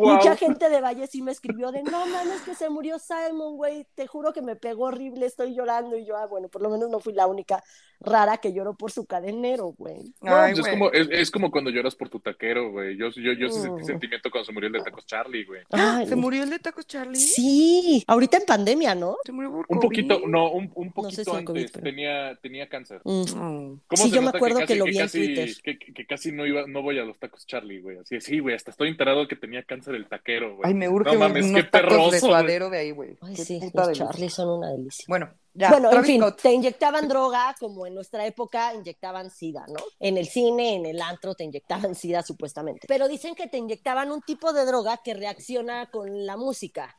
Wow. 0.00 0.14
mucha 0.16 0.36
gente 0.36 0.68
de 0.68 0.80
Valle 0.80 1.06
sí 1.06 1.22
me 1.22 1.32
escribió 1.32 1.70
de 1.72 1.82
no 1.82 2.06
mames 2.06 2.40
que 2.42 2.54
se 2.54 2.68
murió 2.68 2.98
Simon, 2.98 3.56
güey. 3.56 3.86
Te 3.94 4.06
juro 4.06 4.32
que 4.32 4.42
me 4.42 4.56
pegó 4.56 4.84
horrible, 4.84 5.26
estoy 5.26 5.54
llorando. 5.54 5.96
Y 5.96 6.04
yo, 6.06 6.16
ah, 6.16 6.26
bueno, 6.26 6.48
por 6.48 6.62
lo 6.62 6.70
menos 6.70 6.88
no 6.90 7.00
fui 7.00 7.12
la 7.12 7.26
única 7.26 7.62
rara 8.02 8.38
que 8.38 8.52
lloró 8.54 8.74
por 8.74 8.90
su 8.90 9.04
cadenero, 9.06 9.74
güey. 9.76 10.14
No, 10.22 10.34
Ay, 10.34 10.54
pues 10.54 10.66
es, 10.66 10.72
como, 10.72 10.90
es, 10.90 11.08
es 11.10 11.30
como 11.30 11.50
cuando 11.50 11.70
lloras 11.70 11.94
por 11.94 12.08
tu 12.08 12.18
taquero, 12.20 12.70
güey. 12.72 12.96
Yo, 12.96 13.10
yo, 13.10 13.32
yo 13.32 13.48
sí 13.50 13.60
sentí 13.60 13.82
Mm. 13.82 13.84
sentimiento 13.86 14.30
cuando 14.30 14.46
se 14.46 14.52
murió 14.52 14.68
el 14.68 14.72
de 14.72 14.80
Tacos 14.82 15.04
Charlie, 15.06 15.44
güey. 15.44 15.62
Ay, 15.70 16.06
¿Se 16.06 16.16
murió 16.16 16.42
el 16.42 16.50
de 16.50 16.58
Tacos 16.58 16.86
Charlie? 16.86 17.18
Sí, 17.20 18.02
ahorita 18.06 18.38
en 18.38 18.44
pandemia, 18.46 18.94
¿no? 18.94 19.16
Se 19.24 19.32
murió 19.32 19.50
por 19.52 19.66
Un 19.68 19.78
COVID? 19.78 19.80
poquito, 19.82 20.26
no, 20.26 20.50
un, 20.50 20.70
un 20.74 20.86
No 20.86 20.92
poquito 20.92 21.16
sé 21.16 21.24
si 21.24 21.30
el 21.30 21.36
antes. 21.36 21.46
COVID, 21.46 21.68
pero- 21.72 21.84
tenía, 21.84 22.38
tenía 22.40 22.68
cáncer. 22.68 23.00
Mm. 23.04 23.24
¿Cómo 23.24 23.80
Sí, 23.94 24.08
se 24.08 24.16
yo 24.16 24.22
me 24.22 24.28
acuerdo 24.30 24.58
que 24.60 24.66
casi- 24.66 24.78
lo 24.78 24.84
vi 24.86 24.96
en 24.96 25.02
casi, 25.02 25.18
Twitter. 25.26 25.48
Que, 25.62 25.78
que- 25.78 25.92
que 25.92 26.06
casi 26.06 26.32
no 26.32 26.46
iba, 26.46 26.66
no 26.66 26.82
voy 26.82 26.98
a 26.98 27.04
los 27.04 27.18
tacos 27.18 27.46
Charlie, 27.46 27.80
güey. 27.80 27.98
Así, 27.98 28.18
sí, 28.20 28.38
güey, 28.38 28.54
hasta 28.54 28.70
estoy 28.70 28.88
enterado 28.88 29.28
que 29.28 29.36
tenía 29.36 29.62
cáncer 29.62 29.89
el 29.96 30.08
taquero, 30.08 30.56
güey. 30.56 30.68
Ay, 30.68 30.74
me 30.74 30.88
urge 30.88 31.06
No 31.10 31.12
un- 31.12 31.18
mames, 31.18 31.46
unos 31.46 31.62
qué 31.62 31.68
tacos 31.70 31.88
perroso, 31.88 32.10
de 32.10 32.20
suadero 32.20 32.70
de 32.70 32.78
ahí, 32.78 32.90
güey. 32.90 33.16
Ay, 33.20 33.34
Qué 33.34 33.44
sí, 33.44 33.60
puta 33.60 33.86
los. 33.86 33.98
Charlie 33.98 34.30
son 34.30 34.48
una 34.58 34.70
delicia. 34.70 35.04
Bueno, 35.08 35.30
ya. 35.54 35.70
bueno, 35.70 35.86
en 35.88 35.90
Travis 35.92 36.06
fin, 36.10 36.20
Scott. 36.22 36.40
te 36.42 36.52
inyectaban 36.52 37.08
droga 37.08 37.54
como 37.58 37.86
en 37.86 37.94
nuestra 37.94 38.26
época 38.26 38.74
inyectaban 38.74 39.30
sida, 39.30 39.64
¿no? 39.68 39.80
En 39.98 40.16
el 40.18 40.26
cine, 40.26 40.76
en 40.76 40.86
el 40.86 41.00
antro 41.02 41.34
te 41.34 41.44
inyectaban 41.44 41.94
sida 41.94 42.22
supuestamente. 42.22 42.86
Pero 42.88 43.08
dicen 43.08 43.34
que 43.34 43.48
te 43.48 43.58
inyectaban 43.58 44.10
un 44.10 44.22
tipo 44.22 44.52
de 44.52 44.64
droga 44.64 45.00
que 45.04 45.14
reacciona 45.14 45.90
con 45.90 46.26
la 46.26 46.36
música. 46.36 46.96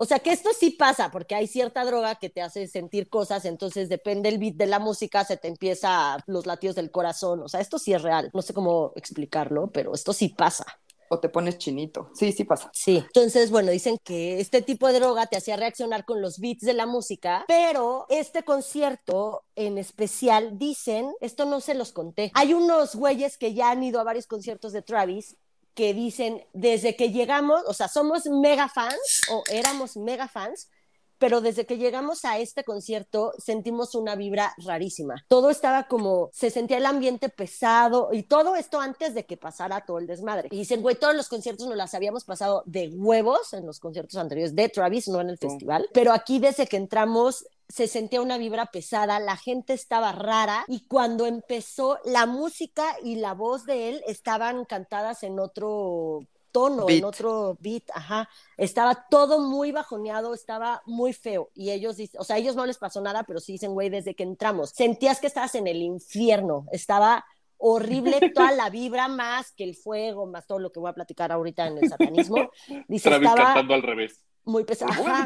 O 0.00 0.04
sea 0.04 0.20
que 0.20 0.30
esto 0.30 0.50
sí 0.56 0.70
pasa, 0.70 1.10
porque 1.10 1.34
hay 1.34 1.48
cierta 1.48 1.84
droga 1.84 2.14
que 2.14 2.30
te 2.30 2.40
hace 2.40 2.68
sentir 2.68 3.08
cosas, 3.08 3.44
entonces 3.44 3.88
depende 3.88 4.28
el 4.28 4.38
beat 4.38 4.54
de 4.54 4.66
la 4.66 4.78
música, 4.78 5.24
se 5.24 5.36
te 5.36 5.48
empieza 5.48 6.18
los 6.28 6.46
latidos 6.46 6.76
del 6.76 6.92
corazón. 6.92 7.42
O 7.42 7.48
sea, 7.48 7.58
esto 7.60 7.80
sí 7.80 7.92
es 7.92 8.00
real. 8.02 8.30
No 8.32 8.40
sé 8.40 8.54
cómo 8.54 8.92
explicarlo, 8.94 9.72
pero 9.72 9.92
esto 9.92 10.12
sí 10.12 10.28
pasa. 10.28 10.64
O 11.10 11.18
te 11.20 11.28
pones 11.28 11.58
chinito. 11.58 12.10
Sí, 12.14 12.32
sí 12.32 12.44
pasa. 12.44 12.70
Sí, 12.72 12.98
entonces, 12.98 13.50
bueno, 13.50 13.70
dicen 13.70 13.98
que 14.04 14.40
este 14.40 14.62
tipo 14.62 14.88
de 14.88 14.98
droga 14.98 15.26
te 15.26 15.36
hacía 15.36 15.56
reaccionar 15.56 16.04
con 16.04 16.20
los 16.20 16.38
beats 16.38 16.62
de 16.62 16.74
la 16.74 16.86
música, 16.86 17.44
pero 17.48 18.06
este 18.08 18.42
concierto 18.42 19.44
en 19.56 19.78
especial, 19.78 20.58
dicen, 20.58 21.12
esto 21.20 21.44
no 21.44 21.60
se 21.60 21.74
los 21.74 21.92
conté, 21.92 22.30
hay 22.34 22.54
unos 22.54 22.94
güeyes 22.94 23.36
que 23.38 23.54
ya 23.54 23.70
han 23.70 23.82
ido 23.82 24.00
a 24.00 24.04
varios 24.04 24.26
conciertos 24.26 24.72
de 24.72 24.82
Travis 24.82 25.36
que 25.74 25.94
dicen, 25.94 26.44
desde 26.52 26.96
que 26.96 27.10
llegamos, 27.10 27.62
o 27.66 27.72
sea, 27.72 27.86
somos 27.86 28.26
mega 28.26 28.68
fans 28.68 29.22
o 29.30 29.44
éramos 29.48 29.96
mega 29.96 30.26
fans, 30.26 30.68
pero 31.18 31.40
desde 31.40 31.66
que 31.66 31.78
llegamos 31.78 32.24
a 32.24 32.38
este 32.38 32.64
concierto 32.64 33.32
sentimos 33.38 33.94
una 33.94 34.14
vibra 34.16 34.54
rarísima. 34.58 35.24
Todo 35.28 35.50
estaba 35.50 35.88
como, 35.88 36.30
se 36.32 36.50
sentía 36.50 36.78
el 36.78 36.86
ambiente 36.86 37.28
pesado 37.28 38.10
y 38.12 38.22
todo 38.22 38.56
esto 38.56 38.80
antes 38.80 39.14
de 39.14 39.24
que 39.26 39.36
pasara 39.36 39.84
todo 39.84 39.98
el 39.98 40.06
desmadre. 40.06 40.48
Y 40.52 40.58
dicen, 40.58 40.82
güey, 40.82 40.96
todos 40.96 41.14
los 41.14 41.28
conciertos 41.28 41.66
nos 41.66 41.76
las 41.76 41.94
habíamos 41.94 42.24
pasado 42.24 42.62
de 42.66 42.88
huevos 42.94 43.52
en 43.52 43.66
los 43.66 43.78
conciertos 43.80 44.16
anteriores 44.16 44.54
de 44.54 44.68
Travis, 44.68 45.08
no 45.08 45.20
en 45.20 45.30
el 45.30 45.38
Sí. 45.38 45.48
festival, 45.48 45.88
pero 45.92 46.12
aquí 46.12 46.38
desde 46.38 46.66
que 46.66 46.76
entramos 46.76 47.46
se 47.68 47.86
sentía 47.86 48.22
una 48.22 48.38
vibra 48.38 48.66
pesada, 48.66 49.20
la 49.20 49.36
gente 49.36 49.74
estaba 49.74 50.12
rara 50.12 50.64
y 50.68 50.86
cuando 50.86 51.26
empezó 51.26 51.98
la 52.04 52.24
música 52.24 52.96
y 53.02 53.16
la 53.16 53.34
voz 53.34 53.66
de 53.66 53.90
él 53.90 54.02
estaban 54.06 54.64
cantadas 54.64 55.22
en 55.22 55.38
otro 55.38 56.20
tono, 56.58 56.86
Beat. 56.86 56.98
en 56.98 57.04
otro 57.04 57.56
beat, 57.60 57.84
ajá. 57.94 58.28
Estaba 58.56 59.06
todo 59.08 59.38
muy 59.40 59.70
bajoneado, 59.70 60.34
estaba 60.34 60.82
muy 60.86 61.12
feo. 61.12 61.50
Y 61.54 61.70
ellos 61.70 61.96
dicen, 61.96 62.20
o 62.20 62.24
sea, 62.24 62.36
a 62.36 62.38
ellos 62.38 62.56
no 62.56 62.66
les 62.66 62.78
pasó 62.78 63.00
nada, 63.00 63.22
pero 63.24 63.38
sí 63.38 63.52
dicen, 63.52 63.72
güey, 63.72 63.88
desde 63.90 64.14
que 64.14 64.24
entramos, 64.24 64.70
sentías 64.70 65.20
que 65.20 65.28
estabas 65.28 65.54
en 65.54 65.66
el 65.66 65.76
infierno. 65.82 66.66
Estaba 66.72 67.24
horrible 67.58 68.18
toda 68.34 68.52
la 68.52 68.70
vibra, 68.70 69.08
más 69.08 69.52
que 69.52 69.64
el 69.64 69.76
fuego, 69.76 70.26
más 70.26 70.46
todo 70.46 70.58
lo 70.58 70.72
que 70.72 70.80
voy 70.80 70.90
a 70.90 70.94
platicar 70.94 71.30
ahorita 71.30 71.66
en 71.68 71.78
el 71.78 71.88
satanismo. 71.88 72.50
Dice, 72.88 73.08
Travis 73.08 73.28
estaba 73.28 73.54
cantando 73.54 73.74
al 73.74 73.82
revés. 73.82 74.24
Muy 74.44 74.64
pesado. 74.64 74.92
Ajá. 74.92 75.24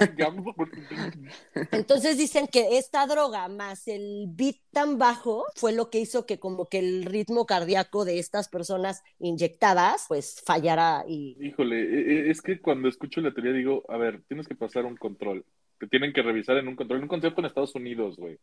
Entonces 1.70 2.18
dicen 2.18 2.46
que 2.46 2.78
esta 2.78 3.06
droga 3.06 3.48
más 3.48 3.86
el 3.88 4.26
beat 4.28 4.56
tan 4.72 4.98
bajo 4.98 5.44
fue 5.56 5.72
lo 5.72 5.90
que 5.90 6.00
hizo 6.00 6.26
que 6.26 6.38
como 6.38 6.68
que 6.68 6.78
el 6.78 7.04
ritmo 7.04 7.46
cardíaco 7.46 8.04
de 8.04 8.18
estas 8.18 8.48
personas 8.48 9.02
inyectadas 9.18 10.06
pues 10.08 10.42
fallara 10.44 11.04
y 11.06 11.36
Híjole, 11.40 11.80
e- 11.80 12.26
e- 12.26 12.30
es 12.30 12.40
que 12.42 12.60
cuando 12.60 12.88
escucho 12.88 13.20
la 13.20 13.32
teoría 13.32 13.52
digo, 13.52 13.84
a 13.88 13.96
ver, 13.96 14.22
tienes 14.28 14.48
que 14.48 14.54
pasar 14.54 14.84
un 14.84 14.96
control. 14.96 15.44
Te 15.82 15.88
tienen 15.88 16.12
que 16.12 16.22
revisar 16.22 16.56
en 16.58 16.68
un 16.68 16.76
control, 16.76 16.98
en 16.98 17.02
un 17.02 17.08
concierto 17.08 17.40
en 17.40 17.46
Estados 17.46 17.74
Unidos, 17.74 18.16
güey. 18.16 18.38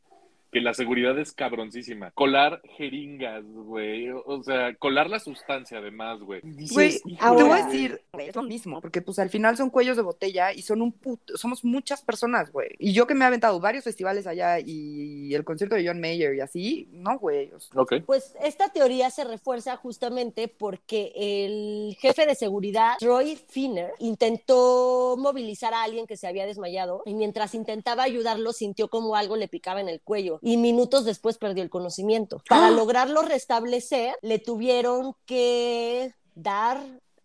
que 0.51 0.61
la 0.61 0.73
seguridad 0.73 1.15
es 1.19 1.31
cabroncísima. 1.31 2.09
Colar 2.09 2.59
jeringas, 2.75 3.43
güey. 3.45 4.09
O, 4.09 4.41
sea, 4.41 4.73
colar 4.77 5.07
la 5.07 5.19
sustancia 5.19 5.77
además, 5.77 6.21
güey. 6.21 6.41
Güey, 6.41 6.55
Dices, 6.55 7.03
te 7.03 7.15
ahora- 7.19 7.43
voy 7.43 7.59
a 7.59 7.65
decir, 7.67 8.01
güey, 8.11 8.29
es 8.29 8.35
lo 8.35 8.41
mismo, 8.41 8.81
porque 8.81 9.03
pues 9.03 9.19
al 9.19 9.29
final 9.29 9.55
son 9.57 9.69
cuellos 9.69 9.95
de 9.95 10.01
botella 10.01 10.51
y 10.51 10.63
son 10.63 10.81
un 10.81 10.91
puto, 10.91 11.37
somos 11.37 11.63
muchas 11.63 12.01
personas, 12.01 12.51
güey. 12.51 12.69
Y 12.79 12.93
yo 12.93 13.05
que 13.05 13.13
me 13.13 13.25
he 13.25 13.27
aventado 13.27 13.59
varios 13.59 13.83
festivales 13.83 14.25
allá 14.25 14.57
y 14.59 15.31
el 15.35 15.43
concierto 15.43 15.75
de 15.75 15.85
John 15.87 16.01
Mayer 16.01 16.33
y 16.33 16.39
así, 16.39 16.87
no, 16.93 17.19
güey. 17.19 17.51
o 17.51 17.59
sea, 17.59 17.79
Ok. 17.79 17.93
Pues 18.07 18.35
esta 18.43 18.69
teoría 18.69 19.11
se 19.11 19.25
refuerza 19.25 19.77
justamente 19.77 20.47
porque 20.47 21.11
el 21.15 21.95
jefe 21.99 22.25
de 22.25 22.33
seguridad, 22.33 22.93
Troy 22.97 23.35
Finner, 23.49 23.91
intentó 23.99 25.15
movilizar 25.15 25.75
a 25.75 25.83
alguien 25.83 26.07
que 26.07 26.17
se 26.17 26.25
había 26.25 26.47
desmayado 26.47 27.03
y 27.05 27.13
mientras 27.29 27.53
intentaba 27.53 28.01
ayudarlo 28.01 28.53
sintió 28.53 28.89
como 28.89 29.15
algo 29.15 29.35
le 29.35 29.47
picaba 29.47 29.79
en 29.79 29.87
el 29.87 30.01
cuello 30.01 30.39
y 30.41 30.57
minutos 30.57 31.05
después 31.05 31.37
perdió 31.37 31.61
el 31.61 31.69
conocimiento. 31.69 32.41
Para 32.49 32.71
lograrlo 32.71 33.21
restablecer, 33.21 34.15
le 34.23 34.39
tuvieron 34.39 35.13
que 35.27 36.15
dar 36.33 36.81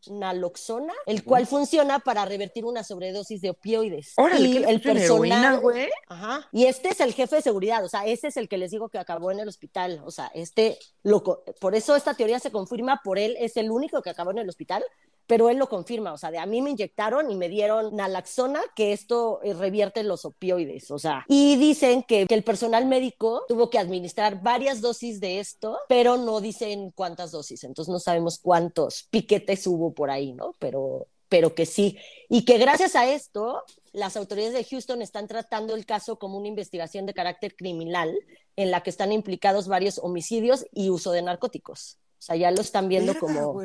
naloxona, 0.07 0.93
el 1.07 1.25
cual 1.25 1.47
funciona 1.47 2.01
para 2.01 2.27
revertir 2.27 2.67
una 2.67 2.85
sobredosis 2.85 3.41
de 3.41 3.49
opioides. 3.49 4.13
Órale, 4.19 4.47
y 4.47 4.53
¿qué 4.53 4.61
le 4.61 4.71
el 4.73 4.83
personal, 4.83 5.61
güey? 5.61 5.89
Ajá. 6.09 6.47
Y 6.53 6.67
este 6.67 6.91
es 6.91 7.01
el 7.01 7.15
jefe 7.15 7.37
de 7.37 7.43
seguridad, 7.43 7.83
o 7.83 7.89
sea, 7.89 8.05
ese 8.05 8.29
es 8.29 8.37
el 8.37 8.47
que 8.47 8.59
les 8.59 8.73
digo 8.73 8.91
que 8.91 8.99
acabó 8.99 9.31
en 9.31 9.41
el 9.41 9.49
hospital. 9.49 10.03
O 10.05 10.11
sea, 10.11 10.31
este 10.35 10.79
loco. 11.03 11.43
Por 11.61 11.75
eso 11.75 11.97
esta 11.97 12.13
teoría 12.13 12.39
se 12.41 12.53
confirma 12.53 13.01
por 13.03 13.19
él, 13.19 13.37
es 13.41 13.57
el 13.57 13.71
único 13.71 14.03
que 14.03 14.11
acabó 14.11 14.33
en 14.33 14.39
el 14.39 14.49
hospital, 14.51 14.85
pero 15.27 15.49
él 15.51 15.59
lo 15.59 15.69
confirma. 15.69 16.13
O 16.13 16.19
sea, 16.19 16.31
de 16.31 16.39
a 16.39 16.47
mí 16.47 16.63
me 16.63 16.71
inyectaron 16.71 17.31
y 17.31 17.37
me 17.37 17.49
dieron 17.49 17.95
naloxona, 17.95 18.61
que 18.75 18.93
esto 18.93 19.41
eh, 19.43 19.55
revierte 19.55 20.03
los 20.03 20.25
opioides. 20.25 20.91
O 20.91 20.99
sea, 20.99 21.25
y 21.29 21.57
dicen 21.57 22.03
que, 22.03 22.27
que 22.27 22.35
el 22.35 22.45
personal 22.45 22.87
médico 22.87 23.45
tuvo 23.49 23.71
que 23.71 23.79
administrar 23.79 24.43
varias 24.43 24.81
dosis 24.81 25.21
de 25.21 25.41
esto, 25.41 25.79
pero 25.89 26.17
no 26.17 26.41
dicen 26.41 26.91
cuántas 26.95 27.33
dosis. 27.33 27.65
Entonces 27.65 27.93
no 27.93 27.99
sabemos 27.99 28.39
cuántos 28.39 29.09
piquetes 29.11 29.67
hubo 29.67 29.93
por 29.93 30.11
ahí, 30.11 30.33
¿no? 30.33 30.55
Pero 30.59 31.07
pero 31.35 31.53
que 31.53 31.67
sí. 31.67 31.99
Y 32.29 32.45
que 32.45 32.59
gracias 32.59 32.95
a 32.95 33.13
esto, 33.13 33.65
las 33.93 34.17
autoridades 34.17 34.55
de 34.55 34.63
Houston 34.63 35.03
están 35.03 35.27
tratando 35.27 35.75
el 35.75 35.85
caso 35.85 36.17
como 36.17 36.39
una 36.39 36.47
investigación 36.47 37.07
de 37.07 37.15
carácter 37.15 37.57
criminal 37.57 38.17
en 38.55 38.71
la 38.71 38.85
que 38.85 38.91
están 38.91 39.11
implicados 39.11 39.67
varios 39.67 39.99
homicidios 39.99 40.65
y 40.73 40.91
uso 40.91 41.11
de 41.11 41.23
narcóticos. 41.23 41.99
O 42.25 42.27
sea, 42.27 42.37
ya 42.37 42.51
lo 42.51 42.63
están 42.63 42.89
viendo 42.89 43.13
Verga, 43.13 43.21
como... 43.21 43.61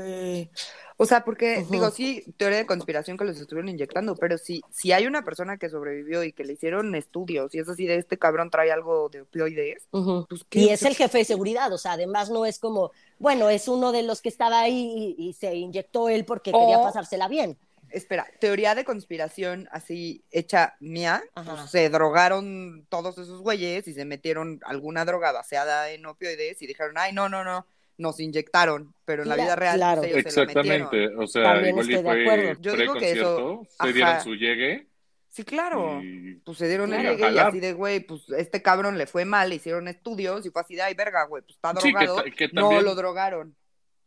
O 1.01 1.05
sea, 1.05 1.23
porque, 1.23 1.65
digo, 1.69 1.91
sí, 1.91 2.25
teoría 2.35 2.57
de 2.57 2.65
conspiración 2.65 3.17
que 3.17 3.23
los 3.23 3.39
estuvieron 3.39 3.69
inyectando, 3.69 4.17
pero 4.17 4.37
si, 4.37 4.61
si 4.69 4.91
hay 4.91 5.07
una 5.07 5.23
persona 5.23 5.57
que 5.57 5.69
sobrevivió 5.69 6.25
y 6.25 6.33
que 6.33 6.43
le 6.43 6.51
hicieron 6.51 6.93
estudios 6.93 7.55
y 7.55 7.59
es 7.59 7.69
así 7.69 7.85
de 7.85 7.95
este 7.95 8.19
cabrón 8.19 8.49
trae 8.49 8.69
algo 8.69 9.07
de 9.07 9.21
opioides, 9.21 9.87
pues 10.27 10.43
qué. 10.49 10.59
Y 10.59 10.69
es 10.71 10.83
el 10.83 10.95
jefe 10.95 11.19
de 11.19 11.23
seguridad, 11.23 11.71
o 11.71 11.77
sea, 11.77 11.93
además 11.93 12.29
no 12.29 12.45
es 12.45 12.59
como, 12.59 12.91
bueno, 13.17 13.49
es 13.49 13.69
uno 13.69 13.93
de 13.93 14.03
los 14.03 14.21
que 14.21 14.27
estaba 14.27 14.59
ahí 14.59 15.15
y, 15.17 15.29
y 15.29 15.31
se 15.31 15.55
inyectó 15.55 16.09
él 16.09 16.25
porque 16.25 16.51
quería 16.51 16.81
pasársela 16.81 17.29
bien. 17.29 17.57
Espera, 17.91 18.27
teoría 18.41 18.75
de 18.75 18.83
conspiración 18.83 19.69
así 19.71 20.25
hecha 20.31 20.75
mía, 20.81 21.23
pues, 21.33 21.71
se 21.71 21.89
drogaron 21.89 22.85
todos 22.89 23.17
esos 23.17 23.39
güeyes 23.39 23.87
y 23.87 23.93
se 23.93 24.03
metieron 24.03 24.59
alguna 24.65 25.05
droga 25.05 25.31
baseada 25.31 25.91
en 25.91 26.05
opioides 26.05 26.61
y 26.61 26.67
dijeron, 26.67 26.95
ay, 26.97 27.13
no, 27.13 27.29
no, 27.29 27.45
no, 27.45 27.65
nos 27.99 28.19
inyectaron, 28.19 28.93
pero 29.05 29.23
en 29.23 29.29
la 29.29 29.35
vida 29.35 29.55
real 29.55 29.75
claro. 29.77 30.01
pues, 30.01 30.15
ellos 30.15 30.33
se 30.33 30.39
la 30.39 30.45
metieron. 30.47 30.71
Exactamente. 30.73 31.15
O 31.23 31.27
sea, 31.27 31.43
También 31.43 31.69
igual 31.69 31.89
y 31.89 31.93
estoy 31.93 31.95
de 31.95 32.01
fue 32.11 32.21
acuerdo. 32.33 32.61
Yo 32.61 32.75
digo 32.75 32.93
que 32.95 33.11
eso- 33.11 33.61
se 33.69 33.75
ajá. 33.77 33.91
dieron 33.93 34.21
su 34.21 34.35
llegue. 34.35 34.87
Sí, 35.29 35.43
claro. 35.43 36.01
y- 36.01 36.35
Pues 36.43 36.57
se 36.57 36.67
dieron 36.67 36.91
el 36.93 37.01
Claro. 37.01 37.17
llegue 37.17 37.35
y 37.35 37.37
así 37.37 37.59
de, 37.59 37.73
güey, 37.73 37.99
pues 37.99 38.23
este 38.35 38.61
cabrón 38.63 38.97
le 38.97 39.05
fue 39.05 39.25
mal, 39.25 39.49
le 39.49 39.55
hicieron 39.55 39.87
estudios 39.87 40.43
y 40.45 40.49
fue 40.49 40.61
así 40.61 40.75
de, 40.75 40.81
ay, 40.81 40.95
verga, 40.95 41.25
güey, 41.25 41.43
pues 41.43 41.55
está 41.55 41.71
Sí, 41.79 41.93
que 41.93 42.05
drogado. 42.05 42.23
ta- 42.23 42.31
que 42.31 42.47
No 42.53 42.81
lo 42.81 42.95
drogaron. 42.95 43.55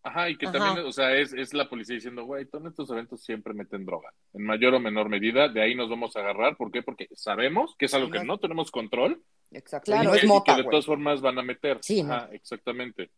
Ajá, 0.04 0.28
y 0.28 0.36
que 0.36 0.46
Ajá. 0.46 0.58
también, 0.58 0.84
o 0.84 0.90
sea, 0.90 1.14
es, 1.14 1.32
es 1.32 1.54
la 1.54 1.68
policía 1.68 1.94
diciendo, 1.94 2.24
güey, 2.24 2.44
todos 2.46 2.66
estos 2.66 2.90
eventos 2.90 3.22
siempre 3.22 3.54
meten 3.54 3.86
droga, 3.86 4.12
en 4.34 4.42
mayor 4.44 4.74
o 4.74 4.80
menor 4.80 5.08
medida, 5.08 5.48
de 5.48 5.62
ahí 5.62 5.76
nos 5.76 5.88
vamos 5.88 6.16
a 6.16 6.20
agarrar, 6.20 6.56
¿por 6.56 6.72
qué? 6.72 6.82
Porque 6.82 7.06
sabemos 7.14 7.76
que 7.78 7.84
es 7.86 7.94
algo 7.94 8.06
Sí, 8.08 8.14
que 8.14 8.24
no- 8.24 8.38
tenemos 8.38 8.72
control, 8.72 9.22
Exacto. 9.52 9.92
Claro. 9.92 10.10
y 10.10 10.14
es 10.14 10.20
que, 10.22 10.26
y 10.26 10.28
mota, 10.28 10.56
que 10.56 10.62
de 10.64 10.68
todas 10.68 10.86
formas 10.86 11.20
van 11.20 11.38
a 11.38 11.42
meter. 11.42 11.78
Sí, 11.82 12.00
Ajá, 12.00 12.28
exactamente. 12.32 13.10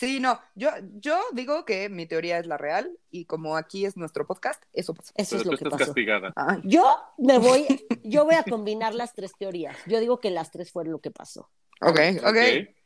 Sí, 0.00 0.18
no, 0.18 0.40
yo, 0.54 0.70
yo 0.94 1.20
digo 1.34 1.66
que 1.66 1.90
mi 1.90 2.06
teoría 2.06 2.38
es 2.38 2.46
la 2.46 2.56
real 2.56 2.90
y 3.10 3.26
como 3.26 3.54
aquí 3.58 3.84
es 3.84 3.98
nuestro 3.98 4.26
podcast, 4.26 4.62
eso 4.72 4.94
pasa. 4.94 5.12
Eso 5.14 5.36
Pero 5.36 5.40
es 5.40 5.44
tú 5.44 5.50
lo 5.50 5.58
que 5.58 5.64
estás 5.64 5.78
pasó. 5.78 5.84
castigada. 5.92 6.32
Ay, 6.36 6.60
Yo 6.64 6.96
me 7.18 7.38
voy, 7.38 7.66
yo 8.02 8.24
voy 8.24 8.36
a 8.36 8.42
combinar 8.44 8.94
las 8.94 9.12
tres 9.12 9.32
teorías. 9.38 9.76
Yo 9.86 10.00
digo 10.00 10.18
que 10.18 10.30
las 10.30 10.50
tres 10.50 10.72
fueron 10.72 10.92
lo 10.92 11.00
que 11.00 11.10
pasó. 11.10 11.50
ok, 11.82 12.00
ok. 12.22 12.28
Ok. 12.28 12.36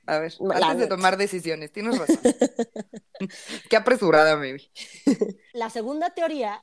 A 0.06 0.18
ver, 0.18 0.34
La 0.40 0.56
antes 0.56 0.80
de 0.80 0.86
tomar 0.88 1.16
decisiones, 1.16 1.70
tienes 1.72 1.96
razón. 1.98 2.18
Qué 3.70 3.76
apresurada, 3.76 4.36
maybe. 4.36 4.70
La 5.52 5.70
segunda 5.70 6.10
teoría 6.10 6.62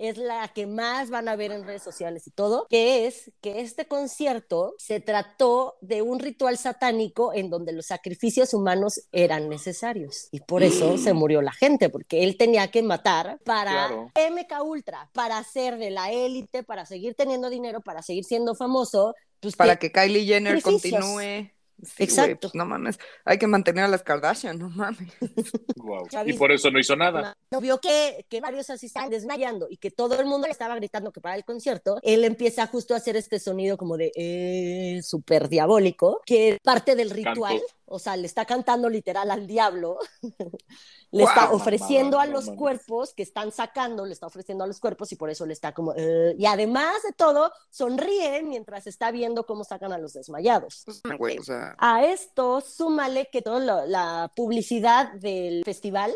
es 0.00 0.16
la 0.16 0.48
que 0.48 0.66
más 0.66 1.10
van 1.10 1.28
a 1.28 1.36
ver 1.36 1.52
en 1.52 1.64
redes 1.64 1.82
sociales 1.82 2.26
y 2.26 2.30
todo, 2.30 2.66
que 2.68 3.06
es 3.06 3.30
que 3.40 3.60
este 3.60 3.86
concierto 3.86 4.74
se 4.78 4.98
trató 5.00 5.76
de 5.80 6.02
un 6.02 6.18
ritual 6.18 6.56
satánico 6.58 7.32
en 7.34 7.50
donde 7.50 7.72
los 7.72 7.86
sacrificios 7.86 8.54
humanos 8.54 9.02
eran 9.12 9.48
necesarios 9.48 10.28
y 10.32 10.40
por 10.40 10.62
eso 10.62 10.96
se 10.98 11.12
murió 11.12 11.42
la 11.42 11.52
gente, 11.52 11.88
porque 11.90 12.24
él 12.24 12.36
tenía 12.36 12.70
que 12.70 12.82
matar 12.82 13.38
para 13.44 13.70
Claro. 13.70 14.10
MK 14.14 14.62
Ultra, 14.64 15.10
para 15.12 15.42
ser 15.44 15.76
de 15.76 15.90
la 15.90 16.10
élite, 16.10 16.62
para 16.62 16.86
seguir 16.86 17.14
teniendo 17.14 17.50
dinero, 17.50 17.80
para 17.80 18.02
seguir 18.02 18.24
siendo 18.24 18.54
famoso, 18.54 19.14
pues 19.40 19.54
Para 19.56 19.76
que- 19.76 19.90
que 19.90 20.00
Kylie 20.00 20.24
Jenner 20.24 20.60
sacrificios. 20.60 21.04
continúe. 21.04 21.50
Sí, 21.82 22.04
Exacto. 22.04 22.28
güey, 22.28 22.38
pues 22.40 22.54
no 22.54 22.66
mames. 22.66 22.98
Hay 23.24 23.38
que 23.38 23.46
mantener 23.46 23.84
a 23.84 23.88
las 23.88 24.02
Kardashian, 24.02 24.58
no 24.58 24.70
mames. 24.70 24.98
Wow. 25.76 26.06
Y 26.26 26.34
por 26.34 26.52
eso 26.52 26.70
no 26.70 26.78
hizo 26.78 26.94
nada. 26.94 27.34
no 27.50 27.60
vio 27.60 27.80
que, 27.80 28.26
que 28.28 28.40
varios 28.40 28.68
así 28.68 28.86
estaban 28.86 29.08
desmayando 29.08 29.66
y 29.70 29.78
que 29.78 29.90
todo 29.90 30.18
el 30.20 30.26
mundo 30.26 30.46
le 30.46 30.52
estaba 30.52 30.76
gritando 30.76 31.10
que 31.10 31.20
para 31.20 31.36
el 31.36 31.44
concierto, 31.44 31.98
él 32.02 32.24
empieza 32.24 32.66
justo 32.66 32.94
a 32.94 32.98
hacer 32.98 33.16
este 33.16 33.38
sonido 33.38 33.78
como 33.78 33.96
de 33.96 34.12
eh, 34.14 35.00
súper 35.02 35.48
diabólico, 35.48 36.20
que 36.26 36.50
es 36.50 36.58
parte 36.60 36.94
del 36.96 37.10
ritual, 37.10 37.58
Canto. 37.58 37.74
O 37.90 37.98
sea, 37.98 38.16
le 38.16 38.26
está 38.26 38.44
cantando 38.44 38.88
literal 38.88 39.30
al 39.30 39.46
diablo, 39.48 39.98
le 41.10 41.24
está 41.24 41.50
ofreciendo 41.50 42.18
mamá, 42.18 42.22
a 42.22 42.26
los 42.32 42.48
cuerpos 42.50 43.12
que 43.14 43.24
están 43.24 43.50
sacando, 43.50 44.06
le 44.06 44.12
está 44.12 44.28
ofreciendo 44.28 44.62
a 44.62 44.66
los 44.68 44.78
cuerpos 44.78 45.10
y 45.10 45.16
por 45.16 45.28
eso 45.28 45.44
le 45.44 45.52
está 45.52 45.74
como, 45.74 45.92
"Eh", 45.96 46.36
y 46.38 46.46
además 46.46 47.02
de 47.02 47.12
todo, 47.12 47.52
sonríe 47.68 48.42
mientras 48.44 48.86
está 48.86 49.10
viendo 49.10 49.44
cómo 49.44 49.64
sacan 49.64 49.92
a 49.92 49.98
los 49.98 50.12
desmayados. 50.12 50.82
Pues, 50.84 51.02
güey, 51.18 51.38
o 51.38 51.42
sea. 51.42 51.74
A 51.78 52.04
esto, 52.04 52.60
súmale 52.60 53.28
que 53.30 53.42
toda 53.42 53.58
la, 53.58 53.86
la 53.86 54.32
publicidad 54.36 55.12
del 55.14 55.64
festival 55.64 56.14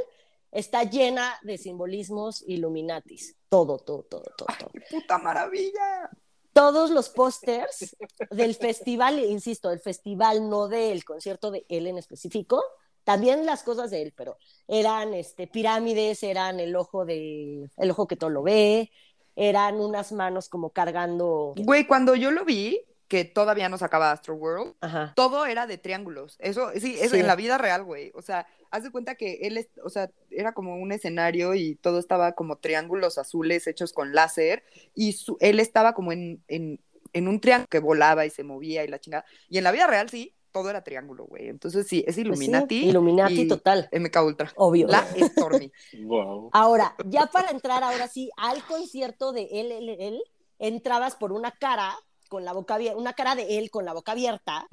está 0.53 0.85
llena 0.85 1.35
de 1.43 1.59
simbolismos 1.59 2.45
Illuminatis. 2.47 3.37
Todo, 3.49 3.79
todo, 3.79 4.05
todo, 4.05 4.23
todo, 4.37 4.49
todo. 4.59 4.71
¡Qué 4.73 4.81
puta 4.91 5.19
maravilla! 5.19 6.09
Todos 6.55 6.90
los 6.90 7.11
pósters 7.11 7.95
del 8.31 8.55
festival, 8.55 9.19
insisto, 9.19 9.69
del 9.69 9.81
festival, 9.81 10.49
no 10.49 10.69
del 10.69 11.05
concierto 11.05 11.51
de 11.51 11.67
él 11.69 11.87
en 11.87 11.99
específico, 11.99 12.62
también 13.05 13.45
las 13.45 13.62
cosas 13.62 13.90
de 13.90 14.01
él, 14.01 14.14
pero 14.17 14.38
eran 14.67 15.12
este, 15.12 15.47
pirámides, 15.47 16.23
eran 16.23 16.61
el 16.61 16.75
ojo 16.77 17.05
de, 17.05 17.69
el 17.77 17.90
ojo 17.90 18.07
que 18.07 18.17
todo 18.17 18.31
lo 18.31 18.43
ve, 18.43 18.90
eran 19.37 19.81
unas 19.81 20.12
manos 20.12 20.49
como 20.49 20.71
cargando. 20.71 21.55
Güey, 21.57 21.87
cuando 21.87 22.14
yo 22.14 22.31
lo 22.31 22.45
vi, 22.47 22.81
que 23.09 23.25
todavía 23.25 23.69
no 23.69 23.77
sacaba 23.77 24.12
Astro 24.12 24.35
World, 24.35 24.75
Ajá. 24.81 25.12
todo 25.14 25.45
era 25.47 25.67
de 25.67 25.77
triángulos. 25.77 26.37
Eso, 26.38 26.71
sí, 26.81 26.97
es 26.99 27.11
Sí. 27.11 27.19
en 27.19 27.27
la 27.27 27.37
vida 27.37 27.59
real, 27.59 27.85
güey. 27.85 28.11
O 28.14 28.23
sea, 28.23 28.47
haz 28.75 28.83
de 28.83 28.91
cuenta 28.91 29.15
que 29.15 29.35
él, 29.43 29.57
es, 29.57 29.69
o 29.85 29.89
sea, 29.89 30.11
era 30.31 30.53
como 30.53 30.77
un 30.77 30.91
escenario 30.91 31.55
y 31.55 31.77
todo 31.77 32.01
estaba 32.01 32.33
como 32.33 32.57
triángulos 32.59 33.19
azules 33.19 33.69
hechos 33.69 33.93
con 33.93 34.13
láser 34.15 34.65
y 34.97 35.13
su- 35.13 35.37
él 35.41 35.61
estaba 35.61 35.95
como 35.95 36.11
en, 36.11 36.43
en, 36.49 36.81
en 37.13 37.29
un 37.29 37.39
triángulo 37.41 37.69
que 37.71 37.79
volaba 37.79 38.27
y 38.27 38.31
se 38.31 38.43
movía 38.43 38.83
y 38.85 38.89
la 38.89 38.99
chingada. 38.99 39.25
Y 39.49 39.59
en 39.59 39.65
la 39.65 39.71
vida 39.71 39.87
real, 39.87 40.11
sí, 40.11 40.35
todo 40.51 40.71
era 40.71 40.83
triángulo, 40.83 41.25
güey. 41.25 41.49
Entonces, 41.49 41.87
sí, 41.87 42.01
es 42.01 42.05
Pues 42.05 42.17
sí, 42.17 42.23
Illuminati. 42.23 42.87
Illuminati 42.89 43.41
y 43.43 43.49
total, 43.49 43.89
MK 43.93 44.25
Ultra. 44.25 44.53
obvio. 44.57 44.89
La 44.89 45.05
Stormy. 45.21 45.71
Wow. 46.05 46.51
Ahora, 46.53 46.97
ya 47.09 47.27
para 47.27 47.51
entrar 47.51 47.85
ahora 47.85 48.09
sí 48.09 48.31
al 48.37 48.65
concierto 48.65 49.33
de 49.33 49.49
él, 49.53 49.71
él, 49.71 49.89
él, 50.01 50.23
entrabas 50.59 51.15
por 51.15 51.33
una 51.33 51.53
cara 51.53 51.95
con 52.35 52.44
la 52.44 52.53
boca 52.53 52.75
abierta, 52.75 52.99
una 52.99 53.12
cara 53.12 53.37
de 53.37 53.59
él 53.59 53.70
con 53.70 53.85
la 53.85 53.92
boca 53.92 54.11
abierta, 54.11 54.66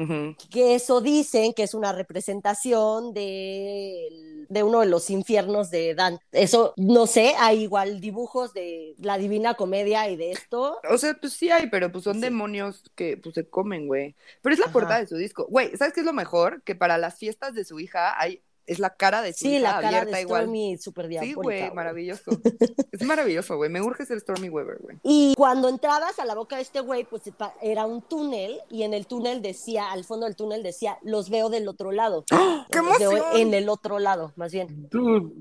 que 0.50 0.74
eso 0.74 1.00
dicen 1.00 1.54
que 1.54 1.62
es 1.62 1.76
una 1.76 1.92
representación 1.94 3.14
de, 3.14 4.48
de 4.50 4.64
uno 4.64 4.80
de 4.80 4.88
los 4.88 5.12
infiernos 5.12 5.70
de 5.70 5.94
Dante. 5.94 6.26
Eso, 6.32 6.74
no 6.76 7.06
sé, 7.06 7.36
hay 7.38 7.62
igual 7.62 8.02
dibujos 8.02 8.52
de 8.54 8.96
la 8.98 9.20
Divina 9.20 9.54
Comedia 9.54 10.10
y 10.10 10.16
de 10.16 10.32
esto. 10.32 10.80
O 10.90 10.98
sea, 10.98 11.14
pues 11.14 11.34
sí 11.34 11.52
hay, 11.52 11.70
pero 11.70 11.92
pues 11.92 12.04
son 12.04 12.16
Sí. 12.16 12.22
demonios 12.22 12.84
que 12.96 13.18
pues 13.18 13.36
se 13.36 13.48
comen, 13.48 13.86
güey. 13.86 14.16
Pero 14.42 14.54
es 14.54 14.60
la 14.60 14.66
Ajá. 14.66 14.74
portada 14.74 15.00
de 15.02 15.08
su 15.08 15.16
disco. 15.18 15.46
Güey, 15.48 15.78
¿sabes 15.78 15.94
qué 15.94 16.00
es 16.00 16.06
lo 16.06 16.14
mejor? 16.14 16.64
Que 16.64 16.74
para 16.74 16.98
las 16.98 17.20
fiestas 17.20 17.54
de 17.54 17.64
su 17.64 17.80
hija 17.80 18.20
hay 18.20 18.42
es 18.68 18.80
la 18.80 18.96
cara 18.96 19.22
de 19.22 19.34
su 19.34 19.40
Sí, 19.46 19.52
hija 19.58 19.60
la 19.62 19.70
cara 19.82 19.88
abierta 19.88 20.16
de 20.18 20.22
igual. 20.22 20.42
Stormy 20.44 20.78
súper 20.78 21.06
Sí, 21.06 21.10
diabólica. 21.10 21.42
güey, 21.42 21.60
güey. 21.62 21.74
maravilloso. 21.74 22.32
es 22.92 23.02
maravilloso, 23.04 23.58
güey. 23.58 23.70
Me 23.70 23.82
urge 23.82 24.06
ser 24.06 24.20
Stormy 24.20 24.50
Weaver, 24.50 24.78
güey. 24.80 24.98
Y 25.04 25.34
cuando 25.36 25.70
entrabas 25.70 26.20
a 26.20 26.26
la 26.26 26.36
boca 26.36 26.56
de 26.58 26.62
este 26.62 26.80
güey, 26.82 27.04
pues 27.04 27.24
era 27.62 27.86
un 27.86 28.02
túnel 28.02 28.60
y 28.70 28.84
en 28.84 28.94
el 28.94 29.08
túnel 29.08 29.42
decía, 29.42 29.92
al 29.92 30.04
fondo 30.04 30.26
del 30.26 30.36
túnel 30.36 30.64
decía, 30.64 30.98
los 31.02 31.30
veo 31.30 31.50
del 31.50 31.68
otro 31.68 31.92
lado. 31.92 32.24
¡Ah! 32.32 32.66
¡Qué 32.72 32.80
Los 32.80 33.00
veo 33.00 33.12
emoción! 33.12 33.38
en 33.38 33.54
el 33.54 33.70
otro 33.70 34.00
lado, 34.00 34.32
más 34.36 34.52
bien. 34.52 34.88
Tú, 34.90 35.34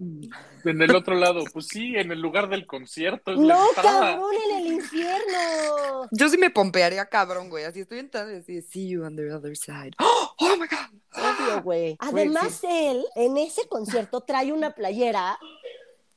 en 0.64 0.83
el 0.83 0.95
otro 0.97 1.14
lado, 1.14 1.45
pues 1.53 1.66
sí, 1.68 1.95
en 1.97 2.11
el 2.12 2.21
lugar 2.21 2.49
del 2.49 2.66
concierto. 2.66 3.35
No, 3.37 3.59
cabrón, 3.75 4.31
en 4.51 4.57
el 4.66 4.73
infierno. 4.75 6.09
Yo 6.11 6.29
sí 6.29 6.39
me 6.39 6.51
pompearía 6.51 7.07
cabrón, 7.07 7.49
güey. 7.51 7.64
Así 7.64 7.81
estoy 7.81 7.99
entrando 7.99 8.33
y 8.33 8.37
decir, 8.37 8.62
see 8.62 8.89
you 8.89 9.05
on 9.05 9.16
the 9.16 9.33
other 9.33 9.57
side. 9.57 9.93
¡Oh, 9.99 10.30
oh 10.41 10.57
my 10.57 10.66
God! 10.66 11.01
Obvio, 11.12 11.62
güey. 11.62 11.62
Güey, 11.62 11.97
Además, 11.99 12.61
él 12.64 13.05
en 13.16 13.36
ese 13.36 13.66
concierto 13.68 14.20
trae 14.22 14.53
una 14.53 14.74
playera 14.74 15.38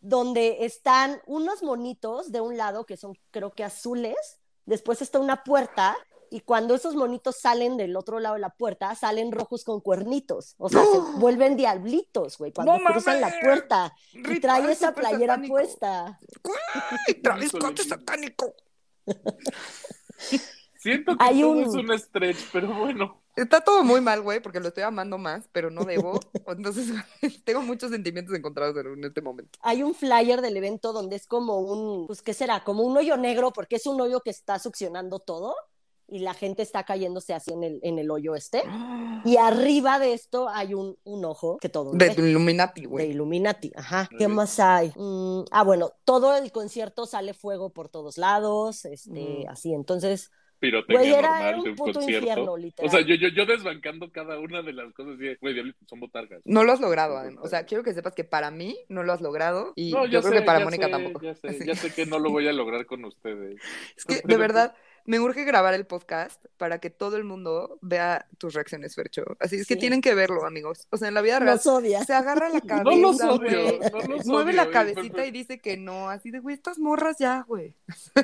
donde 0.02 0.66
están 0.66 1.22
unos 1.26 1.64
monitos 1.64 2.32
de 2.32 2.42
un 2.42 2.58
lado 2.58 2.86
que 2.86 2.98
son, 2.98 3.18
creo 3.32 3.52
que 3.52 3.64
azules. 3.64 4.40
Después 4.66 5.02
está 5.02 5.20
una 5.20 5.44
puerta. 5.44 5.96
Y 6.30 6.40
cuando 6.42 6.74
esos 6.74 6.96
monitos 6.96 7.40
salen 7.40 7.78
del 7.78 7.96
otro 7.96 8.20
lado 8.20 8.34
de 8.36 8.42
la 8.42 8.50
puerta, 8.50 8.96
salen 8.96 9.32
rojos 9.32 9.64
con 9.64 9.82
cuernitos. 9.82 10.56
O 10.58 10.68
sea, 10.68 10.84
se 10.84 10.98
vuelven 11.20 11.56
diablitos, 11.56 12.40
güey, 12.40 12.52
cuando 12.52 12.76
¡No 12.78 12.84
cruzan 12.92 13.22
la 13.22 13.32
puerta. 13.40 13.94
Y 14.14 14.40
trae 14.40 14.72
esa 14.72 14.94
playera 14.96 15.36
satánico. 15.36 15.54
puesta. 15.54 16.20
¡Ay, 17.08 17.14
Travis 17.22 17.50
Scott 17.52 17.80
es 17.80 17.88
satánico! 17.88 18.56
Siento 20.80 21.16
que 21.18 21.24
Hay 21.24 21.42
todo 21.42 21.52
un- 21.52 21.64
es 21.64 21.74
un 21.74 22.00
stretch, 22.00 22.40
pero 22.52 22.74
bueno. 22.80 23.23
Está 23.36 23.62
todo 23.62 23.84
muy 23.84 24.00
mal, 24.02 24.22
güey, 24.22 24.40
porque 24.42 24.60
lo 24.60 24.68
estoy 24.68 24.84
amando 24.84 25.18
más, 25.18 25.48
pero 25.52 25.72
no 25.72 25.84
debo. 25.86 26.20
Entonces, 26.48 26.88
tengo 27.46 27.62
muchos 27.62 27.92
sentimientos 27.92 28.36
encontrados 28.36 28.76
en 28.78 29.04
este 29.04 29.22
momento. 29.22 29.58
Hay 29.62 29.82
un 29.84 29.96
flyer 29.96 30.42
del 30.42 30.56
evento 30.58 30.94
donde 30.94 31.16
es 31.16 31.26
como 31.26 31.60
un, 31.60 32.08
pues, 32.08 32.22
¿qué 32.22 32.34
será? 32.34 32.64
Como 32.64 32.84
un 32.84 32.96
hoyo 32.98 33.18
negro, 33.18 33.52
porque 33.52 33.78
es 33.78 33.88
un 33.88 34.00
hoyo 34.00 34.22
que 34.22 34.30
está 34.30 34.60
succionando 34.60 35.20
todo 35.20 35.56
y 36.08 36.20
la 36.20 36.34
gente 36.34 36.62
está 36.62 36.84
cayéndose 36.84 37.34
así 37.34 37.54
en 37.54 37.64
el, 37.64 37.80
en 37.82 37.98
el 37.98 38.12
hoyo 38.12 38.36
este. 38.36 38.62
Y 39.26 39.38
arriba 39.38 40.00
de 40.00 40.12
esto 40.14 40.50
hay 40.50 40.74
un, 40.74 40.98
un 41.06 41.24
ojo 41.24 41.58
que 41.58 41.70
todo 41.70 41.94
De 41.94 42.14
Illuminati, 42.18 42.82
de 42.82 42.88
güey. 42.88 43.12
Illuminati. 43.12 43.72
Ajá. 43.74 44.10
¿Qué 44.18 44.28
más 44.28 44.60
hay? 44.60 44.92
Mm, 44.98 45.46
ah, 45.50 45.64
bueno, 45.64 45.94
todo 46.04 46.36
el 46.36 46.52
concierto 46.52 47.06
sale 47.06 47.34
fuego 47.34 47.70
por 47.70 47.88
todos 47.88 48.18
lados, 48.18 48.84
este, 48.84 49.46
Mm. 49.46 49.50
así. 49.50 49.74
Entonces, 49.74 50.30
Pirotecnia 50.64 50.98
güey, 51.00 51.14
era, 51.14 51.22
normal 51.28 51.56
de 51.56 51.60
un 51.62 51.70
un 51.72 51.76
puto 51.76 51.94
concierto. 52.00 52.28
infierno, 52.28 52.56
literal. 52.58 52.88
O 52.88 52.92
sea, 52.92 53.02
yo, 53.06 53.16
yo, 53.16 53.28
yo 53.28 53.46
desbancando 53.46 54.10
cada 54.14 54.40
una 54.40 54.62
de 54.62 54.72
las 54.72 54.94
cosas, 54.94 55.16
y, 55.20 55.36
güey, 55.42 55.74
son 55.88 56.00
botargas. 56.00 56.42
No 56.46 56.64
lo 56.64 56.72
has 56.72 56.80
logrado, 56.80 57.18
Adem. 57.18 57.38
O 57.42 57.48
sea, 57.50 57.66
quiero 57.66 57.84
que 57.84 57.94
sepas 57.94 58.16
que 58.16 58.24
para 58.24 58.50
mí 58.50 58.78
no 58.88 59.04
lo 59.04 59.12
has 59.12 59.20
logrado 59.20 59.74
y 59.76 59.92
No, 59.92 60.06
yo 60.06 60.22
creo 60.22 60.32
sé, 60.34 60.40
que 60.40 60.46
para 60.46 60.64
Mónica 60.64 60.86
sé, 60.86 60.92
tampoco. 60.92 61.22
Ya 61.22 61.36
sé, 61.36 61.52
Sí. 61.54 61.66
ya 61.68 61.76
sé 61.76 61.94
que 61.94 62.06
no 62.06 62.18
lo 62.18 62.32
voy 62.32 62.48
a 62.48 62.54
lograr 62.54 62.86
con 62.86 63.04
ustedes. 63.04 63.62
Es 63.98 64.06
que, 64.06 64.22
de 64.24 64.38
verdad, 64.38 64.74
me 65.06 65.20
urge 65.20 65.44
grabar 65.44 65.74
el 65.74 65.86
podcast 65.86 66.44
para 66.58 66.80
que 66.80 66.90
todo 66.90 67.18
el 67.18 67.24
mundo 67.24 67.78
vea 67.82 68.28
tus 68.38 68.54
reacciones, 68.54 68.96
Fercho. 68.96 69.24
Así 69.40 69.58
es 69.58 69.68
que 69.68 69.74
Sí. 69.74 69.80
tienen 69.80 70.02
que 70.02 70.14
verlo, 70.16 70.46
amigos. 70.46 70.88
O 70.92 70.98
sea, 70.98 71.10
en 71.10 71.14
la 71.14 71.22
vida 71.22 71.40
real 71.40 71.60
se 71.60 72.14
agarra 72.14 72.50
la 72.50 72.62
cabeza, 72.62 72.84
No 72.90 72.96
los 72.96 73.22
odio, 73.22 73.64
güey. 73.78 73.80
no 73.92 74.16
los 74.16 74.26
Mueve 74.26 74.52
odio, 74.52 74.64
la 74.64 74.72
cabecita 74.72 75.14
pero- 75.16 75.28
y 75.28 75.32
dice 75.32 75.60
que 75.60 75.76
no. 75.78 76.10
Así 76.10 76.32
de, 76.32 76.40
güey, 76.40 76.56
estas 76.56 76.80
morras 76.80 77.18
ya, 77.20 77.44
güey. 77.48 77.74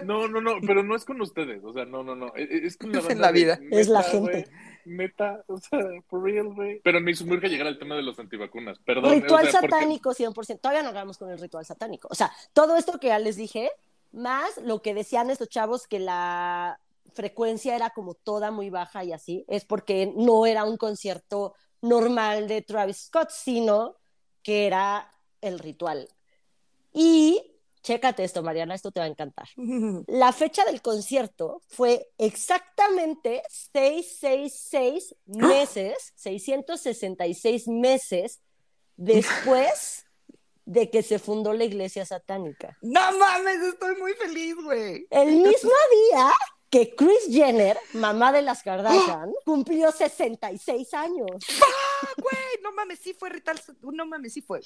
No, 0.05 0.27
no, 0.27 0.39
no, 0.41 0.55
pero 0.65 0.84
no 0.84 0.95
es 0.95 1.03
con 1.05 1.19
ustedes, 1.21 1.61
o 1.63 1.73
sea, 1.73 1.86
no, 1.86 2.03
no, 2.03 2.15
no, 2.15 2.34
es, 2.36 2.49
es 2.49 2.77
con 2.77 2.91
la 2.91 2.99
Es 2.99 3.09
en 3.09 3.21
la 3.21 3.32
vida. 3.32 3.59
Es 3.71 3.88
la 3.88 4.03
gente. 4.03 4.32
güey, 4.32 4.45
Neta, 4.86 5.43
o 5.47 5.57
sea, 5.57 5.80
for 6.07 6.23
real, 6.23 6.53
güey. 6.53 6.80
Pero 6.84 6.99
me 7.01 7.11
hizo 7.11 7.25
muy 7.25 7.38
llegar 7.39 7.67
al 7.67 7.77
tema 7.77 7.95
de 7.95 8.01
los 8.03 8.17
antivacunas, 8.19 8.80
perdón. 8.80 9.13
Ritual 9.21 9.47
o 9.47 9.51
sea, 9.51 9.59
porque- 9.61 9.75
satánico 9.75 10.13
100%. 10.13 10.59
Todavía 10.61 10.84
no 10.84 10.89
acabamos 10.89 11.17
con 11.17 11.30
el 11.30 11.39
ritual 11.39 11.65
satánico. 11.65 12.07
O 12.09 12.15
sea, 12.15 12.32
todo 12.53 12.75
esto 12.77 12.99
que 12.99 13.07
ya 13.07 13.19
les 13.19 13.36
dije, 13.36 13.69
más 14.12 14.57
lo 14.57 14.82
que 14.82 14.93
decían 14.93 15.30
estos 15.30 15.49
chavos 15.49 15.88
que 15.88 15.99
la 15.99 16.80
frecuencia 17.14 17.76
era 17.76 17.89
como 17.89 18.14
toda 18.14 18.51
muy 18.51 18.70
baja 18.70 19.03
y 19.03 19.14
así, 19.14 19.45
es 19.47 19.66
porque 19.66 20.14
no 20.16 20.45
era 20.45 20.64
un 20.64 20.78
concierto 20.78 21.55
normal 21.82 22.47
de 22.47 22.62
Travis 22.62 23.05
Scott, 23.05 23.30
sino 23.32 23.95
que 24.43 24.68
era 24.68 25.12
el 25.41 25.60
ritual. 25.60 26.07
Y 26.93 27.60
chécate 27.82 28.24
esto, 28.24 28.43
Mariana, 28.43 28.76
esto 28.76 28.91
te 28.91 28.99
va 28.99 29.05
a 29.05 29.10
encantar. 29.10 29.47
La 30.07 30.32
fecha 30.34 30.66
del 30.66 30.82
concierto 30.82 31.62
fue 31.68 32.10
exactamente 32.18 33.43
666 33.49 35.16
meses, 35.26 36.14
666 36.16 37.68
meses 37.68 38.41
después 38.95 40.05
de 40.70 40.91
que 40.91 41.01
se 41.01 41.17
fundó 41.17 41.53
la 41.53 41.63
iglesia 41.63 42.05
satánica. 42.05 42.78
No 42.82 43.01
mames, 43.17 43.59
estoy 43.63 43.95
muy 43.95 44.13
feliz, 44.13 44.55
güey. 44.63 45.07
El 45.09 45.32
mismo 45.38 45.72
día 46.11 46.30
que 46.70 46.93
Kris 46.95 47.28
Jenner, 47.28 47.76
mamá 47.93 48.32
de 48.32 48.43
las 48.43 48.61
Kardashian, 48.61 49.32
cumplió 49.45 49.91
66 49.91 50.93
años. 50.93 51.32
Ah, 51.63 52.07
güey, 52.17 52.63
no 52.63 52.72
mames, 52.74 52.99
sí 52.99 53.15
fue 53.17 53.30
Rital. 53.30 53.59
No 53.82 54.05
mames, 54.05 54.34
sí 54.34 54.41
fue. 54.43 54.61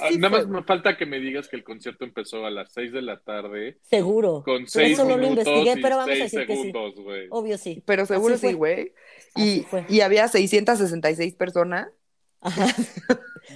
Ah, 0.00 0.08
Sí 0.10 0.18
Nada 0.18 0.36
más 0.38 0.48
me 0.48 0.62
falta 0.64 0.96
que 0.96 1.06
me 1.06 1.18
digas 1.18 1.48
que 1.48 1.56
el 1.56 1.64
concierto 1.64 2.04
empezó 2.04 2.44
a 2.46 2.50
las 2.50 2.72
6 2.72 2.92
de 2.92 3.02
la 3.02 3.20
tarde 3.20 3.78
Seguro. 3.82 4.42
con 4.44 4.58
Pero 4.58 4.68
6 4.68 4.92
eso 4.92 5.04
no 5.04 5.16
lo 5.16 5.22
minutos 5.22 5.46
investigué, 5.46 5.78
y 5.78 5.82
pero 5.82 5.96
vamos 5.96 6.10
a 6.12 6.18
6 6.18 6.30
decir 6.32 6.46
que 6.46 6.54
sí. 6.56 6.62
segundos, 6.72 6.94
güey. 7.00 7.26
Obvio 7.30 7.58
sí. 7.58 7.82
Pero 7.84 8.06
seguro 8.06 8.34
Así 8.34 8.48
sí, 8.48 8.52
güey. 8.54 8.94
Y, 9.36 9.64
y 9.88 10.00
había 10.00 10.26
666 10.28 11.34
personas. 11.34 11.88
Ajá. 12.40 12.66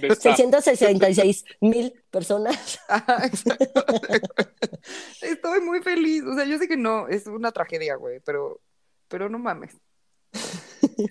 De 0.01 0.07
staff. 0.07 0.35
666 0.37 1.45
mil 1.61 1.93
personas. 2.11 2.79
Ajá, 2.87 3.25
exacto. 3.25 3.85
Estoy 5.21 5.61
muy 5.61 5.81
feliz. 5.81 6.23
O 6.23 6.35
sea, 6.35 6.45
yo 6.45 6.57
sé 6.57 6.67
que 6.67 6.77
no, 6.77 7.07
es 7.07 7.27
una 7.27 7.51
tragedia, 7.51 7.95
güey, 7.95 8.19
pero, 8.21 8.59
pero 9.07 9.29
no 9.29 9.39
mames. 9.39 9.75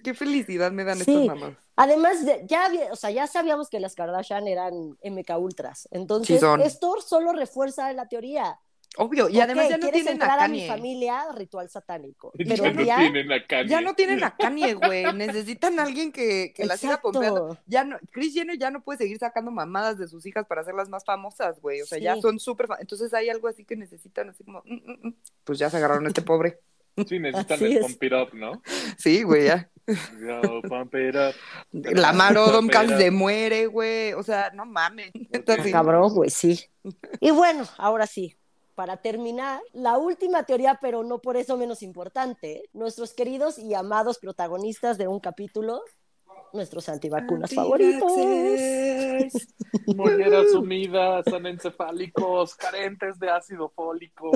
Qué 0.04 0.14
felicidad 0.14 0.72
me 0.72 0.84
dan 0.84 0.98
Sí. 0.98 1.10
estas 1.12 1.26
mamás. 1.38 1.56
Además, 1.76 2.26
de- 2.26 2.44
ya, 2.46 2.68
o 2.90 2.96
sea, 2.96 3.10
ya 3.10 3.26
sabíamos 3.26 3.70
que 3.70 3.80
las 3.80 3.94
Kardashian 3.94 4.46
eran 4.46 4.98
MK 5.02 5.38
Ultras. 5.38 5.88
Entonces, 5.90 6.40
Sí 6.40 6.46
esto 6.62 7.00
solo 7.00 7.32
refuerza 7.32 7.92
la 7.94 8.06
teoría. 8.08 8.58
Obvio, 8.98 9.30
y 9.30 9.40
además 9.40 9.70
ya 9.70 9.78
no 9.78 9.82
¿quieres 9.84 10.02
tienen 10.04 10.12
entrar 10.20 10.38
a 10.38 10.44
a 10.44 10.48
mi 10.48 10.58
Kanye. 10.58 10.68
familia? 10.68 11.24
Ritual 11.34 11.68
satánico. 11.70 12.30
Ya 12.38 12.56
Pero 12.56 12.72
no 12.74 12.82
ya, 12.82 12.96
tienen 12.98 13.32
a 13.32 13.46
Kanye. 13.46 13.68
Ya 13.70 13.80
no 13.80 13.94
tienen 13.94 14.22
a 14.22 14.36
Kanye, 14.36 14.74
güey. 14.74 15.10
Necesitan 15.14 15.80
a 15.80 15.84
alguien 15.84 16.12
que, 16.12 16.52
que 16.54 16.66
la 16.66 16.76
siga 16.76 17.00
pompeando. 17.00 17.56
Ya 17.66 17.84
no, 17.84 17.96
Chris 18.10 18.34
Jenner 18.34 18.58
ya 18.58 18.70
no 18.70 18.82
puede 18.82 18.98
seguir 18.98 19.18
sacando 19.18 19.50
mamadas 19.50 19.96
de 19.98 20.08
sus 20.08 20.26
hijas 20.26 20.46
para 20.46 20.60
hacerlas 20.60 20.90
más 20.90 21.04
famosas, 21.06 21.58
güey. 21.60 21.80
O 21.80 21.86
sea, 21.86 21.96
Sí. 21.98 22.04
ya 22.04 22.16
son 22.20 22.38
súper 22.38 22.66
Entonces 22.80 23.14
hay 23.14 23.30
algo 23.30 23.48
así 23.48 23.64
que 23.64 23.76
necesitan, 23.76 24.28
así 24.28 24.44
como, 24.44 24.62
mm, 24.66 24.74
mm, 24.74 25.06
mm. 25.08 25.14
pues 25.44 25.58
ya 25.58 25.70
se 25.70 25.78
agarraron 25.78 26.04
a 26.04 26.08
este 26.08 26.20
pobre. 26.22 26.60
Sí, 27.08 27.18
necesitan 27.18 27.56
Así 27.56 27.64
el 27.64 27.76
es. 27.78 27.80
pump 27.86 28.02
it 28.02 28.12
up, 28.12 28.34
¿no? 28.34 28.60
Sí, 28.98 29.22
güey, 29.22 29.46
ya. 29.46 29.70
Yo, 30.20 30.60
pump 30.68 30.94
it 30.96 31.14
up. 31.16 31.34
La 31.72 32.12
Marodom 32.12 32.68
casi 32.68 32.88
Pero- 32.88 32.98
se 33.00 33.10
muere, 33.10 33.66
güey. 33.68 34.12
O 34.12 34.22
sea, 34.22 34.50
no 34.54 34.66
mames. 34.66 35.10
Sí. 35.14 35.72
cabrón, 35.72 36.12
güey, 36.12 36.28
sí. 36.28 36.60
Y 37.20 37.30
bueno, 37.30 37.64
ahora 37.78 38.06
sí, 38.06 38.36
para 38.74 38.96
terminar, 38.98 39.60
la 39.72 39.98
última 39.98 40.44
teoría, 40.44 40.78
pero 40.80 41.02
no 41.04 41.18
por 41.20 41.36
eso 41.36 41.56
menos 41.56 41.82
importante, 41.82 42.62
nuestros 42.72 43.12
queridos 43.14 43.58
y 43.58 43.74
amados 43.74 44.18
protagonistas 44.18 44.98
de 44.98 45.08
un 45.08 45.20
capítulo, 45.20 45.82
nuestros 46.54 46.88
antivacunas 46.90 47.54
favoritos. 47.54 48.12
Molleras 49.96 50.50
sumidas, 50.52 51.26
anencefálicos, 51.28 52.54
carentes 52.56 53.18
de 53.18 53.30
ácido 53.30 53.70
fólico. 53.74 54.30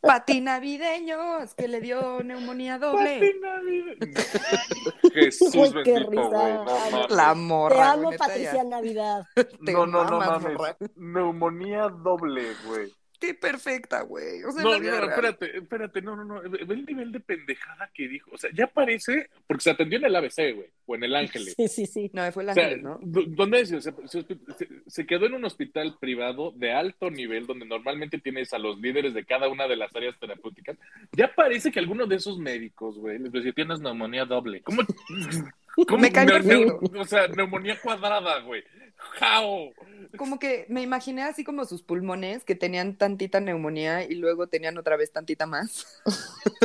Pati 0.00 0.40
navideños, 0.40 1.54
que 1.54 1.68
le 1.68 1.80
dio 1.82 2.22
neumonía 2.22 2.78
doble. 2.78 3.20
Jesús 5.12 5.54
Güey, 5.54 5.72
qué 5.84 5.92
bendito, 5.92 6.10
risa. 6.10 6.28
güey. 6.28 6.92
No. 6.92 7.08
La 7.08 7.34
morra. 7.34 7.76
Te 7.76 7.82
amo, 7.82 8.10
Patricia 8.16 8.54
ya. 8.54 8.64
Navidad. 8.64 9.24
Te 9.64 9.72
No, 9.72 9.86
no, 9.86 10.04
no 10.04 10.18
mames. 10.18 10.54
morra. 10.56 10.76
Neumonía 10.96 11.88
doble, 11.88 12.54
güey. 12.66 12.92
Qué 13.20 13.34
perfecta, 13.34 14.00
güey. 14.02 14.42
O 14.44 14.50
sea, 14.50 14.62
No, 14.62 14.72
no, 14.72 14.78
real. 14.80 15.04
espérate, 15.10 15.58
espérate, 15.58 16.00
no, 16.00 16.16
no, 16.16 16.24
no. 16.24 16.40
Ve 16.40 16.58
el 16.74 16.86
nivel 16.86 17.12
de 17.12 17.20
pendejada 17.20 17.90
que 17.92 18.08
dijo. 18.08 18.30
O 18.32 18.38
sea, 18.38 18.48
ya 18.54 18.66
parece, 18.66 19.28
porque 19.46 19.62
se 19.62 19.70
atendió 19.70 19.98
en 19.98 20.06
el 20.06 20.16
ABC, 20.16 20.54
güey, 20.54 20.68
o 20.86 20.94
en 20.94 21.04
el 21.04 21.14
Ángeles. 21.14 21.54
Sí, 21.56 21.68
sí, 21.68 21.84
sí. 21.86 22.10
No, 22.14 22.32
fue 22.32 22.44
el 22.44 22.48
O 22.48 22.54
sea, 22.54 22.64
Ángeles, 22.64 22.82
¿no? 22.82 22.98
¿dó- 23.02 23.24
¿Dónde 23.28 23.60
es? 23.60 23.68
Se, 23.68 23.80
se- 23.82 23.92
se- 24.08 24.26
se 24.86 25.06
quedó 25.06 25.26
en 25.26 25.34
un 25.34 25.44
hospital 25.44 25.98
privado 26.00 26.52
de 26.56 26.72
alto 26.72 27.10
nivel 27.10 27.46
donde 27.46 27.66
normalmente 27.66 28.18
tienes 28.18 28.54
a 28.54 28.58
los 28.58 28.80
líderes 28.80 29.12
de 29.12 29.24
cada 29.26 29.48
una 29.48 29.68
de 29.68 29.76
las 29.76 29.94
áreas 29.94 30.18
terapéuticas. 30.18 30.78
Ya 31.12 31.34
parece 31.34 31.70
que 31.70 31.78
alguno 31.78 32.06
de 32.06 32.16
esos 32.16 32.38
médicos, 32.38 32.96
güey, 32.98 33.18
les 33.18 33.30
decía, 33.32 33.52
tienes 33.52 33.80
neumonía 33.80 34.24
doble. 34.24 34.62
¿Cómo? 34.62 34.80
cómo 35.86 35.98
Me 36.00 36.10
cae 36.10 36.26
o 36.98 37.04
sea, 37.04 37.28
neumonía 37.28 37.78
cuadrada, 37.80 38.40
güey. 38.40 38.64
¡How! 39.20 39.72
Como 40.16 40.38
que 40.38 40.66
me 40.68 40.82
imaginé 40.82 41.22
así 41.22 41.44
como 41.44 41.64
sus 41.64 41.82
pulmones 41.82 42.44
que 42.44 42.54
tenían 42.54 42.96
tantita 42.96 43.40
neumonía 43.40 44.04
y 44.04 44.14
luego 44.14 44.46
tenían 44.46 44.78
otra 44.78 44.96
vez 44.96 45.12
tantita 45.12 45.46
más. 45.46 45.86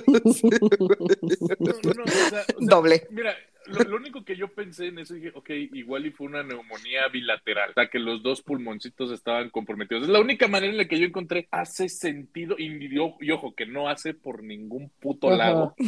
No, 0.07 0.19
no, 0.23 1.93
no, 1.93 2.03
o 2.03 2.07
sea, 2.07 2.25
o 2.25 2.29
sea, 2.29 2.45
Doble. 2.59 3.07
Mira, 3.09 3.35
lo, 3.67 3.79
lo 3.83 3.95
único 3.97 4.23
que 4.23 4.35
yo 4.35 4.47
pensé 4.47 4.87
en 4.87 4.99
eso 4.99 5.13
dije, 5.13 5.31
ok, 5.35 5.49
igual 5.73 6.05
y 6.05 6.11
fue 6.11 6.27
una 6.27 6.43
neumonía 6.43 7.07
bilateral, 7.11 7.71
o 7.71 7.73
sea, 7.73 7.87
que 7.89 7.99
los 7.99 8.21
dos 8.23 8.41
pulmoncitos 8.41 9.11
estaban 9.11 9.49
comprometidos. 9.49 10.03
Es 10.03 10.09
la 10.09 10.19
única 10.19 10.47
manera 10.47 10.71
en 10.71 10.77
la 10.77 10.87
que 10.87 10.99
yo 10.99 11.05
encontré 11.05 11.47
hace 11.51 11.89
sentido 11.89 12.55
y, 12.57 12.65
y- 12.65 12.89
y 13.21 13.31
ojo, 13.31 13.53
que 13.55 13.65
no 13.65 13.89
hace 13.89 14.13
por 14.13 14.43
ningún 14.43 14.89
puto 14.99 15.27
Ajá. 15.27 15.37
lado. 15.37 15.75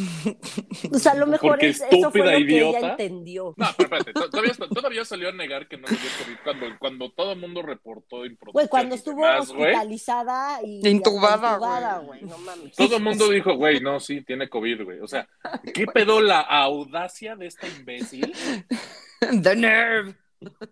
O 0.91 0.99
sea, 0.99 1.13
a 1.13 1.15
lo 1.15 1.27
mejor 1.27 1.51
Porque 1.51 1.69
es- 1.69 1.77
eso 1.81 1.87
fue 1.89 1.99
estúpida, 1.99 2.25
lo 2.25 2.31
que 2.31 2.35
ella 2.37 2.69
idiota. 2.69 2.89
entendió. 2.91 3.53
No, 3.57 3.65
pero 3.77 3.83
espérate, 3.97 4.13
to- 4.13 4.29
todavía, 4.29 4.53
todavía 4.53 5.05
salió 5.05 5.29
a 5.29 5.31
negar 5.31 5.67
que 5.67 5.77
no 5.77 5.87
le 5.87 5.93
dio 5.97 6.09
COVID 6.23 6.37
cuando, 6.43 6.65
cuando 6.79 7.11
todo 7.11 7.31
el 7.33 7.39
mundo 7.39 7.61
reportó 7.61 8.17
Güey, 8.53 8.67
cuando 8.67 8.95
estuvo 8.95 9.21
demás, 9.25 9.49
hospitalizada 9.49 10.59
y 10.63 10.87
Intubada, 10.87 11.53
intubada, 11.53 11.97
güey. 11.99 12.19
güey, 12.21 12.31
no 12.31 12.37
mames. 12.39 12.75
Todo 12.75 12.97
el 12.97 13.03
mundo 13.03 13.29
dijo, 13.29 13.55
güey, 13.55 13.79
no, 13.79 13.99
sí, 13.99 14.21
tiene 14.21 14.49
COVID, 14.49 14.83
güey. 14.83 14.99
O 14.99 15.07
sea, 15.07 15.27
¿qué 15.73 15.85
pedo 15.93 16.21
la 16.21 16.39
audacia 16.41 17.35
de 17.35 17.47
esta 17.47 17.66
imbécil? 17.77 18.33
The 19.43 19.55
nerve. 19.55 20.13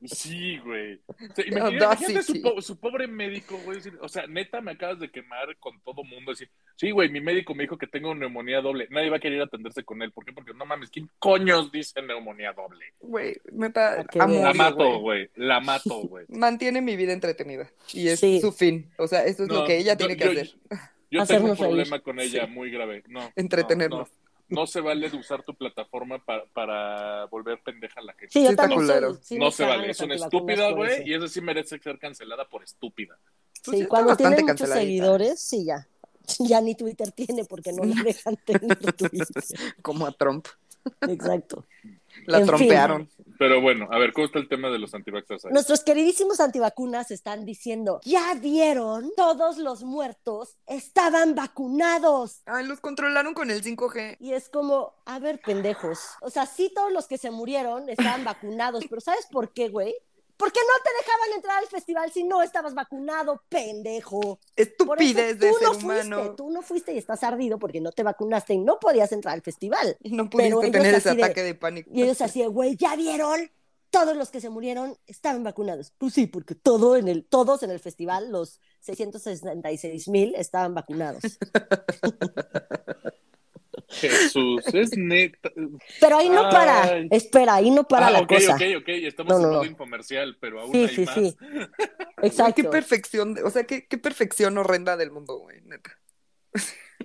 Sí, 0.05 0.59
güey. 0.59 1.01
O 1.07 1.33
sea, 1.35 1.45
imagínate 1.47 1.85
audacity. 1.85 2.21
su, 2.21 2.41
po- 2.43 2.61
su 2.61 2.79
pobre 2.79 3.07
médico, 3.07 3.57
güey. 3.65 3.79
O 3.99 4.07
sea, 4.07 4.27
neta, 4.27 4.61
me 4.61 4.73
acabas 4.73 4.99
de 4.99 5.09
quemar 5.09 5.57
con 5.57 5.81
todo 5.81 6.03
mundo. 6.03 6.31
Decir, 6.31 6.51
sí, 6.75 6.91
güey, 6.91 7.09
mi 7.09 7.19
médico 7.19 7.55
me 7.55 7.63
dijo 7.63 7.75
que 7.75 7.87
tengo 7.87 8.13
neumonía 8.13 8.61
doble. 8.61 8.87
Nadie 8.91 9.09
va 9.09 9.17
a 9.17 9.19
querer 9.19 9.41
atenderse 9.41 9.83
con 9.83 10.03
él. 10.03 10.11
¿Por 10.11 10.23
qué? 10.23 10.33
Porque 10.33 10.53
no 10.53 10.65
mames, 10.67 10.91
¿quién 10.91 11.09
coños 11.17 11.71
dice 11.71 11.99
neumonía 12.03 12.53
doble? 12.53 12.85
Güey, 12.99 13.37
neta, 13.51 14.01
A 14.01 14.03
que 14.05 14.21
amo. 14.21 14.39
La 14.43 14.53
mato, 14.53 14.99
güey. 14.99 15.31
La 15.35 15.59
mato, 15.59 15.95
güey. 16.07 16.25
Mantiene 16.29 16.81
mi 16.81 16.95
vida 16.95 17.13
entretenida. 17.13 17.67
Y 17.91 18.09
es 18.09 18.19
Sí. 18.19 18.39
su 18.41 18.51
fin. 18.51 18.91
O 18.99 19.07
sea, 19.07 19.25
esto 19.25 19.43
es 19.43 19.49
lo 19.49 19.61
No, 19.61 19.65
que 19.65 19.77
ella 19.77 19.93
yo- 19.93 19.97
tiene 19.97 20.15
que 20.15 20.25
yo- 20.25 20.31
hacer. 20.31 20.49
Yo 21.09 21.25
tengo 21.25 21.45
un 21.45 21.55
reír. 21.55 21.59
problema 21.59 21.99
con 22.01 22.19
ella 22.19 22.45
Sí. 22.45 22.51
muy 22.51 22.69
grave. 22.69 23.03
No. 23.07 23.31
Entretenernos. 23.35 24.09
No, 24.47 24.67
se 24.67 24.79
vale 24.81 25.09
de 25.09 25.17
usar 25.17 25.43
tu 25.43 25.55
plataforma 25.55 26.23
para, 26.23 26.45
para 26.47 27.25
volver 27.25 27.59
pendeja 27.63 27.99
a 27.99 28.03
la 28.03 28.13
gente. 28.13 28.29
Sí, 28.31 28.39
Sí, 28.39 28.43
yo 28.45 28.49
está 28.51 28.63
también 28.67 28.85
soy- 28.87 29.19
sí 29.23 29.39
no 29.39 29.49
se 29.51 29.65
vale. 29.65 29.89
Es 29.89 29.99
una 30.01 30.15
estúpida, 30.15 30.71
güey. 30.71 31.09
Y 31.09 31.13
esa 31.13 31.27
sí 31.27 31.41
merece 31.41 31.79
ser 31.79 31.97
cancelada 31.97 32.47
por 32.47 32.63
estúpida. 32.63 33.17
Pues 33.63 33.77
sí, 33.77 33.83
Sí, 33.83 33.87
cuando 33.87 34.15
tiene 34.15 34.41
muchos 34.43 34.69
seguidores, 34.69 35.39
sí, 35.41 35.65
ya. 35.65 35.87
Ya 36.39 36.59
ni 36.61 36.73
Twitter 36.75 37.11
tiene 37.11 37.45
porque 37.45 37.71
no 37.71 37.83
le 37.83 37.95
dejan 38.03 38.35
tener 38.37 38.77
Twitter. 38.93 39.43
Como 39.81 40.05
a 40.07 40.11
Trump. 40.11 40.47
Exacto. 41.07 41.65
La 42.25 42.39
En 42.39 42.43
fin. 42.45 42.55
trompearon. 42.55 43.09
Pero 43.37 43.61
bueno, 43.61 43.87
a 43.91 43.97
ver, 43.99 44.13
¿cómo 44.13 44.25
está 44.27 44.39
el 44.39 44.47
tema 44.47 44.69
de 44.69 44.79
los 44.79 44.93
antivaxxers 44.93 45.45
ahí? 45.45 45.51
Nuestros 45.51 45.83
queridísimos 45.83 46.39
antivacunas 46.39 47.11
están 47.11 47.45
diciendo, 47.45 47.99
¿ya 48.03 48.33
vieron? 48.35 49.11
Todos 49.17 49.57
los 49.57 49.83
muertos 49.83 50.57
estaban 50.65 51.35
vacunados. 51.35 52.41
Ay, 52.45 52.65
los 52.65 52.79
controlaron 52.79 53.33
con 53.33 53.51
el 53.51 53.61
5G. 53.61 54.17
Y 54.19 54.33
es 54.33 54.49
como, 54.49 54.93
a 55.05 55.19
ver, 55.19 55.41
pendejos. 55.41 55.99
O 56.21 56.29
sea, 56.29 56.45
sí 56.45 56.71
todos 56.73 56.91
los 56.91 57.07
que 57.07 57.17
se 57.17 57.31
murieron 57.31 57.89
estaban 57.89 58.23
vacunados, 58.23 58.85
pero 58.89 59.01
¿sabes 59.01 59.27
por 59.29 59.51
qué, 59.51 59.69
güey? 59.69 59.95
Porque 60.37 60.59
no 60.59 60.83
te 60.83 60.89
dejaban 61.05 61.31
entrar 61.35 61.57
al 61.59 61.67
festival 61.67 62.11
si 62.11 62.23
no 62.23 62.41
estabas 62.41 62.73
vacunado, 62.73 63.41
pendejo. 63.49 64.19
Por 64.19 64.39
eso 64.57 64.71
Estupidez 65.17 65.39
tú 65.39 65.45
de 65.45 65.51
no 65.51 65.57
ser 65.57 65.67
fuiste, 65.67 65.85
humano. 65.85 66.35
tú 66.35 66.49
no 66.49 66.61
fuiste 66.61 66.93
y 66.93 66.97
estás 66.97 67.23
ardido 67.23 67.57
porque 67.57 67.79
no 67.81 67.91
te 67.91 68.03
vacunaste 68.03 68.53
y 68.53 68.57
no 68.57 68.77
podías 68.79 69.11
entrar 69.13 69.33
al 69.33 69.41
festival. 69.41 69.97
Y 70.01 70.11
no 70.11 70.29
pudiste 70.29 70.71
tener 70.71 70.93
ese 70.95 71.15
de- 71.15 71.23
ataque 71.23 71.41
de 71.43 71.55
pánico. 71.55 71.89
Y 71.93 72.03
ellos 72.03 72.19
así, 72.21 72.41
de, 72.41 72.47
güey, 72.47 72.75
¿ya 72.75 72.95
vieron? 72.95 73.49
Todos 73.91 74.17
los 74.17 74.29
que 74.29 74.41
se 74.41 74.49
murieron 74.49 74.97
estaban 75.07 75.43
vacunados. 75.45 75.93
Pues 75.97 76.13
sí, 76.13 76.27
porque 76.27 76.53
todo 76.53 76.97
en 76.97 77.07
el, 77.07 77.23
todos 77.25 77.63
en 77.63 77.71
el 77.71 77.79
festival, 77.79 78.29
los 78.29 78.59
666 78.81 80.09
mil, 80.09 80.35
estaban 80.35 80.73
vacunados. 80.73 81.21
Jesús, 83.99 84.63
es 84.73 84.97
neta. 84.97 85.51
Pero 85.99 86.17
ahí 86.17 86.29
no 86.29 86.49
para. 86.49 86.83
Ay. 86.83 87.07
Espera, 87.09 87.55
ahí 87.55 87.71
no 87.71 87.87
para 87.87 88.07
ah, 88.07 88.11
la 88.11 88.21
ok, 88.21 88.27
cosa. 88.27 88.55
ok, 88.55 88.61
ok. 88.79 88.87
Estamos 88.89 89.33
No, 89.33 89.37
en 89.37 89.43
no, 89.43 89.49
modo 89.49 89.63
no. 89.63 89.65
infomercial, 89.65 90.37
pero 90.39 90.61
aún 90.61 90.71
Sí, 90.71 90.83
hay 90.83 90.89
sí, 90.89 91.05
más. 91.05 91.15
sí. 91.15 91.37
Güey, 91.39 91.69
Exacto. 92.21 92.55
qué 92.55 92.63
perfección, 92.65 93.35
o 93.43 93.49
sea, 93.49 93.65
qué, 93.65 93.87
qué 93.87 93.97
perfección 93.97 94.57
horrenda 94.57 94.97
del 94.97 95.11
mundo, 95.11 95.37
güey, 95.39 95.61
neta. 95.63 95.91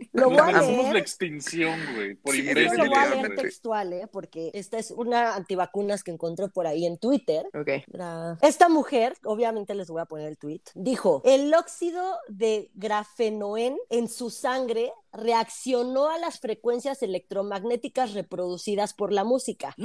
Lo 0.12 0.30
voy 0.30 0.38
a 0.38 0.50
la 0.92 0.98
extinción, 0.98 1.78
güey, 1.94 2.14
por 2.16 2.34
Sí, 2.34 2.44
Yo 2.44 2.54
lo 2.54 2.86
voy 2.86 2.94
a 2.98 3.06
leer 3.10 3.34
textual, 3.36 3.92
¿eh? 3.92 4.06
porque 4.10 4.50
esta 4.54 4.78
es 4.78 4.90
una 4.90 5.34
antivacunas 5.34 6.02
que 6.02 6.10
encontré 6.10 6.48
por 6.48 6.66
ahí 6.66 6.86
en 6.86 6.98
Twitter. 6.98 7.46
Ok. 7.54 7.68
Gra- 7.88 8.38
Esta 8.42 8.68
mujer, 8.68 9.14
obviamente 9.24 9.74
les 9.74 9.88
voy 9.88 10.00
a 10.00 10.06
poner 10.06 10.28
el 10.28 10.38
tweet, 10.38 10.62
dijo, 10.74 11.22
el 11.24 11.52
óxido 11.54 12.16
de 12.28 12.70
grafenoen 12.74 13.76
en 13.90 14.08
su 14.08 14.30
sangre 14.30 14.92
reaccionó 15.12 16.08
a 16.08 16.18
las 16.18 16.38
frecuencias 16.40 17.02
electromagnéticas 17.02 18.14
reproducidas 18.14 18.94
por 18.94 19.12
la 19.12 19.24
música. 19.24 19.74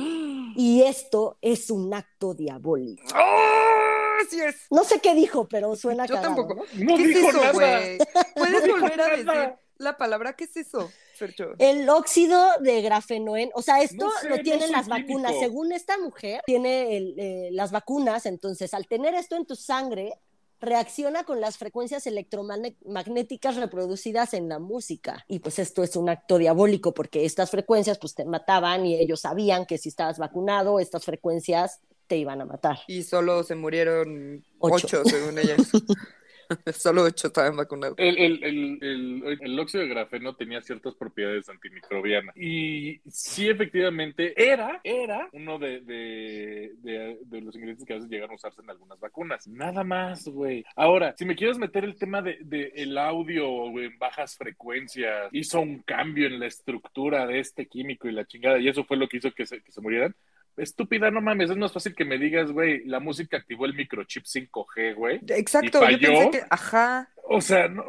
Y 0.58 0.84
esto 0.84 1.38
es 1.42 1.70
un 1.70 1.94
acto 1.94 2.34
diabólico. 2.34 3.04
¡Oh! 3.14 4.22
Así 4.26 4.40
es. 4.40 4.68
No 4.72 4.84
sé 4.86 5.00
qué 5.02 5.14
dijo, 5.14 5.48
pero 5.50 5.76
suena 5.76 6.06
Yo 6.06 6.16
cagado, 6.16 6.36
tampoco. 6.36 6.66
¿no? 6.76 6.86
No 6.86 6.96
¿Qué 6.98 7.04
es 7.04 7.08
dijo 7.16 7.30
eso, 7.30 7.38
nada. 7.40 7.52
güey? 7.54 7.98
¿Puedes 8.36 8.68
volver 8.70 9.02
a 9.02 9.08
nada. 9.18 9.18
decir 9.18 9.54
la 9.78 9.98
palabra? 9.98 10.34
¿Qué 10.36 10.46
es 10.46 10.56
eso, 10.58 10.92
Fercho? 11.16 11.54
El 11.60 11.88
óxido 11.90 12.44
de 12.62 12.82
grafenoen, 12.82 13.50
o 13.54 13.62
sea, 13.62 13.82
esto 13.82 14.06
No 14.06 14.12
sé, 14.22 14.30
lo 14.30 14.38
tienen 14.40 14.72
las 14.72 14.88
químico. 14.88 15.08
vacunas. 15.14 15.36
Según 15.40 15.72
esta 15.72 15.98
mujer, 15.98 16.42
tiene 16.46 16.98
el, 16.98 17.16
eh, 17.18 17.50
las 17.52 17.72
vacunas, 17.72 18.26
entonces 18.26 18.74
al 18.74 18.88
tener 18.88 19.14
esto 19.14 19.36
en 19.36 19.46
tu 19.46 19.56
sangre, 19.56 20.14
reacciona 20.62 21.26
con 21.26 21.42
las 21.42 21.58
frecuencias 21.58 22.08
electromagnéticas 22.08 23.56
reproducidas 23.58 24.34
en 24.34 24.50
la 24.50 24.58
música. 24.60 25.24
Y 25.28 25.40
pues 25.40 25.60
esto 25.60 25.84
es 25.84 25.96
un 25.96 26.10
acto 26.10 26.38
diabólico 26.38 26.94
porque 26.94 27.26
estas 27.26 27.52
frecuencias 27.52 28.00
pues 28.00 28.16
te 28.16 28.26
mataban 28.26 28.86
y 28.86 28.96
ellos 28.96 29.22
sabían 29.22 29.66
que 29.66 29.78
si 29.78 29.90
estabas 29.90 30.18
vacunado, 30.18 30.80
estas 30.80 31.04
frecuencias 31.06 31.82
te 32.08 32.18
iban 32.18 32.40
a 32.42 32.46
matar. 32.46 32.80
Y 32.88 33.04
solo 33.04 33.44
se 33.44 33.56
murieron 33.56 34.44
Ocho. 34.60 34.86
ocho, 34.88 35.04
según 35.06 35.38
ella. 35.40 35.56
solo 36.74 37.04
ocho 37.04 37.28
estaban 37.28 37.56
vacunados. 37.56 37.96
El, 37.98 38.18
el, 38.18 38.44
el, 38.44 39.38
el, 39.42 39.60
óxido 39.60 39.84
de 39.84 39.90
grafeno 39.90 40.36
tenía 40.36 40.62
ciertas 40.62 40.96
propiedades 40.96 41.50
antimicrobianas. 41.50 42.36
Y 42.38 43.00
sí, 43.10 43.50
efectivamente, 43.50 44.34
era, 44.36 44.80
era 44.84 45.30
uno 45.34 45.60
de, 45.60 45.82
de, 45.82 46.72
de, 46.82 47.42
los 47.42 47.56
ingredientes 47.56 47.86
que 47.86 47.94
a 47.94 47.96
veces 47.98 48.10
llegan 48.10 48.32
a 48.32 48.36
usarse 48.36 48.62
en 48.62 48.70
algunas 48.70 49.00
vacunas. 49.00 49.48
Nada 49.48 49.84
más, 49.84 50.28
güey. 50.28 50.66
Ahora, 50.76 51.16
si 51.18 51.26
me 51.26 51.36
quieres 51.36 51.58
meter 51.58 51.84
el 51.84 51.96
tema 51.96 52.22
de, 52.22 52.38
de 52.42 52.72
el 52.76 52.98
audio 52.98 53.68
en 53.80 53.98
bajas 53.98 54.36
frecuencias, 54.38 55.30
hizo 55.32 55.60
un 55.60 55.80
cambio 55.84 56.28
en 56.28 56.40
la 56.40 56.48
estructura 56.48 57.26
de 57.28 57.40
este 57.40 57.68
químico 57.68 58.08
y 58.08 58.12
la 58.12 58.26
chingada, 58.26 58.60
y 58.60 58.68
eso 58.68 58.84
fue 58.84 58.98
lo 58.98 59.08
que 59.08 59.18
hizo 59.18 59.32
que 59.32 59.46
se, 59.46 59.62
que 59.62 59.72
se 59.72 59.82
murieran. 59.82 60.16
Estúpida, 60.58 61.12
no 61.12 61.22
mames, 61.22 61.50
es 61.50 61.58
más 61.58 61.72
fácil 61.72 61.94
que 61.94 62.06
me 62.06 62.18
digas, 62.18 62.52
güey, 62.52 62.86
la 62.86 63.00
música 63.00 63.38
activó 63.38 63.66
el 63.66 63.74
microchip 63.74 64.24
5G, 64.24 64.96
güey. 64.96 65.20
Exacto, 65.28 65.80
¿Y 65.90 66.00
yo 66.00 66.10
pensé 66.10 66.32
que, 66.32 66.44
ajá. 66.50 67.12
O 67.28 67.42
sea, 67.42 67.68
no, 67.68 67.86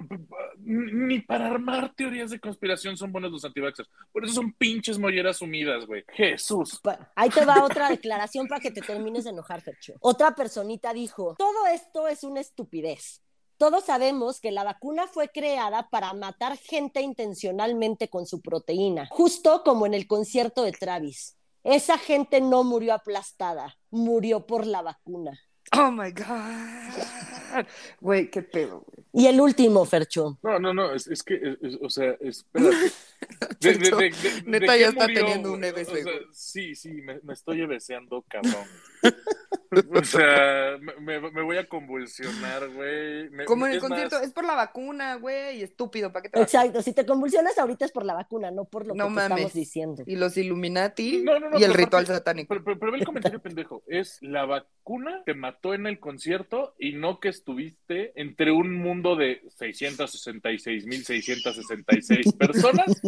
ni 0.59 1.21
para 1.21 1.47
armar 1.47 1.95
teorías 1.95 2.31
de 2.31 2.41
conspiración 2.41 2.97
son 2.97 3.13
buenos 3.13 3.31
los 3.31 3.45
antivaxxers. 3.45 3.89
Por 4.11 4.25
eso 4.25 4.35
son 4.35 4.53
pinches 4.53 4.99
molleras 4.99 5.37
sumidas, 5.37 5.87
güey. 5.87 6.05
Jesús. 6.09 6.81
Ahí 7.15 7.29
te 7.29 7.45
va 7.45 7.63
otra 7.63 7.89
declaración 7.91 8.49
para 8.49 8.61
que 8.61 8.71
te 8.71 8.81
termines 8.81 9.25
de 9.25 9.31
enojar, 9.31 9.61
Fercho. 9.61 9.95
Otra 10.01 10.35
personita 10.35 10.93
dijo, 10.93 11.35
todo 11.39 11.67
esto 11.67 12.09
es 12.09 12.25
una 12.25 12.41
estupidez. 12.41 13.23
Todos 13.59 13.85
sabemos 13.85 14.41
que 14.41 14.53
la 14.53 14.65
vacuna 14.65 15.07
fue 15.07 15.29
creada 15.29 15.89
para 15.89 16.13
matar 16.13 16.59
gente 16.59 17.01
intencionalmente 17.01 18.09
con 18.09 18.27
su 18.27 18.43
proteína, 18.43 19.07
justo 19.11 19.63
como 19.65 19.87
en 19.87 19.95
el 19.95 20.07
concierto 20.07 20.63
de 20.63 20.73
Travis. 20.73 21.36
Esa 21.67 21.99
gente 21.99 22.41
no 22.41 22.63
murió 22.63 22.95
aplastada, 22.95 23.77
murió 23.91 24.47
por 24.47 24.67
la 24.67 24.83
vacuna. 24.83 25.39
Oh 25.77 25.91
my 25.91 26.13
God. 26.13 27.65
Güey, 28.01 28.31
qué 28.31 28.43
pedo, 28.43 28.85
güey. 28.87 29.05
Y 29.13 29.27
el 29.27 29.41
último, 29.41 29.85
Fercho. 29.85 30.39
No, 30.45 30.61
no, 30.61 30.73
no, 30.73 30.93
es, 30.95 31.09
es 31.09 31.25
que, 31.25 31.35
es- 31.35 31.59
es- 31.61 31.79
o 31.83 31.91
sea, 31.91 32.17
espérate. 32.21 32.77
De- 33.61 33.73
de- 33.75 33.91
de- 33.91 33.97
de- 33.97 34.11
de 34.43 34.43
Neta, 34.47 34.77
ya 34.77 34.89
está 34.89 35.09
murió, 35.09 35.21
teniendo 35.25 35.53
un? 35.55 35.65
EBC, 35.65 35.81
O 35.91 35.95
sea, 35.95 36.03
güey. 36.05 36.15
sí, 36.33 36.75
sí, 36.77 36.91
me, 37.03 37.19
me 37.23 37.33
estoy 37.33 37.61
ebeseando, 37.63 38.25
cabrón. 38.29 38.65
O 39.93 40.05
sea, 40.05 40.79
me, 41.01 41.19
voy 41.43 41.57
a 41.57 41.69
convulsionar, 41.69 42.69
güey. 42.71 43.29
Me- 43.31 43.45
Como 43.45 43.67
en 43.67 43.73
el 43.73 43.81
más, 43.81 43.89
concierto, 43.89 44.21
es 44.21 44.33
por 44.33 44.45
la 44.45 44.55
vacuna, 44.55 45.17
güey, 45.17 45.63
estúpido, 45.63 46.13
¿para 46.13 46.23
qué 46.23 46.29
te? 46.31 46.41
Exacto, 46.41 46.83
si 46.83 46.93
te 46.93 47.07
convulsionas 47.07 47.57
ahorita 47.59 47.85
es 47.85 47.93
por 47.93 48.05
la 48.05 48.15
vacuna, 48.15 48.51
no 48.51 48.65
por 48.65 48.87
lo 48.87 48.95
No 48.95 49.09
que 49.09 49.15
te 49.15 49.21
estamos 49.23 49.53
diciendo. 49.53 50.03
Y 50.07 50.17
los 50.17 50.37
Illuminati 50.37 51.23
No, 51.25 51.39
no, 51.41 51.51
no, 51.51 51.59
y 51.59 51.65
el 51.65 51.75
ritual 51.75 52.07
satánico. 52.07 52.49
Pero, 52.49 52.65
pero- 52.65 52.79
pero 52.79 52.93
ve 52.93 52.99
el 52.99 53.05
comentario 53.05 53.41
pendejo. 53.41 53.83
Es 53.87 54.19
la 54.23 54.45
vacuna 54.45 55.23
te 55.25 55.35
mató 55.35 55.75
en 55.75 55.87
el 55.87 55.99
concierto 55.99 56.75
y 56.79 56.93
no 56.93 57.19
que 57.19 57.29
estuviste 57.29 58.13
entre 58.15 58.53
un 58.53 58.73
mundo 58.75 59.17
de 59.17 59.43
666.666 59.59 62.37
personas 62.37 63.01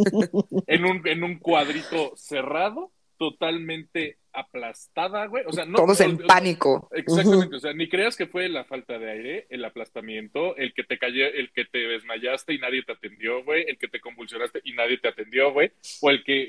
en 0.67 0.85
un, 0.85 1.07
en 1.07 1.25
un 1.25 1.39
cuadrito 1.39 2.13
cerrado, 2.17 2.93
totalmente 3.17 4.19
aplastada, 4.41 5.27
güey. 5.27 5.45
O 5.47 5.53
sea, 5.53 5.65
no. 5.65 5.77
Todos 5.77 6.01
en 6.01 6.23
o 6.23 6.27
pánico. 6.27 6.89
Exactamente, 6.93 7.57
o 7.57 7.61
sea, 7.61 7.73
ni 7.73 7.89
creas 7.89 8.17
que 8.17 8.27
fue 8.27 8.49
la 8.49 8.65
falta 8.65 8.99
de 8.99 9.11
aire, 9.11 9.47
el 9.51 9.65
aplastamiento, 9.65 10.57
el 10.57 10.73
que 10.75 10.85
te 10.85 10.99
cayó, 10.99 11.27
el 11.27 11.53
que 11.53 11.65
te 11.65 11.79
desmayaste 11.79 12.55
y 12.55 12.59
nadie 12.59 12.83
te 12.83 12.93
atendió, 12.93 13.45
güey, 13.45 13.65
el 13.69 13.79
que 13.79 13.89
te 13.89 14.01
convulsionaste 14.01 14.61
y 14.65 14.73
nadie 14.73 14.99
te 14.99 15.09
atendió, 15.09 15.53
güey, 15.53 15.73
o 16.01 16.11
el 16.11 16.25
que 16.25 16.49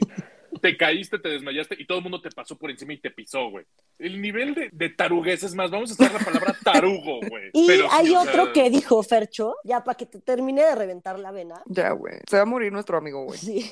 te 0.61 0.77
caíste, 0.77 1.19
te 1.19 1.29
desmayaste 1.29 1.75
y 1.77 1.85
todo 1.85 1.99
el 1.99 2.03
mundo 2.03 2.21
te 2.21 2.31
pasó 2.31 2.57
por 2.57 2.71
encima 2.71 2.93
y 2.93 2.97
te 2.97 3.11
pisó, 3.11 3.49
güey. 3.49 3.65
El 3.97 4.21
nivel 4.21 4.55
de, 4.55 4.69
de 4.71 4.89
taruguez 4.89 5.43
es 5.43 5.53
más, 5.53 5.69
vamos 5.69 5.91
a 5.91 5.93
usar 5.93 6.11
la 6.11 6.19
palabra 6.25 6.55
tarugo, 6.63 7.19
güey. 7.27 7.49
Y 7.53 7.67
Pero 7.67 7.89
sí, 7.89 7.95
hay 7.95 8.11
o 8.11 8.21
otro 8.21 8.45
sea, 8.45 8.53
que 8.53 8.69
dijo 8.69 9.01
Fercho, 9.03 9.55
ya 9.63 9.83
para 9.83 9.97
que 9.97 10.05
te 10.05 10.19
termine 10.19 10.63
de 10.63 10.75
reventar 10.75 11.19
la 11.19 11.31
vena. 11.31 11.61
Ya, 11.65 11.91
güey. 11.91 12.15
Se 12.27 12.37
va 12.37 12.43
a 12.43 12.45
morir 12.45 12.71
nuestro 12.71 12.97
amigo, 12.97 13.23
güey. 13.25 13.37
Sí, 13.37 13.71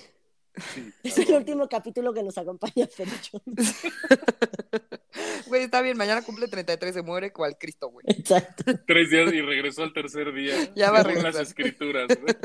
sí, 0.74 0.94
es 1.04 1.18
el 1.18 1.36
último 1.36 1.68
capítulo 1.68 2.14
que 2.14 2.24
nos 2.24 2.38
acompaña 2.38 2.88
Fercho. 2.88 3.42
Güey, 5.48 5.64
está 5.64 5.82
bien, 5.82 5.98
mañana 5.98 6.22
cumple 6.22 6.48
33, 6.48 6.94
se 6.94 7.02
muere 7.02 7.32
cual 7.32 7.58
Cristo, 7.60 7.90
güey. 7.90 8.06
Exacto. 8.08 8.64
Tres 8.86 9.10
días 9.10 9.34
y 9.34 9.42
regresó 9.42 9.84
al 9.84 9.94
tercer 9.94 10.34
día. 10.34 10.56
Ya 10.76 10.92
va 10.92 11.00
a 11.00 11.04
según 11.04 11.24
las 11.24 11.36
regresar. 11.36 11.42
escrituras. 11.44 12.08
güey. 12.08 12.36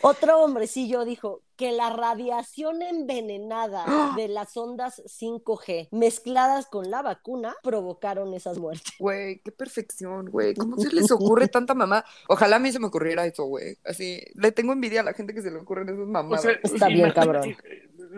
Otro 0.00 0.42
hombrecillo 0.44 1.04
dijo 1.04 1.42
que 1.56 1.72
la 1.72 1.90
radiación 1.90 2.82
envenenada 2.82 4.14
de 4.16 4.28
las 4.28 4.56
ondas 4.56 5.02
5G 5.06 5.88
mezcladas 5.90 6.66
con 6.66 6.90
la 6.90 7.02
vacuna 7.02 7.56
provocaron 7.62 8.32
esas 8.34 8.58
muertes. 8.58 8.92
Güey, 8.98 9.40
qué 9.44 9.50
perfección, 9.50 10.30
güey. 10.30 10.54
¿Cómo 10.54 10.76
se 10.78 10.92
les 10.94 11.10
ocurre 11.10 11.48
tanta 11.48 11.74
mamá? 11.74 12.04
Ojalá 12.28 12.56
a 12.56 12.58
mí 12.60 12.70
se 12.70 12.78
me 12.78 12.86
ocurriera 12.86 13.26
eso, 13.26 13.44
güey. 13.44 13.76
Así, 13.84 14.20
le 14.34 14.52
tengo 14.52 14.72
envidia 14.72 15.00
a 15.00 15.04
la 15.04 15.14
gente 15.14 15.34
que 15.34 15.42
se 15.42 15.50
le 15.50 15.58
ocurren 15.58 15.88
esas 15.88 15.98
O 15.98 16.38
sea, 16.38 16.52
Está 16.62 16.88
bien, 16.88 17.10
cabrón. 17.10 17.56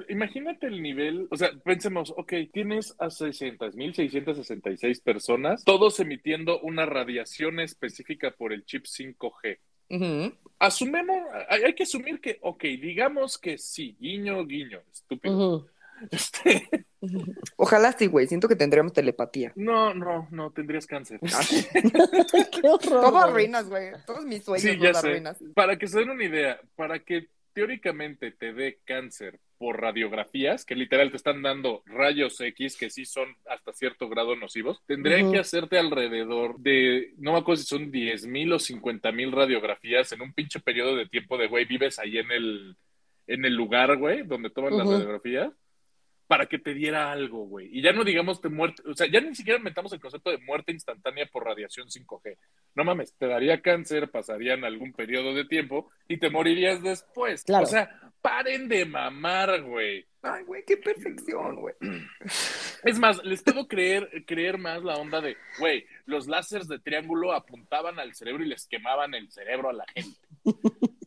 Imagínate 0.09 0.66
el 0.66 0.82
nivel, 0.82 1.26
o 1.30 1.36
sea, 1.36 1.51
pensemos, 1.64 2.12
ok, 2.16 2.32
tienes 2.53 2.95
a 2.99 3.07
600.666 3.07 5.03
personas, 5.03 5.64
todos 5.64 6.01
emitiendo 6.01 6.61
una 6.61 6.86
radiación 6.86 7.61
específica 7.61 8.30
por 8.32 8.53
el 8.53 8.64
chip 8.64 8.84
5G. 8.84 9.59
Ujú. 9.91 10.34
Asumemos, 10.59 11.16
hay, 11.49 11.62
hay 11.64 11.74
que 11.74 11.82
asumir 11.82 12.20
que, 12.20 12.38
ok, 12.43 12.62
digamos 12.62 13.38
que 13.38 13.59
sí, 13.59 13.97
guiño, 14.01 14.45
guiño, 14.47 14.80
estúpido. 14.93 15.66
Este, 16.11 16.66
Ojalá 17.57 17.93
sí, 17.93 18.07
güey. 18.07 18.26
Siento 18.26 18.49
que 18.49 18.57
tendríamos 18.57 18.95
telepatía. 18.95 19.53
no, 19.55 19.93
no, 19.93 20.28
no, 20.30 20.51
tendrías 20.51 20.86
cáncer. 20.86 21.20
Qué 21.20 22.61
horror. 22.66 22.80
Todo 22.80 23.11
güey. 23.11 23.22
arruinas, 23.22 23.68
güey. 23.68 23.91
Todos 24.07 24.24
mis 24.24 24.43
sueños 24.43 24.62
Sí, 24.62 24.76
los 24.76 24.97
arruinas. 24.97 25.36
Para 25.55 25.78
que 25.78 25.86
se 25.86 25.99
den 25.99 26.09
una 26.09 26.24
idea, 26.24 26.59
para 26.74 27.01
que 27.01 27.28
teóricamente 27.53 28.30
te 28.30 28.53
dé 28.53 28.78
cáncer 28.84 29.40
por 29.59 29.80
radiografías, 29.80 30.64
que 30.64 30.74
literal 30.74 31.11
te 31.11 31.18
están 31.18 31.42
dando 31.42 31.82
rayos 31.84 32.40
X, 32.40 32.76
que 32.78 32.88
sí 32.88 33.05
son 33.05 33.28
hasta 33.46 33.72
cierto 33.72 34.09
grado 34.09 34.34
nocivos, 34.34 34.80
tendrían 34.86 35.24
Ujú. 35.24 35.32
que 35.32 35.38
hacerte 35.38 35.78
alrededor 35.78 36.59
de, 36.61 37.12
no 37.18 37.32
me 37.32 37.40
acuerdo 37.40 37.61
si 37.61 37.68
son 37.68 37.90
10 37.90 38.26
mil 38.26 38.53
o 38.53 38.59
50 38.59 39.12
mil 39.12 39.32
radiografías 39.32 40.12
en 40.12 40.22
un 40.22 40.32
pinche 40.32 40.61
periodo 40.61 40.96
de 40.96 41.07
tiempo 41.07 41.36
de, 41.36 41.48
güey, 41.48 41.66
vives 41.66 41.98
ahí 41.98 42.16
en 42.16 42.30
el, 42.30 42.76
en 43.26 43.44
el 43.44 43.55
lugar, 43.55 43.96
güey, 43.98 44.22
donde 44.22 44.48
toman 44.48 44.78
las 44.78 44.88
radiografías, 44.88 45.53
para 46.30 46.46
que 46.46 46.60
te 46.60 46.74
diera 46.74 47.10
algo, 47.10 47.44
güey. 47.44 47.76
Y 47.76 47.82
ya 47.82 47.92
no 47.92 48.04
digamos 48.04 48.40
de 48.40 48.50
muerte, 48.50 48.84
o 48.86 48.94
sea, 48.94 49.08
ya 49.10 49.20
ni 49.20 49.34
siquiera 49.34 49.58
metamos 49.58 49.92
el 49.92 49.98
concepto 49.98 50.30
de 50.30 50.38
muerte 50.38 50.70
instantánea 50.70 51.26
por 51.26 51.44
radiación 51.44 51.88
5G. 51.88 52.36
No 52.76 52.84
mames, 52.84 53.14
te 53.14 53.26
daría 53.26 53.60
cáncer, 53.60 54.12
pasarían 54.12 54.64
algún 54.64 54.92
periodo 54.92 55.34
de 55.34 55.44
tiempo 55.44 55.90
y 56.06 56.18
te 56.18 56.30
morirías 56.30 56.84
después. 56.84 57.42
Claro. 57.42 57.64
O 57.64 57.66
sea, 57.66 58.12
paren 58.22 58.68
de 58.68 58.84
mamar, 58.84 59.60
güey. 59.62 60.06
Ay, 60.22 60.44
güey, 60.44 60.64
qué 60.66 60.76
perfección, 60.76 61.56
güey. 61.56 61.74
Es 62.84 62.98
más, 62.98 63.24
les 63.24 63.42
puedo 63.42 63.66
creer, 63.66 64.24
creer 64.26 64.58
más 64.58 64.82
la 64.82 64.96
onda 64.96 65.20
de, 65.20 65.36
güey, 65.58 65.86
los 66.04 66.26
láseres 66.26 66.68
de 66.68 66.78
triángulo 66.78 67.32
apuntaban 67.32 67.98
al 67.98 68.14
cerebro 68.14 68.44
y 68.44 68.48
les 68.48 68.66
quemaban 68.66 69.14
el 69.14 69.30
cerebro 69.30 69.70
a 69.70 69.72
la 69.72 69.84
gente. 69.94 70.18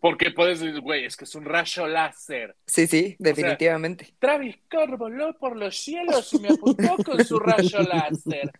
Porque 0.01 0.31
puedes 0.31 0.59
decir, 0.59 0.81
güey, 0.81 1.05
es 1.05 1.15
que 1.15 1.23
es 1.23 1.35
un 1.35 1.45
rayo 1.45 1.87
láser. 1.87 2.55
Sí, 2.65 2.87
sí, 2.87 3.15
definitivamente. 3.19 4.13
Travis 4.19 4.57
Scott 4.65 4.97
voló 4.97 5.37
por 5.37 5.55
los 5.55 5.77
cielos 5.77 6.33
y 6.33 6.39
me 6.39 6.49
apuntó 6.49 6.97
con 7.05 7.23
su 7.23 7.39
rayo 7.39 7.79
láser. 7.83 8.51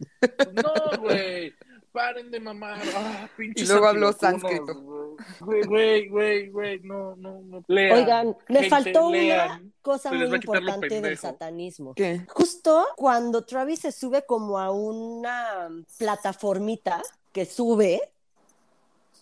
No, 0.54 0.98
güey. 1.00 1.54
Paren 1.94 2.32
de 2.32 2.40
mamar. 2.40 2.82
Ah, 2.96 3.30
Y 3.38 3.66
luego 3.66 3.88
habló 3.88 4.12
sánscrito. 4.12 4.74
Güey, 5.40 5.64
güey, 5.64 6.10
güey, 6.10 6.50
güey. 6.50 6.80
No, 6.80 7.16
no, 7.16 7.40
no. 7.42 7.64
Lean. 7.68 7.98
Oigan, 7.98 8.38
me 8.50 8.62
gente, 8.62 8.70
faltó 8.70 9.08
una 9.10 9.62
cosa 9.84 10.12
muy 10.12 10.26
importante 10.26 11.02
del 11.02 11.18
satanismo. 11.20 11.94
¿Qué? 11.94 12.26
Justo 12.28 12.88
cuando 12.98 13.46
Travis 13.46 13.82
se 13.82 13.92
sube 13.92 14.26
como 14.26 14.58
a 14.58 14.72
una 14.72 15.70
plataformita 16.00 17.02
que 17.32 17.46
sube, 17.46 18.02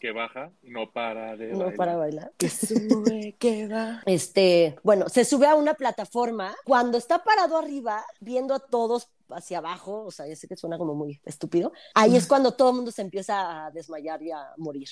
Que 0.02 0.12
baja, 0.12 0.52
no 0.64 0.92
para 0.92 1.38
de 1.38 1.50
no 1.50 1.60
bailar. 1.60 1.76
para 1.76 1.96
bailar, 1.96 2.32
Que 2.38 2.50
sube, 2.50 3.36
que 3.38 3.68
va. 3.68 4.02
este, 4.08 4.76
bueno, 4.84 5.08
se 5.10 5.24
sube 5.26 5.46
a 5.46 5.54
una 5.56 5.76
plataforma, 5.76 6.56
cuando 6.66 6.98
está 6.98 7.24
parado 7.24 7.56
arriba, 7.56 8.04
viendo 8.20 8.56
a 8.56 8.60
todos 8.60 9.12
hacia 9.30 9.60
abajo, 9.60 10.04
o 10.06 10.10
sea, 10.12 10.26
ya 10.28 10.36
sé 10.36 10.48
que 10.48 10.58
suena 10.58 10.80
como 10.80 10.96
muy 10.96 11.22
estúpido, 11.24 11.72
ahí 11.94 12.16
es 12.16 12.26
cuando 12.26 12.52
todo 12.54 12.72
el 12.72 12.78
mundo 12.78 12.92
se 12.92 13.04
empieza 13.04 13.68
a 13.68 13.72
desmayar 13.72 14.24
y 14.24 14.32
a 14.32 14.40
morir. 14.58 14.90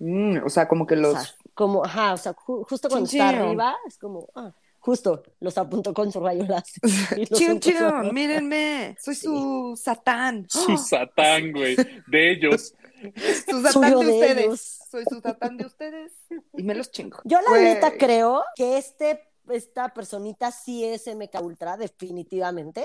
Mm, 0.00 0.38
o 0.44 0.48
sea, 0.48 0.66
como 0.66 0.86
que 0.86 0.96
los. 0.96 1.14
O 1.14 1.20
sea, 1.20 1.34
como, 1.54 1.84
ajá, 1.84 2.14
o 2.14 2.16
sea, 2.16 2.34
ju- 2.34 2.64
justo 2.68 2.88
cuando 2.88 3.08
Chin, 3.08 3.20
está 3.20 3.38
arriba, 3.40 3.76
es 3.86 3.96
como, 3.96 4.28
ah, 4.34 4.52
justo, 4.80 5.22
los 5.40 5.56
apuntó 5.56 5.94
con 5.94 6.10
su 6.10 6.18
rayo 6.20 6.44
láser. 6.48 6.82
chiun, 7.28 7.60
mírenme. 8.12 8.96
Soy 9.00 9.14
su 9.14 9.74
satán. 9.80 10.46
Su 10.48 10.76
satán, 10.76 11.52
güey. 11.52 11.76
De 12.08 12.32
ellos. 12.32 12.74
Su 13.48 13.62
satán 13.62 13.82
de 13.98 14.04
de 14.06 14.12
ustedes. 14.12 14.38
ellos. 14.44 14.78
Soy 14.90 15.04
su 15.08 15.20
satán 15.20 15.56
de 15.56 15.66
ustedes. 15.66 16.12
Y 16.54 16.62
me 16.62 16.74
los 16.74 16.90
chingo. 16.90 17.18
Yo 17.24 17.40
la 17.40 17.50
Güey. 17.50 17.64
neta 17.64 17.92
creo 17.98 18.42
que 18.54 18.78
este, 18.78 19.20
esta 19.50 19.92
personita 19.94 20.50
sí 20.50 20.84
es 20.84 21.06
MK 21.06 21.40
Ultra, 21.42 21.76
definitivamente. 21.76 22.84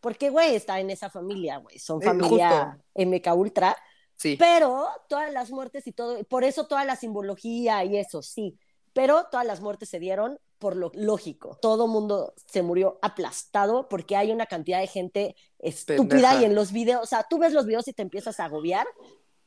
Porque, 0.00 0.28
güey, 0.30 0.54
está 0.54 0.80
en 0.80 0.90
esa 0.90 1.08
familia, 1.08 1.56
güey. 1.58 1.78
Son 1.78 2.02
Eh, 2.02 2.06
familia 2.06 2.78
MK 2.94 3.34
Ultra. 3.34 3.76
Sí. 4.16 4.36
Pero 4.38 4.86
todas 5.08 5.32
las 5.32 5.50
muertes 5.50 5.86
y 5.86 5.92
todo, 5.92 6.22
por 6.24 6.44
eso 6.44 6.66
toda 6.66 6.84
la 6.84 6.94
simbología 6.96 7.84
y 7.84 7.96
eso, 7.96 8.22
sí. 8.22 8.58
Pero 8.92 9.24
todas 9.30 9.44
las 9.46 9.60
muertes 9.60 9.88
se 9.88 9.98
dieron 9.98 10.38
por 10.58 10.76
lo 10.76 10.92
lógico. 10.94 11.58
Todo 11.60 11.88
mundo 11.88 12.32
se 12.46 12.62
murió 12.62 12.98
aplastado 13.02 13.88
porque 13.88 14.14
hay 14.16 14.30
una 14.30 14.46
cantidad 14.46 14.78
de 14.78 14.86
gente 14.86 15.34
estúpida 15.58 16.06
Pendeja. 16.08 16.40
y 16.42 16.44
en 16.44 16.54
los 16.54 16.70
videos, 16.70 17.02
o 17.02 17.06
sea, 17.06 17.26
tú 17.28 17.38
ves 17.38 17.52
los 17.52 17.66
videos 17.66 17.88
y 17.88 17.92
te 17.92 18.02
empiezas 18.02 18.38
a 18.40 18.44
agobiar 18.44 18.86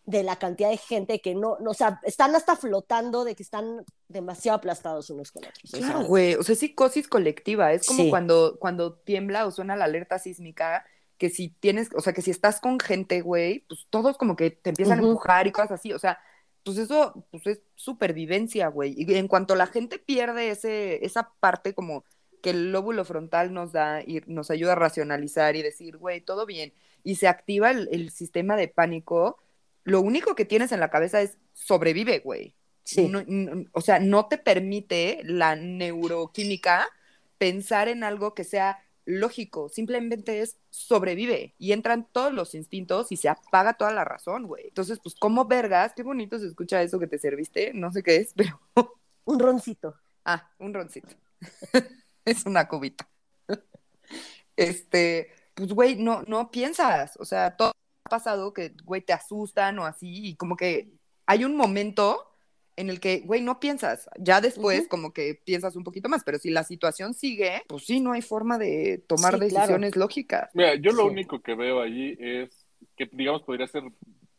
de 0.07 0.23
la 0.23 0.37
cantidad 0.37 0.69
de 0.69 0.77
gente 0.77 1.19
que 1.19 1.35
no, 1.35 1.57
no 1.59 1.71
o 1.71 1.73
sea, 1.73 1.99
están 2.03 2.33
hasta 2.33 2.55
flotando 2.55 3.25
de 3.25 3.35
que 3.35 3.43
están 3.43 3.83
demasiado 4.07 4.57
aplastados 4.57 5.09
unos 5.09 5.33
con 5.33 5.43
otros. 5.45 5.69
Claro, 5.71 6.05
güey. 6.05 6.35
O 6.35 6.43
sea, 6.43 6.53
es 6.53 6.59
psicosis 6.59 7.09
colectiva. 7.09 7.73
Es 7.73 7.85
como 7.85 8.03
Sí. 8.03 8.09
cuando, 8.09 8.57
cuando 8.57 8.93
tiembla 8.93 9.45
o 9.45 9.51
suena 9.51 9.75
la 9.75 9.83
alerta 9.83 10.17
sísmica, 10.17 10.85
que 11.17 11.29
si 11.29 11.49
tienes, 11.49 11.89
o 11.93 11.99
sea, 11.99 12.13
que 12.13 12.21
si 12.21 12.31
estás 12.31 12.61
con 12.61 12.79
gente, 12.79 13.19
güey, 13.19 13.65
pues 13.67 13.85
todos 13.89 14.17
como 14.17 14.37
que 14.37 14.49
te 14.51 14.69
empiezan 14.69 14.99
a 14.99 15.01
empujar 15.03 15.45
y 15.45 15.51
cosas 15.51 15.71
así. 15.71 15.91
O 15.91 15.99
sea, 15.99 16.17
pues 16.63 16.77
eso, 16.77 17.25
pues 17.29 17.45
es 17.45 17.59
supervivencia, 17.75 18.69
güey. 18.69 18.95
Y 18.97 19.13
en 19.13 19.27
cuanto 19.27 19.55
la 19.55 19.67
gente 19.67 19.99
pierde 19.99 20.51
ese, 20.51 21.05
esa 21.05 21.33
parte 21.41 21.73
como 21.73 22.05
que 22.41 22.51
el 22.51 22.71
lóbulo 22.71 23.03
frontal 23.03 23.53
nos 23.53 23.73
da 23.73 24.01
y 24.03 24.21
nos 24.25 24.51
ayuda 24.51 24.71
a 24.71 24.75
racionalizar 24.75 25.57
y 25.57 25.63
decir, 25.63 25.97
güey, 25.97 26.21
todo 26.21 26.45
bien, 26.45 26.71
y 27.03 27.15
se 27.15 27.27
activa 27.27 27.71
el, 27.71 27.89
el 27.91 28.09
sistema 28.11 28.55
de 28.55 28.67
pánico, 28.67 29.39
lo 29.87 30.01
único 30.01 30.35
que 30.35 30.45
tienes 30.45 30.71
en 30.73 30.79
la 30.81 30.89
cabeza 30.91 31.21
es 31.21 31.37
sobrevive, 31.53 32.19
güey. 32.19 32.53
sí. 32.83 33.07
No- 33.09 33.23
no- 33.27 33.65
o 33.73 33.81
sea, 33.81 33.99
no 33.99 34.27
te 34.27 34.37
permite 34.37 35.21
la 35.25 35.55
neuroquímica 35.55 36.87
pensar 37.37 37.87
en 37.89 38.03
algo 38.03 38.33
que 38.33 38.43
sea 38.43 38.79
lógico, 39.05 39.69
simplemente 39.69 40.41
es 40.41 40.57
sobrevive 40.69 41.53
y 41.57 41.71
entran 41.71 42.07
todos 42.11 42.33
los 42.33 42.53
instintos 42.55 43.11
y 43.11 43.17
se 43.17 43.29
apaga 43.29 43.73
toda 43.75 43.91
la 43.91 44.03
razón, 44.05 44.47
güey. 44.47 44.67
Entonces, 44.67 44.99
pues, 45.01 45.15
¿cómo 45.15 45.45
vergas? 45.45 45.93
Qué 45.95 46.03
bonito 46.03 46.37
se 46.39 46.47
escucha 46.47 46.81
eso 46.81 46.99
que 46.99 47.07
te 47.07 47.17
serviste, 47.19 47.71
no 47.73 47.91
sé 47.91 48.03
qué 48.03 48.17
es, 48.17 48.33
pero... 48.35 48.59
Un 49.25 49.39
roncito. 49.39 49.95
Ah, 50.25 50.49
un 50.59 50.73
roncito. 50.73 51.15
es 52.25 52.45
una 52.45 52.67
cubita. 52.67 53.07
este, 54.55 55.31
pues, 55.53 55.73
güey, 55.73 55.95
no, 55.95 56.23
no 56.27 56.51
piensas, 56.51 57.17
o 57.19 57.25
sea, 57.25 57.55
todo 57.55 57.71
pasado 58.09 58.53
que, 58.53 58.73
güey, 58.83 59.01
te 59.01 59.13
asustan 59.13 59.79
o 59.79 59.85
así, 59.85 60.27
y 60.27 60.35
como 60.35 60.55
que 60.55 60.89
hay 61.25 61.43
un 61.45 61.55
momento 61.55 62.23
en 62.75 62.89
el 62.91 62.99
que, 62.99 63.21
güey, 63.21 63.41
no 63.41 63.59
piensas. 63.59 64.07
Ya 64.19 64.39
después, 64.39 64.87
como 64.87 65.11
que 65.11 65.33
piensas 65.43 65.75
un 65.75 65.83
poquito 65.83 66.09
más, 66.09 66.23
pero 66.23 66.37
si 66.37 66.51
la 66.51 66.63
situación 66.63 67.13
sigue, 67.15 67.63
pues 67.67 67.85
sí, 67.85 67.99
no 67.99 68.11
hay 68.11 68.21
forma 68.21 68.59
de 68.59 69.03
tomar 69.07 69.33
Sí, 69.33 69.39
claro. 69.39 69.55
decisiones 69.59 69.95
lógicas. 69.95 70.51
Mira, 70.53 70.75
yo 70.75 70.91
lo 70.91 71.03
Sí. 71.03 71.09
único 71.09 71.41
que 71.41 71.55
veo 71.55 71.81
allí 71.81 72.15
es 72.19 72.65
que, 72.95 73.09
digamos, 73.11 73.41
podría 73.43 73.65
ser 73.67 73.83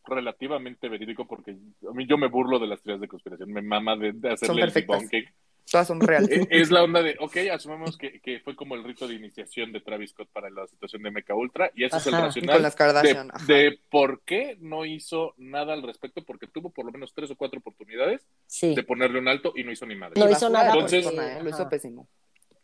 relativamente 0.04 0.88
verídico 0.88 1.26
porque 1.26 1.50
a 1.88 1.92
mí 1.92 2.06
yo 2.06 2.16
me 2.16 2.28
burlo 2.28 2.58
de 2.58 2.66
las 2.68 2.80
teorías 2.80 3.00
de 3.00 3.08
conspiración, 3.08 3.52
me 3.52 3.60
mama 3.60 3.96
de, 3.96 4.12
de 4.12 4.32
hacerle 4.32 4.62
el 4.62 4.72
debunking. 4.72 5.24
Todas 5.70 5.86
son 5.86 6.00
reales. 6.00 6.30
Eh, 6.30 6.46
Es 6.50 6.70
la 6.70 6.82
onda 6.82 7.02
de, 7.02 7.16
ok, 7.20 7.36
asumimos 7.52 7.96
que, 7.98 8.20
que 8.20 8.40
fue 8.40 8.56
como 8.56 8.74
el 8.74 8.84
rito 8.84 9.06
de 9.06 9.14
iniciación 9.14 9.72
de 9.72 9.80
Travis 9.80 10.10
Scott 10.10 10.28
para 10.32 10.48
la 10.50 10.66
situación 10.66 11.02
de 11.02 11.10
Mecha 11.10 11.34
Ultra 11.34 11.70
y 11.74 11.84
ese 11.84 11.96
es 11.98 12.06
el 12.06 12.12
racional 12.14 12.56
con 12.56 12.62
las 12.62 12.72
de, 12.74 12.78
Kardashian. 12.78 13.30
ajá. 13.32 13.44
de 13.46 13.78
por 13.90 14.22
qué 14.22 14.56
no 14.60 14.84
hizo 14.84 15.34
nada 15.36 15.74
al 15.74 15.82
respecto 15.82 16.22
porque 16.24 16.46
tuvo 16.46 16.70
por 16.70 16.86
lo 16.86 16.92
menos 16.92 17.12
tres 17.14 17.30
o 17.30 17.36
cuatro 17.36 17.58
oportunidades 17.60 18.26
Sí. 18.46 18.74
de 18.74 18.82
ponerle 18.82 19.18
un 19.18 19.28
alto 19.28 19.52
y 19.56 19.64
no 19.64 19.72
hizo 19.72 19.84
ni 19.86 19.94
madre. 19.94 20.18
No 20.20 20.30
hizo 20.30 20.48
nada 20.48 20.66
de 20.66 20.72
Entonces- 20.72 21.04
persona, 21.04 21.38
¿eh? 21.38 21.42
Lo 21.42 21.50
hizo 21.50 21.68
pésimo. 21.68 22.08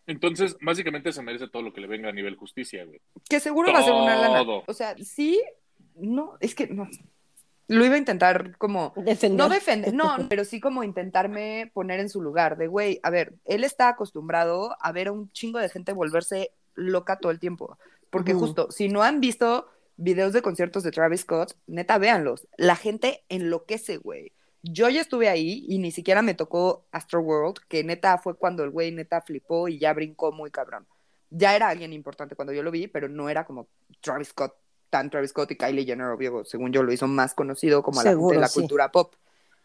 Entonces, 0.07 0.57
básicamente 0.61 1.13
se 1.13 1.23
merece 1.23 1.49
todo 1.49 1.63
lo 1.63 1.73
que 1.73 1.81
le 1.81 1.87
venga 1.87 2.11
a 2.11 2.13
nivel 2.13 2.37
justicia, 2.37 2.85
güey. 2.85 3.01
Que 3.29 3.41
seguro 3.41 3.73
va 3.73 3.79
a 3.79 3.83
ser 3.83 3.93
una 3.95 4.17
lana. 4.17 4.43
O 4.67 4.75
sea, 4.75 4.95
sí, 5.03 5.43
no, 5.95 6.37
es 6.41 6.55
que 6.55 6.67
no. 6.67 6.89
Lo 7.67 7.85
iba 7.85 7.95
a 7.95 7.99
intentar 7.99 8.57
como 8.59 8.93
Defender. 8.97 9.39
No 9.39 9.49
defender, 9.49 9.95
no, 9.95 10.17
pero 10.29 10.45
sí 10.45 10.61
como 10.61 10.85
intentarme 10.85 11.71
poner 11.73 12.01
en 12.01 12.09
su 12.09 12.21
lugar, 12.21 12.57
de 12.57 12.67
güey, 12.67 13.01
a 13.03 13.11
ver, 13.11 13.35
él 13.45 13.65
está 13.65 13.89
acostumbrado 13.89 14.77
a 14.81 14.93
ver 14.93 15.09
a 15.09 15.13
un 15.13 15.31
chingo 15.33 15.59
de 15.59 15.69
gente 15.69 15.93
volverse 15.93 16.53
loca 16.75 17.19
todo 17.19 17.33
el 17.33 17.39
tiempo, 17.39 17.79
porque 18.11 18.35
justo, 18.35 18.71
si 18.71 18.89
no 18.89 19.03
han 19.03 19.21
visto 19.21 19.69
videos 19.97 20.33
de 20.33 20.43
conciertos 20.43 20.83
de 20.83 20.91
Travis 20.91 21.23
Scott, 21.23 21.57
neta, 21.67 21.99
véanlos, 21.99 22.47
la 22.57 22.77
gente 22.77 23.25
enloquece, 23.29 23.97
güey. 23.99 24.33
Yo 24.63 24.89
ya 24.89 25.01
estuve 25.01 25.29
ahí 25.29 25.65
y 25.69 25.79
ni 25.79 25.91
siquiera 25.91 26.23
me 26.23 26.35
tocó 26.35 26.87
Astroworld, 26.91 27.59
que 27.69 27.85
neta 27.85 28.17
fue 28.19 28.37
cuando 28.37 28.65
el 28.65 28.71
güey 28.71 28.93
neta 28.93 29.21
flipó 29.21 29.69
y 29.69 29.79
ya 29.79 29.93
brincó 29.93 30.33
muy 30.33 30.51
cabrón. 30.51 30.87
Ya 31.31 31.55
era 31.55 31.69
alguien 31.69 31.93
importante 31.93 32.35
cuando 32.35 32.53
yo 32.53 32.63
lo 32.63 32.71
vi, 32.71 32.87
pero 32.89 33.09
no 33.09 33.29
era 33.29 33.45
como 33.45 33.69
Travis 34.01 34.29
Scott, 34.29 34.55
tan 34.95 35.11
Travis 35.11 35.31
Scott 35.31 35.51
y 35.51 35.57
Kylie 35.57 35.85
Jenner, 35.85 36.07
obvio, 36.07 36.45
según 36.45 36.73
yo 36.73 36.85
lo 36.85 36.93
hizo 36.93 37.09
más 37.09 37.35
conocido 37.35 37.83
como 37.83 37.99
a 37.99 38.05
la 38.05 38.11
gente 38.11 38.35
de 38.35 38.41
la 38.41 38.47
sí. 38.47 38.61
cultura 38.61 38.93
pop. 38.93 39.17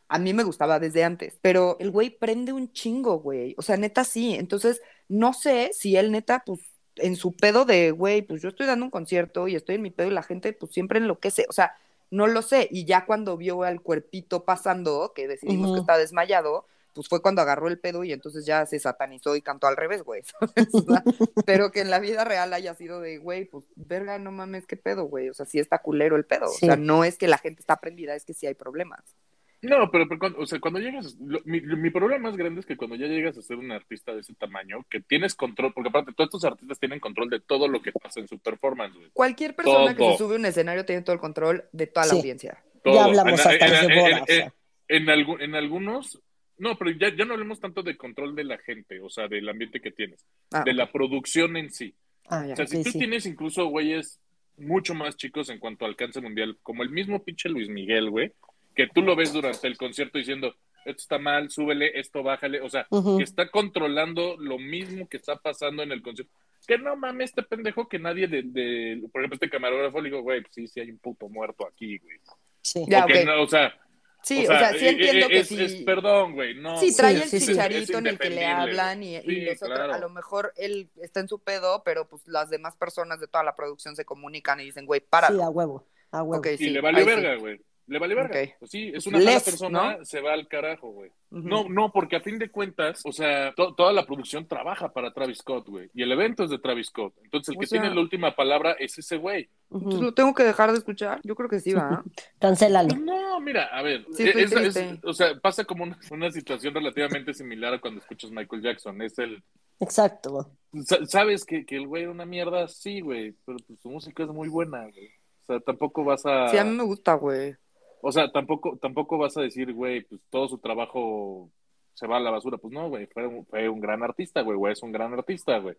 A 0.08 0.18
mí 0.18 0.34
me 0.34 0.42
gustaba 0.42 0.80
desde 0.80 1.04
antes, 1.04 1.38
pero 1.40 1.78
el 1.80 1.92
güey 1.92 2.10
prende 2.10 2.52
un 2.52 2.74
chingo, 2.74 3.20
güey. 3.20 3.54
O 3.60 3.62
sea, 3.62 3.78
neta 3.78 4.04
sí. 4.04 4.34
Entonces, 4.34 4.82
no 5.08 5.34
sé 5.34 5.70
si 5.72 5.96
él 5.98 6.12
neta, 6.12 6.42
pues, 6.44 6.62
en 6.96 7.16
su 7.16 7.36
pedo 7.36 7.64
de, 7.64 7.92
güey, 7.92 8.24
pues 8.24 8.42
yo 8.42 8.50
estoy 8.50 8.66
dando 8.66 8.86
un 8.86 8.90
concierto 8.90 9.48
y 9.48 9.56
estoy 9.56 9.76
en 9.76 9.84
mi 9.84 9.92
pedo 9.92 10.08
y 10.08 10.14
la 10.16 10.24
gente, 10.24 10.52
pues, 10.52 10.72
siempre 10.72 10.98
enloquece. 10.98 11.46
O 11.48 11.54
sea, 11.54 11.76
no 12.10 12.26
lo 12.26 12.42
sé. 12.42 12.68
Y 12.72 12.86
ya 12.86 13.06
cuando 13.06 13.38
vio 13.38 13.62
al 13.62 13.82
cuerpito 13.82 14.46
pasando, 14.46 15.14
que 15.16 15.28
decidimos 15.28 15.76
que 15.76 15.82
está 15.82 15.96
desmayado, 15.96 16.66
pues 17.00 17.08
fue 17.08 17.22
cuando 17.22 17.42
agarró 17.42 17.70
el 17.70 17.80
pedo 17.80 18.04
y 18.04 18.12
entonces 18.12 18.46
ya 18.46 18.66
se 18.66 18.78
satanizó 18.78 19.38
y 19.38 19.42
cantó 19.42 19.68
al 19.68 19.78
revés, 19.78 20.04
güey. 20.04 20.22
pero 21.46 21.72
que 21.72 21.80
en 21.80 21.90
la 21.90 22.00
vida 22.00 22.26
real 22.26 22.52
haya 22.54 22.74
sido 22.76 23.00
de, 23.00 23.18
güey, 23.20 23.46
pues, 23.46 23.66
verga, 23.78 24.20
no 24.20 24.32
mames, 24.34 24.68
qué 24.68 24.76
pedo, 24.76 25.06
güey. 25.06 25.30
O 25.30 25.34
sea, 25.34 25.46
sí 25.46 25.60
está 25.60 25.78
culero 25.80 26.18
el 26.18 26.26
pedo. 26.26 26.48
Sí. 26.50 26.66
O 26.66 26.68
sea, 26.68 26.76
no 26.76 27.06
es 27.06 27.18
que 27.18 27.30
la 27.30 27.38
gente 27.38 27.62
está 27.62 27.78
prendida, 27.78 28.16
es 28.16 28.26
que 28.26 28.34
sí 28.34 28.48
hay 28.48 28.54
problemas. 28.54 29.16
No, 29.62 29.90
pero, 29.92 30.08
pero 30.10 30.20
cuando, 30.20 30.40
o 30.40 30.46
sea, 30.46 30.60
cuando 30.60 30.80
llegas, 30.80 31.16
lo- 31.20 31.40
mi, 31.46 31.62
mi 31.62 31.90
problema 31.90 32.30
más 32.30 32.38
grande 32.38 32.60
es 32.60 32.66
que 32.66 32.76
cuando 32.78 32.96
ya 32.98 33.08
llegas 33.08 33.38
a 33.38 33.42
ser 33.42 33.56
un 33.58 33.72
artista 33.72 34.14
de 34.14 34.20
ese 34.22 34.34
tamaño, 34.34 34.86
que 34.90 35.00
tienes 35.00 35.36
control, 35.36 35.74
porque 35.74 35.90
aparte 35.90 36.12
todos 36.14 36.28
estos 36.28 36.46
artistas 36.46 36.80
tienen 36.80 37.00
control 37.00 37.30
de 37.30 37.40
todo 37.42 37.68
lo 37.70 37.82
que 37.82 37.92
pasa 37.94 38.20
en 38.20 38.28
su 38.28 38.40
performance, 38.40 38.96
güey. 38.96 39.10
Cualquier 39.14 39.56
persona 39.56 39.96
que 39.96 40.12
se 40.12 40.18
sube 40.18 40.36
a 40.36 40.40
un 40.40 40.46
escenario 40.46 40.86
tiene 40.86 41.02
todo 41.02 41.14
el 41.14 41.20
control 41.22 41.66
de 41.74 41.88
toda 41.88 42.06
la 42.06 42.12
Sí. 42.12 42.18
audiencia. 42.20 42.64
Todo. 42.84 42.94
Ya 42.96 43.04
hablamos 43.04 43.34
En- 43.34 43.40
hasta 43.52 43.66
en- 43.84 43.92
en- 43.92 43.98
en- 44.00 44.22
o 44.22 44.26
sea. 44.26 44.54
en 44.88 45.06
algu- 45.08 45.42
en 45.42 45.56
algunos, 45.56 46.22
no, 46.60 46.78
pero 46.78 46.92
ya, 46.92 47.14
ya 47.16 47.26
no 47.26 47.34
hablemos 47.34 47.60
tanto 47.60 47.82
de 47.84 47.98
control 47.98 48.36
de 48.36 48.44
la 48.44 48.58
gente, 48.60 49.00
o 49.02 49.10
sea, 49.10 49.28
del 49.28 49.50
ambiente 49.50 49.82
que 49.82 49.92
tienes, 49.92 50.24
Ah, 50.52 50.64
de 50.64 50.74
la 50.74 50.92
producción 50.92 51.58
en 51.58 51.72
sí. 51.72 51.94
ah, 52.28 52.46
ya. 52.46 52.54
O 52.54 52.56
sea, 52.56 52.68
si 52.68 52.78
Sí, 52.78 52.84
tú 52.84 52.92
sí. 52.92 53.00
tienes 53.00 53.26
incluso 53.26 53.66
güeyes 53.68 54.20
mucho 54.58 54.94
más 54.94 55.16
chicos 55.18 55.50
en 55.50 55.58
cuanto 55.60 55.86
a 55.86 55.88
alcance 55.88 56.20
mundial, 56.22 56.58
como 56.62 56.84
el 56.84 56.90
mismo 56.90 57.24
pinche 57.24 57.50
Luis 57.50 57.70
Miguel, 57.70 58.10
güey, 58.10 58.32
que 58.76 58.88
tú 58.88 59.02
lo 59.02 59.16
ves 59.16 59.34
durante 59.34 59.68
el 59.68 59.78
concierto 59.78 60.18
diciendo, 60.18 60.56
esto 60.86 61.02
está 61.02 61.18
mal, 61.18 61.50
súbele, 61.50 61.98
esto 62.00 62.24
bájale, 62.24 62.62
o 62.62 62.70
sea, 62.70 62.88
que 63.18 63.24
está 63.24 63.50
controlando 63.50 64.38
lo 64.38 64.58
mismo 64.58 65.08
que 65.08 65.18
está 65.18 65.36
pasando 65.38 65.84
en 65.84 65.92
el 65.92 66.02
concierto. 66.02 66.32
Que 66.68 66.78
no 66.78 66.96
mames, 66.96 67.30
este 67.32 67.44
pendejo 67.44 67.88
que 67.88 68.00
nadie 68.00 68.28
de, 68.28 68.44
de- 68.44 69.02
por 69.12 69.22
ejemplo, 69.22 69.36
este 69.36 69.50
camarógrafo 69.50 70.02
le 70.02 70.10
digo, 70.10 70.22
güey, 70.22 70.42
pues 70.42 70.54
sí, 70.54 70.68
sí 70.68 70.80
hay 70.82 70.92
un 70.92 71.00
puto 71.00 71.28
muerto 71.30 71.66
aquí, 71.68 71.98
güey. 72.00 72.18
Sí. 72.62 72.84
Ya, 72.88 73.06
O 73.06 73.08
que 73.08 73.20
ok. 73.22 73.26
no, 73.26 73.42
o 73.44 73.48
sea, 73.48 73.76
Sí, 74.22 74.46
o 74.46 74.48
sea, 74.48 74.74
sí 74.74 74.86
eh, 74.86 74.90
entiendo 74.90 75.26
eh, 75.26 75.30
que 75.30 75.40
es, 75.40 75.48
sí. 75.48 75.62
es- 75.64 75.76
perdón, 75.84 76.34
güey, 76.34 76.54
no. 76.56 76.78
Sí, 76.80 76.96
trae 76.96 77.16
Sí, 77.16 77.24
el 77.24 77.30
sí, 77.30 77.40
chicharito 77.40 77.98
en 77.98 78.08
el 78.08 78.20
que 78.20 78.30
le 78.30 78.46
hablan 78.46 79.02
y, 79.04 79.16
y 79.16 79.42
los 79.42 79.62
otros- 79.64 79.92
a 79.92 79.98
lo 79.98 80.10
mejor 80.10 80.54
él 80.58 80.90
está 81.02 81.20
en 81.22 81.28
su 81.28 81.40
pedo, 81.40 81.84
pero 81.84 82.08
pues 82.08 82.28
las 82.28 82.50
demás 82.50 82.76
personas 82.76 83.20
de 83.20 83.28
toda 83.28 83.44
la 83.44 83.56
producción 83.56 83.96
se 83.96 84.06
comunican 84.06 84.60
y 84.60 84.66
dicen, 84.66 84.86
güey, 84.86 85.00
para. 85.02 85.30
Sí, 85.30 85.40
a 85.42 85.50
huevo. 85.50 85.88
A 86.12 86.24
huevo. 86.24 86.40
Ok, 86.40 86.48
Y 86.58 86.58
sí, 86.58 86.70
le 86.70 86.82
valió 86.82 87.04
sí. 87.04 87.10
verga, 87.10 87.36
güey. 87.38 87.62
Le 87.90 88.00
valió 88.00 88.16
verga. 88.16 88.40
Ok. 88.42 88.50
Pues 88.60 88.72
sí, 88.72 88.92
es 88.94 89.08
una 89.08 89.18
mala 89.18 89.40
persona, 89.40 89.98
¿no? 89.98 90.06
se 90.06 90.22
va 90.22 90.34
al 90.34 90.48
carajo, 90.48 90.92
güey. 90.92 91.12
No, 91.32 91.68
no, 91.68 91.92
porque 91.92 92.16
a 92.16 92.22
fin 92.22 92.38
de 92.40 92.50
cuentas, 92.50 93.02
o 93.04 93.12
sea, 93.12 93.52
to- 93.56 93.74
toda 93.76 93.92
la 93.94 94.06
producción 94.06 94.48
trabaja 94.48 94.94
para 94.94 95.12
Travis 95.12 95.40
Scott, 95.40 95.68
güey. 95.68 95.90
Y 95.94 96.04
el 96.04 96.12
evento 96.12 96.44
es 96.44 96.50
de 96.52 96.60
Travis 96.60 96.88
Scott. 96.88 97.14
Entonces, 97.24 97.50
el 97.50 97.58
O 97.58 97.60
que 97.60 97.68
sea- 97.68 97.82
tiene 97.82 97.94
la 97.96 98.02
última 98.02 98.36
palabra 98.36 98.74
es 98.74 98.98
ese 98.98 99.18
güey. 99.18 99.50
Entonces, 99.72 100.02
¿Lo 100.02 100.14
tengo 100.14 100.34
que 100.34 100.44
dejar 100.44 100.72
de 100.72 100.78
escuchar? 100.78 101.20
Yo 101.24 101.36
creo 101.36 101.50
que 101.50 101.60
sí, 101.60 101.74
va. 101.74 102.04
Cancélalo. 102.40 102.96
No, 102.96 103.40
mira, 103.42 103.66
a 103.66 103.82
ver, 103.82 104.06
Sí, 104.14 104.24
estoy 104.28 104.66
es- 104.68 104.76
es- 104.76 105.00
o 105.04 105.14
sea, 105.14 105.38
pasa 105.40 105.66
como 105.66 105.84
una, 105.84 105.98
una 106.12 106.32
situación 106.32 106.74
relativamente 106.74 107.34
similar 107.34 107.74
a 107.74 107.82
cuando 107.82 108.00
escuchas 108.02 108.32
Michael 108.32 108.62
Jackson. 108.62 109.02
Es 109.02 109.18
el, 109.20 109.44
Exacto. 109.80 110.52
sa- 110.86 111.06
sabes 111.06 111.46
que, 111.46 111.66
que 111.66 111.76
el 111.78 111.88
güey 111.88 112.04
era 112.04 112.12
una 112.12 112.26
mierda, 112.26 112.68
sí, 112.68 113.02
güey, 113.02 113.34
pero 113.46 113.58
pues, 113.68 113.80
su 113.80 113.90
música 113.90 114.24
es 114.24 114.30
muy 114.30 114.48
buena, 114.50 114.82
güey. 114.84 115.08
O 115.44 115.46
sea, 115.54 115.60
tampoco 115.62 116.04
vas 116.04 116.24
a... 116.28 116.50
Sí, 116.50 116.58
a 116.58 116.64
mí 116.64 116.76
me 116.76 116.84
gusta, 116.84 117.14
güey. 117.16 117.56
O 118.02 118.12
sea, 118.12 118.32
tampoco, 118.32 118.78
tampoco 118.82 119.18
vas 119.18 119.36
a 119.38 119.42
decir, 119.42 119.74
güey, 119.74 120.02
pues 120.02 120.22
todo 120.30 120.48
su 120.48 120.58
trabajo 120.58 121.50
se 121.94 122.08
va 122.08 122.18
a 122.18 122.20
la 122.22 122.32
basura. 122.32 122.58
Pues 122.58 122.74
no, 122.74 122.90
güey, 122.90 123.08
fue 123.08 123.28
un, 123.28 123.46
fue 123.46 123.68
un 123.70 123.80
gran 123.82 124.02
artista, 124.04 124.42
güey, 124.42 124.58
güey, 124.58 124.74
es 124.74 124.82
un 124.84 124.92
gran 124.92 125.14
artista, 125.14 125.58
güey. 125.60 125.76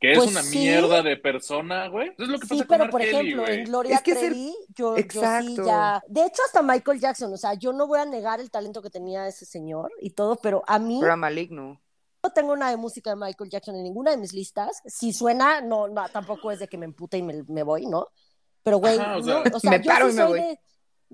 Que 0.00 0.12
es 0.12 0.18
Pues 0.18 0.30
una 0.30 0.42
sí. 0.44 0.58
mierda 0.58 1.02
de 1.02 1.16
persona, 1.16 1.88
güey. 1.88 2.10
Eso 2.10 2.22
es 2.22 2.28
lo 2.28 2.38
que 2.38 2.46
Sí, 2.46 2.54
pasa 2.58 2.66
pero 2.68 2.88
por 2.90 3.00
Kelly, 3.00 3.16
ejemplo, 3.16 3.42
güey. 3.42 3.58
en 3.58 3.64
Gloria 3.64 3.96
Es 3.96 4.02
que 4.02 4.12
es 4.12 4.22
el- 4.22 4.28
Trevi, 4.28 4.54
yo, 4.68 4.90
yo 4.92 4.94
sí 4.96 5.00
Exacto. 5.00 5.66
ya. 5.66 6.02
De 6.06 6.20
hecho, 6.24 6.40
hasta 6.46 6.62
Michael 6.62 7.00
Jackson, 7.00 7.32
o 7.32 7.36
sea, 7.36 7.54
yo 7.54 7.72
no 7.72 7.88
voy 7.88 7.98
a 7.98 8.04
negar 8.04 8.38
el 8.38 8.48
talento 8.52 8.80
que 8.80 8.90
tenía 8.90 9.26
ese 9.26 9.44
señor 9.44 9.90
y 10.00 10.10
todo, 10.10 10.36
pero 10.36 10.62
a 10.68 10.78
mí 10.78 11.00
era 11.02 11.16
maligno. 11.16 11.80
no 12.22 12.30
tengo 12.32 12.52
una 12.52 12.70
de 12.70 12.76
música 12.76 13.10
de 13.10 13.16
Michael 13.16 13.50
Jackson 13.50 13.74
en 13.74 13.82
ninguna 13.82 14.12
de 14.12 14.18
mis 14.18 14.32
listas. 14.32 14.82
Si 14.86 15.12
suena, 15.12 15.60
no, 15.62 15.88
no 15.88 16.08
tampoco 16.10 16.52
es 16.52 16.60
de 16.60 16.68
que 16.68 16.78
me 16.78 16.84
empute 16.84 17.18
y 17.18 17.22
me, 17.24 17.42
me 17.48 17.64
voy, 17.64 17.86
¿no? 17.86 18.06
Pero, 18.62 18.78
güey, 18.78 18.98
Ajá, 18.98 19.16
o 19.16 19.18
no, 19.18 19.24
sea, 19.24 19.42
o 19.52 19.58
sea, 19.58 19.70
me 19.72 19.80
yo 19.82 19.90
paro 19.90 20.06
sí 20.06 20.12
y 20.12 20.16
me 20.16 20.22
soy 20.22 20.30
voy. 20.30 20.40
de, 20.48 20.60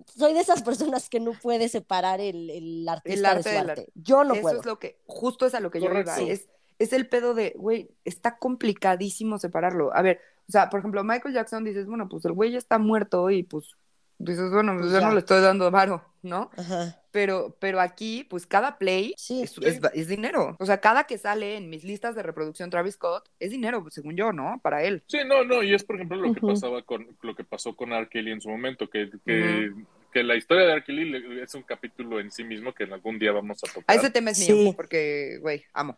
soy 0.06 0.34
de 0.34 0.40
esas 0.40 0.62
personas 0.62 1.08
que 1.08 1.20
no 1.20 1.32
puede 1.40 1.68
separar 1.68 2.20
el, 2.20 2.50
el 2.50 2.88
artista 2.88 3.30
arte 3.30 3.36
de 3.36 3.42
su 3.42 3.50
del 3.50 3.70
arte. 3.70 3.92
Yo 3.94 4.24
no 4.24 4.34
Eso 4.34 4.42
puedo. 4.42 4.60
es 4.60 4.64
lo 4.64 4.78
que, 4.78 5.00
justo 5.06 5.46
es 5.46 5.54
a 5.54 5.60
lo 5.60 5.70
que 5.70 5.80
yo 5.80 5.90
Correcto. 5.90 6.12
iba. 6.16 6.18
Es, 6.18 6.48
es 6.78 6.92
el 6.92 7.08
pedo 7.08 7.34
de, 7.34 7.54
güey, 7.56 7.90
está 8.04 8.38
complicadísimo 8.38 9.38
separarlo. 9.38 9.94
A 9.94 10.02
ver, 10.02 10.20
o 10.48 10.52
sea, 10.52 10.70
por 10.70 10.80
ejemplo, 10.80 11.04
Michael 11.04 11.34
Jackson 11.34 11.64
dices, 11.64 11.86
bueno, 11.86 12.08
pues 12.08 12.24
el 12.24 12.32
güey 12.32 12.52
ya 12.52 12.58
está 12.58 12.78
muerto 12.78 13.30
y 13.30 13.42
pues 13.44 13.76
dices, 14.18 14.50
bueno, 14.50 14.74
pues 14.76 14.90
Pues 14.90 14.92
yo 14.92 15.00
ya. 15.00 15.06
no 15.08 15.12
le 15.12 15.20
estoy 15.20 15.40
dando 15.42 15.70
varo, 15.70 16.04
¿no? 16.22 16.50
Ajá. 16.56 17.03
Pero, 17.14 17.56
pero 17.60 17.80
aquí, 17.80 18.26
pues 18.28 18.44
cada 18.44 18.76
play 18.76 19.14
Sí. 19.16 19.42
es, 19.44 19.56
es- 19.58 19.80
es 19.94 20.08
dinero. 20.08 20.56
O 20.58 20.66
sea, 20.66 20.80
cada 20.80 21.04
que 21.04 21.16
sale 21.16 21.56
en 21.56 21.70
mis 21.70 21.84
listas 21.84 22.16
de 22.16 22.24
reproducción 22.24 22.70
Travis 22.70 22.94
Scott 22.94 23.28
es 23.38 23.52
dinero, 23.52 23.86
según 23.88 24.16
yo, 24.16 24.32
¿no? 24.32 24.58
Para 24.64 24.82
él. 24.82 25.04
Sí, 25.06 25.18
no, 25.24 25.44
no, 25.44 25.62
y 25.62 25.72
es 25.74 25.84
por 25.84 25.94
ejemplo 25.94 26.16
lo 26.16 26.34
que 26.34 26.40
pasaba 26.40 26.82
con 26.82 27.06
lo 27.22 27.36
que 27.36 27.44
pasó 27.44 27.76
con 27.76 27.92
R. 27.92 28.08
Kelly 28.08 28.32
en 28.32 28.40
su 28.40 28.48
momento, 28.48 28.90
que, 28.90 29.10
que, 29.24 29.72
que 30.12 30.22
la 30.24 30.34
historia 30.34 30.64
de 30.66 30.72
R. 30.72 30.82
Kelly 30.84 31.40
es 31.40 31.54
un 31.54 31.62
capítulo 31.62 32.18
en 32.18 32.32
sí 32.32 32.42
mismo 32.42 32.74
que 32.74 32.82
en 32.82 32.92
algún 32.94 33.16
día 33.20 33.30
vamos 33.30 33.62
a 33.62 33.72
tocar. 33.72 33.84
A 33.86 33.94
ese 33.94 34.10
tema 34.10 34.30
es 34.32 34.38
Sí. 34.44 34.52
mío, 34.52 34.72
porque, 34.74 35.38
güey, 35.40 35.64
amo. 35.72 35.96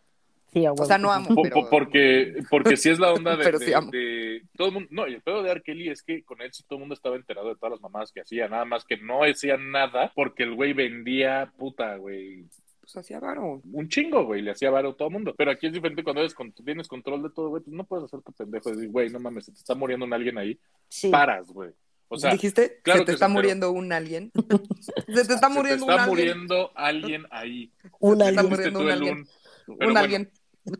Sí, 0.59 0.65
a 0.65 0.71
O 0.73 0.85
sea, 0.85 0.97
no 0.97 1.11
amo, 1.11 1.41
pero... 1.41 1.69
porque, 1.69 2.35
porque 2.49 2.77
si 2.77 2.89
es 2.89 2.99
la 2.99 3.13
onda 3.13 3.35
de, 3.35 3.43
Pero 3.43 3.59
de- 3.59 3.65
sí 3.65 3.73
amo. 3.73 3.91
de 3.91 4.41
todo 4.55 4.67
el 4.69 4.73
mundo. 4.73 4.89
No, 4.91 5.07
y 5.07 5.13
el 5.15 5.21
pedo 5.21 5.43
de 5.43 5.51
R. 5.51 5.61
Kelly 5.61 5.89
es 5.89 6.01
que 6.03 6.23
con 6.23 6.41
él 6.41 6.51
sí 6.53 6.63
todo 6.63 6.77
el 6.77 6.81
mundo 6.81 6.95
estaba 6.95 7.15
enterado 7.15 7.49
de 7.49 7.55
todas 7.55 7.71
las 7.71 7.81
mamadas 7.81 8.11
que 8.11 8.21
hacía, 8.21 8.47
nada 8.47 8.65
más 8.65 8.85
que 8.85 8.97
no 8.97 9.23
hacía 9.23 9.57
nada 9.57 10.11
porque 10.15 10.43
el 10.43 10.55
güey 10.55 10.73
vendía 10.73 11.51
puta, 11.57 11.95
güey. 11.97 12.45
Pues 12.79 12.95
hacía 12.95 13.19
varo. 13.19 13.61
Un 13.73 13.89
chingo, 13.89 14.23
güey, 14.25 14.41
le 14.41 14.51
hacía 14.51 14.69
varo 14.69 14.91
a 14.91 14.95
todo 14.95 15.09
el 15.09 15.13
mundo. 15.13 15.35
Pero 15.37 15.51
aquí 15.51 15.67
es 15.67 15.73
diferente 15.73 16.03
cuando 16.03 16.21
eres 16.21 16.33
con- 16.33 16.53
tienes 16.53 16.87
control 16.87 17.21
de 17.23 17.29
todo, 17.31 17.49
güey, 17.49 17.61
pues 17.63 17.75
no 17.75 17.83
puedes 17.83 18.05
hacer 18.05 18.21
tu 18.21 18.31
pendejo. 18.31 18.69
Decir, 18.71 18.89
güey, 18.89 19.09
no 19.09 19.19
mames, 19.19 19.45
se 19.45 19.51
te 19.51 19.57
está 19.57 19.75
muriendo 19.75 20.05
un 20.05 20.13
alguien 20.13 20.37
ahí. 20.37 20.57
Sí. 20.87 21.09
Paras, 21.09 21.47
güey. 21.51 21.71
O 22.09 22.17
sea, 22.17 22.31
¿Dijiste? 22.31 22.79
claro 22.83 22.99
se 22.99 23.05
te 23.05 23.11
que 23.11 23.13
está 23.15 23.27
sí, 23.27 23.33
muriendo 23.33 23.69
un 23.73 23.91
alien. 23.91 24.31
se 24.79 25.25
te 25.25 25.33
está 25.33 25.49
se 25.49 25.53
muriendo 25.53 25.85
te 25.85 25.91
un 25.91 25.99
está 25.99 26.03
alguien. 26.05 26.07
muriendo 26.37 26.71
alguien 26.73 27.25
ahí. 27.31 27.71
Un 27.99 28.19
Se 28.21 28.29
está 28.29 28.39
alien. 28.39 28.47
Fuiste 28.55 28.71
muriendo 28.71 28.79
un 28.79 28.89
alguien. 28.91 29.13
un- 29.17 29.19
Un 29.19 29.77
Pero 29.77 29.89
bueno. 29.91 29.99
alguien. 29.99 30.31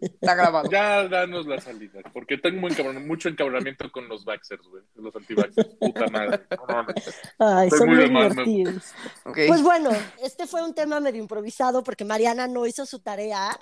Está 0.01 0.35
grabado. 0.35 0.69
Ya 0.71 1.07
danos 1.07 1.45
la 1.47 1.59
salida, 1.61 2.01
porque 2.13 2.37
tengo 2.37 2.67
encabron- 2.67 3.05
mucho 3.05 3.29
encabronamiento 3.29 3.91
con 3.91 4.07
los 4.07 4.25
Vaxxers, 4.25 4.63
güey. 4.67 4.83
Los 4.95 5.15
anti-Vaxxers. 5.15 5.75
Puta 5.79 6.07
madre. 6.07 6.41
No, 6.51 6.65
no, 6.67 6.83
no. 6.83 6.93
Ay, 7.39 7.67
Estoy 7.67 7.79
son 7.79 7.89
muy 7.89 7.97
divertidos. 7.97 8.91
Ok. 9.25 9.37
Pues 9.47 9.61
bueno, 9.61 9.89
este 10.23 10.47
fue 10.47 10.63
un 10.63 10.73
tema 10.73 10.99
medio 10.99 11.21
improvisado 11.21 11.83
porque 11.83 12.05
Mariana 12.05 12.47
no 12.47 12.65
hizo 12.65 12.85
su 12.85 12.99
tarea 12.99 13.57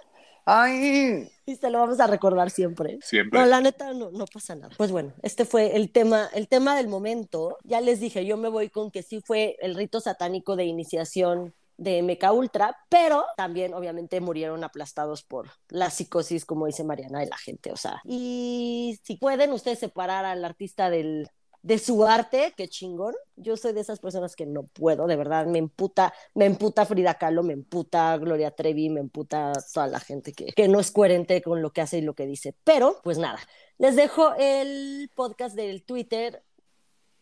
Ay, 0.48 1.28
y 1.48 1.56
se 1.56 1.70
lo 1.72 1.80
vamos 1.80 2.00
a 2.00 2.06
recordar 2.06 2.52
siempre. 2.52 3.00
Siempre. 3.02 3.40
No, 3.40 3.46
la 3.48 3.62
neta 3.62 3.94
no, 3.94 4.12
no 4.12 4.26
pasa 4.32 4.54
nada. 4.54 4.72
Pues 4.78 4.92
bueno, 4.92 5.12
este 5.24 5.44
fue 5.44 5.76
el 5.76 5.90
tema, 5.92 6.30
el 6.36 6.48
tema 6.48 6.76
del 6.76 6.88
momento. 6.88 7.58
Ya 7.64 7.82
les 7.82 8.00
dije, 8.00 8.26
yo 8.28 8.38
me 8.38 8.48
voy 8.50 8.70
con 8.70 8.92
que 8.92 9.02
sí 9.02 9.22
fue 9.26 9.58
el 9.60 9.74
rito 9.74 10.00
satánico 10.00 10.56
de 10.56 10.66
iniciación 10.66 11.56
de 11.78 12.02
MK 12.02 12.32
Ultra, 12.34 12.78
pero 12.90 13.26
también 13.38 13.74
obviamente 13.74 14.22
murieron 14.22 14.64
aplastados 14.64 15.24
por 15.24 15.50
la 15.70 15.90
psicosis, 15.90 16.46
como 16.46 16.66
dice 16.66 16.84
Mariana, 16.84 17.20
de 17.20 17.28
la 17.28 17.38
gente. 17.38 17.72
O 17.72 17.78
sea, 17.78 18.02
y 18.06 19.00
si 19.04 19.18
pueden 19.18 19.52
ustedes 19.52 19.80
separar 19.80 20.26
al 20.26 20.46
artista 20.46 20.90
del, 20.90 21.30
de 21.66 21.80
su 21.80 22.06
arte, 22.06 22.54
qué 22.56 22.68
chingón. 22.68 23.16
Yo 23.36 23.58
soy 23.58 23.74
de 23.74 23.82
esas 23.82 24.00
personas 24.00 24.36
que 24.36 24.46
no 24.46 24.68
puedo, 24.68 25.08
de 25.08 25.16
verdad, 25.16 25.48
me 25.48 25.58
emputa, 25.58 26.14
me 26.36 26.46
emputa 26.46 26.86
Frida 26.86 27.16
Kahlo, 27.16 27.42
me 27.42 27.54
emputa 27.54 28.16
Gloria 28.18 28.52
Trevi, 28.52 28.90
me 28.90 29.00
emputa 29.00 29.52
toda 29.74 29.88
la 29.88 30.00
gente 30.00 30.32
que, 30.34 30.46
que 30.54 30.68
no 30.68 30.80
es 30.80 30.92
coherente 30.92 31.42
con 31.42 31.64
lo 31.64 31.74
que 31.74 31.82
hace 31.82 31.98
y 31.98 32.02
lo 32.02 32.14
que 32.14 32.28
dice. 32.28 32.56
Pero, 32.64 33.02
pues 33.04 33.18
nada, 33.18 33.40
les 33.80 33.96
dejo 33.96 34.36
el 34.38 35.10
podcast 35.16 35.56
del 35.56 35.84
Twitter, 35.84 36.44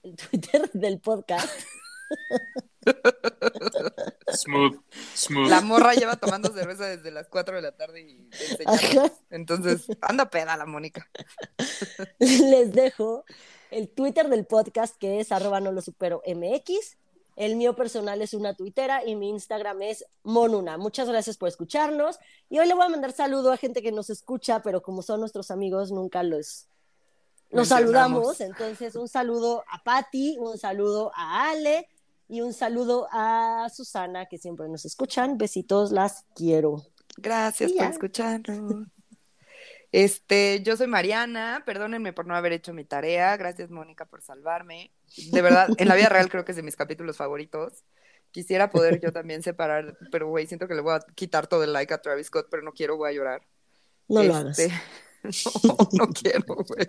el 0.04 0.18
Twitter 0.18 0.70
del 0.74 0.99
podcast. 0.99 1.49
Smooth, 4.34 4.79
smooth. 5.15 5.49
La 5.49 5.61
morra 5.61 5.93
lleva 5.93 6.15
tomando 6.15 6.51
cerveza 6.51 6.86
desde 6.86 7.11
las 7.11 7.27
4 7.27 7.55
de 7.55 7.61
la 7.61 7.71
tarde 7.71 8.01
y. 8.01 8.29
Entonces, 9.29 9.88
anda 10.01 10.29
peda 10.29 10.57
la 10.57 10.65
Mónica. 10.65 11.09
Les 12.19 12.73
dejo 12.73 13.25
el 13.71 13.89
Twitter 13.89 14.29
del 14.29 14.45
podcast 14.45 14.97
que 14.97 15.19
es 15.19 15.31
arroba 15.31 15.59
no 15.59 15.71
lo 15.71 15.81
supero 15.81 16.21
MX. 16.25 16.97
El 17.36 17.55
mío 17.55 17.75
personal 17.75 18.21
es 18.21 18.34
una 18.34 18.53
tuitera 18.53 19.03
y 19.05 19.15
mi 19.15 19.29
Instagram 19.29 19.81
es 19.81 20.05
Monuna. 20.21 20.77
Muchas 20.77 21.07
gracias 21.07 21.38
por 21.38 21.49
escucharnos. 21.49 22.19
Y 22.49 22.59
hoy 22.59 22.67
le 22.67 22.75
voy 22.75 22.86
a 22.86 22.89
mandar 22.89 23.11
saludo 23.11 23.51
a 23.51 23.57
gente 23.57 23.81
que 23.81 23.91
nos 23.91 24.11
escucha, 24.11 24.61
pero 24.61 24.84
como 24.84 25.01
son 25.01 25.19
nuestros 25.19 25.49
amigos, 25.49 25.91
nunca 25.91 26.21
los 26.21 26.67
nos 27.49 27.67
saludamos. 27.67 28.39
Entonces, 28.41 28.95
un 28.95 29.07
saludo 29.07 29.63
a 29.71 29.84
Patti, 29.84 30.38
un 30.39 30.57
saludo 30.57 31.11
a 31.15 31.49
Ale 31.49 31.88
y 32.34 32.41
un 32.41 32.51
saludo 32.51 33.07
a 33.11 33.67
Susana, 33.71 34.25
que 34.25 34.39
siempre 34.39 34.67
nos 34.67 34.86
escuchan. 34.86 35.38
Besitos, 35.38 35.91
las 35.91 36.25
quiero. 36.34 36.81
Gracias 37.17 37.71
por 37.73 37.86
escucharnos. 37.86 38.88
Este, 39.91 40.63
yo 40.63 40.75
soy 40.75 40.88
Mariana, 40.88 41.61
perdónenme 41.67 42.13
por 42.13 42.25
no 42.25 42.36
haber 42.36 42.51
hecho 42.51 42.73
mi 42.73 42.84
tarea, 42.84 43.38
gracias 43.38 43.69
Mónica 43.69 44.05
por 44.05 44.23
salvarme. 44.23 44.91
De 45.31 45.39
verdad, 45.43 45.69
en 45.77 45.88
la 45.88 45.93
vida 45.93 46.09
real 46.09 46.29
creo 46.29 46.43
que 46.43 46.53
es 46.53 46.55
de 46.55 46.63
mis 46.63 46.75
capítulos 46.75 47.17
favoritos. 47.17 47.84
Quisiera 48.31 48.71
poder 48.71 48.99
yo 48.99 49.11
también 49.11 49.43
separar, 49.43 49.95
pero 50.11 50.27
güey, 50.29 50.47
siento 50.47 50.67
que 50.67 50.73
le 50.73 50.81
voy 50.81 50.95
a 50.95 50.99
quitar 51.13 51.45
todo 51.45 51.63
el 51.63 51.73
like 51.73 51.93
a 51.93 52.01
Travis 52.01 52.25
Scott, 52.25 52.47
pero 52.49 52.63
no 52.63 52.71
quiero, 52.71 52.97
voy 52.97 53.11
a 53.11 53.13
llorar. 53.13 53.43
No 54.07 54.23
lo 54.23 54.34
hagas. 54.34 54.57
No, 55.63 55.78
no 55.93 56.07
quiero, 56.07 56.55
güey. 56.55 56.88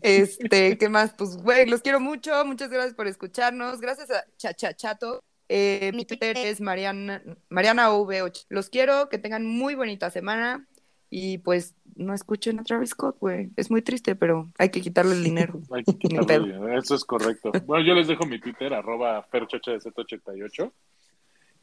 Este, 0.00 0.78
¿qué 0.78 0.88
más? 0.88 1.14
Pues, 1.16 1.36
güey, 1.36 1.66
los 1.66 1.82
quiero 1.82 2.00
mucho. 2.00 2.44
Muchas 2.44 2.70
gracias 2.70 2.94
por 2.94 3.06
escucharnos. 3.06 3.80
Gracias 3.80 4.10
a 4.10 4.24
Chachachato. 4.36 5.22
Eh, 5.48 5.92
mi 5.94 6.04
Twitter 6.06 6.36
es 6.36 6.60
Mariana, 6.60 7.22
Mariana 7.50 7.90
V8. 7.90 8.46
Los 8.48 8.70
quiero, 8.70 9.08
que 9.08 9.18
tengan 9.18 9.44
muy 9.44 9.74
bonita 9.74 10.10
semana. 10.10 10.66
Y 11.10 11.38
pues 11.38 11.74
no 11.94 12.14
escuchen 12.14 12.58
a 12.58 12.64
Travis 12.64 12.90
Scott, 12.90 13.18
güey. 13.20 13.50
Es 13.56 13.70
muy 13.70 13.82
triste, 13.82 14.16
pero 14.16 14.50
hay 14.56 14.70
que 14.70 14.80
quitarle 14.80 15.14
el 15.14 15.22
dinero. 15.22 15.60
Hay 15.70 15.84
que 15.84 15.98
quitarle 15.98 16.26
pedo. 16.26 16.44
el 16.44 16.52
dinero, 16.52 16.78
Eso 16.78 16.94
es 16.94 17.04
correcto. 17.04 17.52
Bueno, 17.66 17.84
yo 17.86 17.94
les 17.94 18.08
dejo 18.08 18.24
mi 18.24 18.40
Twitter, 18.40 18.72
arroba 18.72 19.28
ferchocha88. 19.30 20.72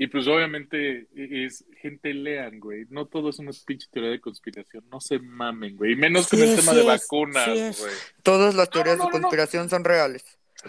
Y 0.02 0.08
pues 0.08 0.26
obviamente 0.28 1.08
es 1.14 1.66
gente 1.82 2.14
lean, 2.14 2.60
güey. 2.62 2.86
No 2.89 3.06
todo 3.06 3.30
es 3.30 3.38
una 3.39 3.52
pinche 3.68 3.86
teoría 3.91 4.12
de 4.12 4.22
conspiración. 4.22 4.86
No 4.89 5.02
se 5.02 5.20
mamen, 5.20 5.76
güey. 5.76 5.91
Y 5.91 5.95
menos 5.97 6.28
con 6.30 6.39
Sí 6.39 6.45
el 6.45 6.52
es, 6.52 6.60
tema 6.62 6.72
sí 6.72 6.78
de 6.78 6.82
es, 6.84 6.88
vacunas, 6.88 7.45
sí 7.45 7.60
es. 7.60 7.80
güey. 7.82 7.91
Todas 8.24 8.56
las 8.56 8.70
teorías 8.70 8.97
no, 8.97 9.04
no, 9.04 9.10
de 9.12 9.16
no. 9.18 9.22
conspiración 9.24 9.70
son 9.70 9.84
reales. 9.84 10.24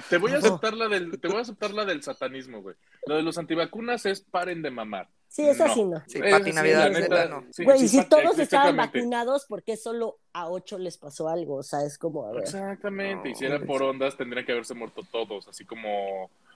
Te 0.09 0.19
voy 0.19 0.33
a 0.33 0.35
No. 0.35 0.47
aceptar 0.47 0.75
la 0.75 0.89
del, 0.89 1.19
te 1.21 1.29
voy 1.29 1.37
a 1.39 1.41
aceptar 1.43 1.73
la 1.73 1.85
del 1.85 2.03
satanismo, 2.03 2.61
güey. 2.61 2.75
Lo 3.07 3.15
de 3.17 3.23
los 3.23 3.39
antivacunas 3.39 4.05
es 4.05 4.21
paren 4.21 4.63
de 4.63 4.71
mamar. 4.73 5.09
Sí, 5.29 5.47
es 5.47 5.59
No. 5.61 5.65
así, 5.67 5.85
¿no? 5.85 6.03
Sí, 6.09 6.19
Pati 6.19 6.51
sí, 6.51 6.53
Navidad, 6.53 6.91
la 6.93 6.99
neta, 7.01 7.25
no. 7.29 7.45
sí, 7.53 7.63
Güey, 7.65 7.79
sí, 7.79 7.87
si 7.89 7.97
Pati, 7.99 8.09
todos 8.09 8.37
estaban 8.41 8.77
vacunados, 8.77 9.47
¿por 9.47 9.63
qué 9.63 9.77
solo 9.77 10.19
a 10.33 10.49
ocho 10.51 10.77
les 10.77 10.99
pasó 10.99 11.29
algo? 11.29 11.55
O 11.55 11.63
sea, 11.63 11.85
es 11.85 11.99
como, 11.99 12.27
a 12.27 12.33
ver. 12.33 12.43
Exactamente, 12.43 13.31
y 13.31 13.35
si 13.37 13.45
No, 13.45 13.55
era 13.55 13.65
por 13.65 13.81
ondas 13.85 14.17
tendrían 14.17 14.45
que 14.45 14.51
haberse 14.53 14.75
muerto 14.75 15.03
todos, 15.13 15.47
así 15.47 15.65
como 15.65 16.29
co- 16.29 16.50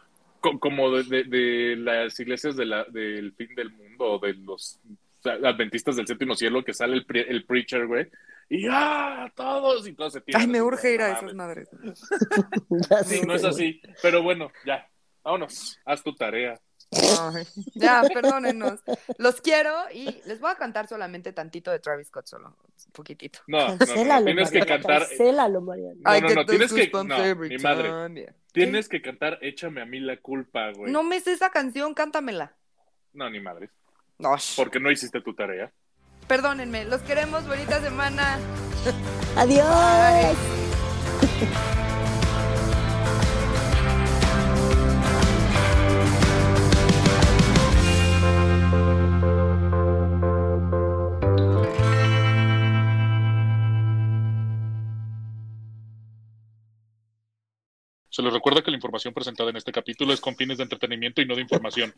como 0.61 0.91
de, 0.91 1.03
de- 1.05 1.25
de 1.25 1.77
las 1.77 2.19
iglesias 2.21 2.57
de 2.57 2.67
la, 2.67 2.85
del 2.85 3.33
fin 3.35 3.55
del 3.55 3.71
mundo, 3.71 4.13
o 4.13 4.19
de 4.19 4.35
los 4.35 4.79
adventistas 5.25 5.97
del 5.97 6.07
séptimo 6.07 6.35
cielo, 6.35 6.63
que 6.65 6.75
sale 6.75 6.95
el, 6.95 7.07
pre- 7.07 7.29
el 7.31 7.45
preacher, 7.45 7.87
güey, 7.87 8.09
y 8.51 8.67
¡ah! 8.71 9.33
Todos, 9.35 9.87
y 9.89 9.95
todos 9.95 10.13
se 10.13 10.21
tiran. 10.21 10.43
Ay, 10.43 10.47
me 10.49 10.61
urge 10.63 10.93
ir 10.95 11.01
a 11.03 11.09
no 11.13 11.17
esas 11.19 11.35
madres. 11.35 11.69
Sí, 13.07 13.23
no 13.27 13.35
es 13.35 13.45
así, 13.45 13.81
pero 14.03 14.23
bueno, 14.23 14.51
ya, 14.67 14.87
vámonos, 15.23 15.79
haz 15.85 16.03
tu 16.03 16.15
tarea. 16.15 16.61
Ay, 17.21 17.45
ya, 17.75 18.03
perdónenos. 18.13 18.81
Los 19.19 19.41
quiero 19.41 19.73
y 19.93 20.21
les 20.27 20.39
voy 20.41 20.51
a 20.51 20.55
cantar 20.57 20.87
solamente 20.87 21.33
tantito 21.33 21.71
de 21.71 21.81
Travis 21.81 22.09
Scott, 22.09 22.27
solo 22.27 22.49
un 22.87 22.93
poquitito. 22.93 23.41
No, 23.49 23.59
no, 23.59 23.73
no, 23.73 23.79
Cancélalo, 23.79 24.25
tienes 24.27 24.51
que 24.51 24.61
cantar, 24.61 25.01
Cancélalo, 25.09 25.61
Mariana. 25.63 25.95
No, 26.05 26.21
no, 26.29 26.35
no, 26.35 26.47
tienes 26.47 26.73
que- 26.73 26.91
no, 26.93 27.35
mi 27.37 27.59
madre. 27.59 28.35
Tienes 28.55 28.89
que 28.89 29.03
cantar 29.03 29.39
Échame 29.43 29.83
a 29.83 29.85
mí 29.85 30.01
la 30.01 30.17
culpa, 30.17 30.71
güey. 30.73 30.91
No 30.91 31.03
me 31.03 31.21
sé 31.21 31.33
esa 31.33 31.51
canción, 31.51 31.93
cántamela. 31.93 32.55
No, 33.13 33.29
ni 33.29 33.41
madre, 33.41 33.71
No, 34.19 34.35
porque 34.57 34.81
no 34.81 34.91
hiciste 34.91 35.21
tu 35.21 35.35
tarea. 35.35 35.73
Perdónenme, 36.27 36.85
los 36.87 37.03
queremos, 37.03 37.47
bonita 37.47 37.81
semana. 37.81 38.39
Adiós. 39.37 40.37
Bye. 41.31 41.85
Se 58.15 58.23
les 58.23 58.33
recuerda 58.33 58.63
que 58.63 58.71
la 58.71 58.77
información 58.77 59.13
presentada 59.13 59.51
en 59.51 59.57
este 59.57 59.73
capítulo 59.73 60.13
es 60.13 60.21
con 60.21 60.37
fines 60.37 60.59
de 60.59 60.63
entretenimiento 60.63 61.21
y 61.21 61.27
no 61.27 61.35
de 61.35 61.41
información. 61.41 61.93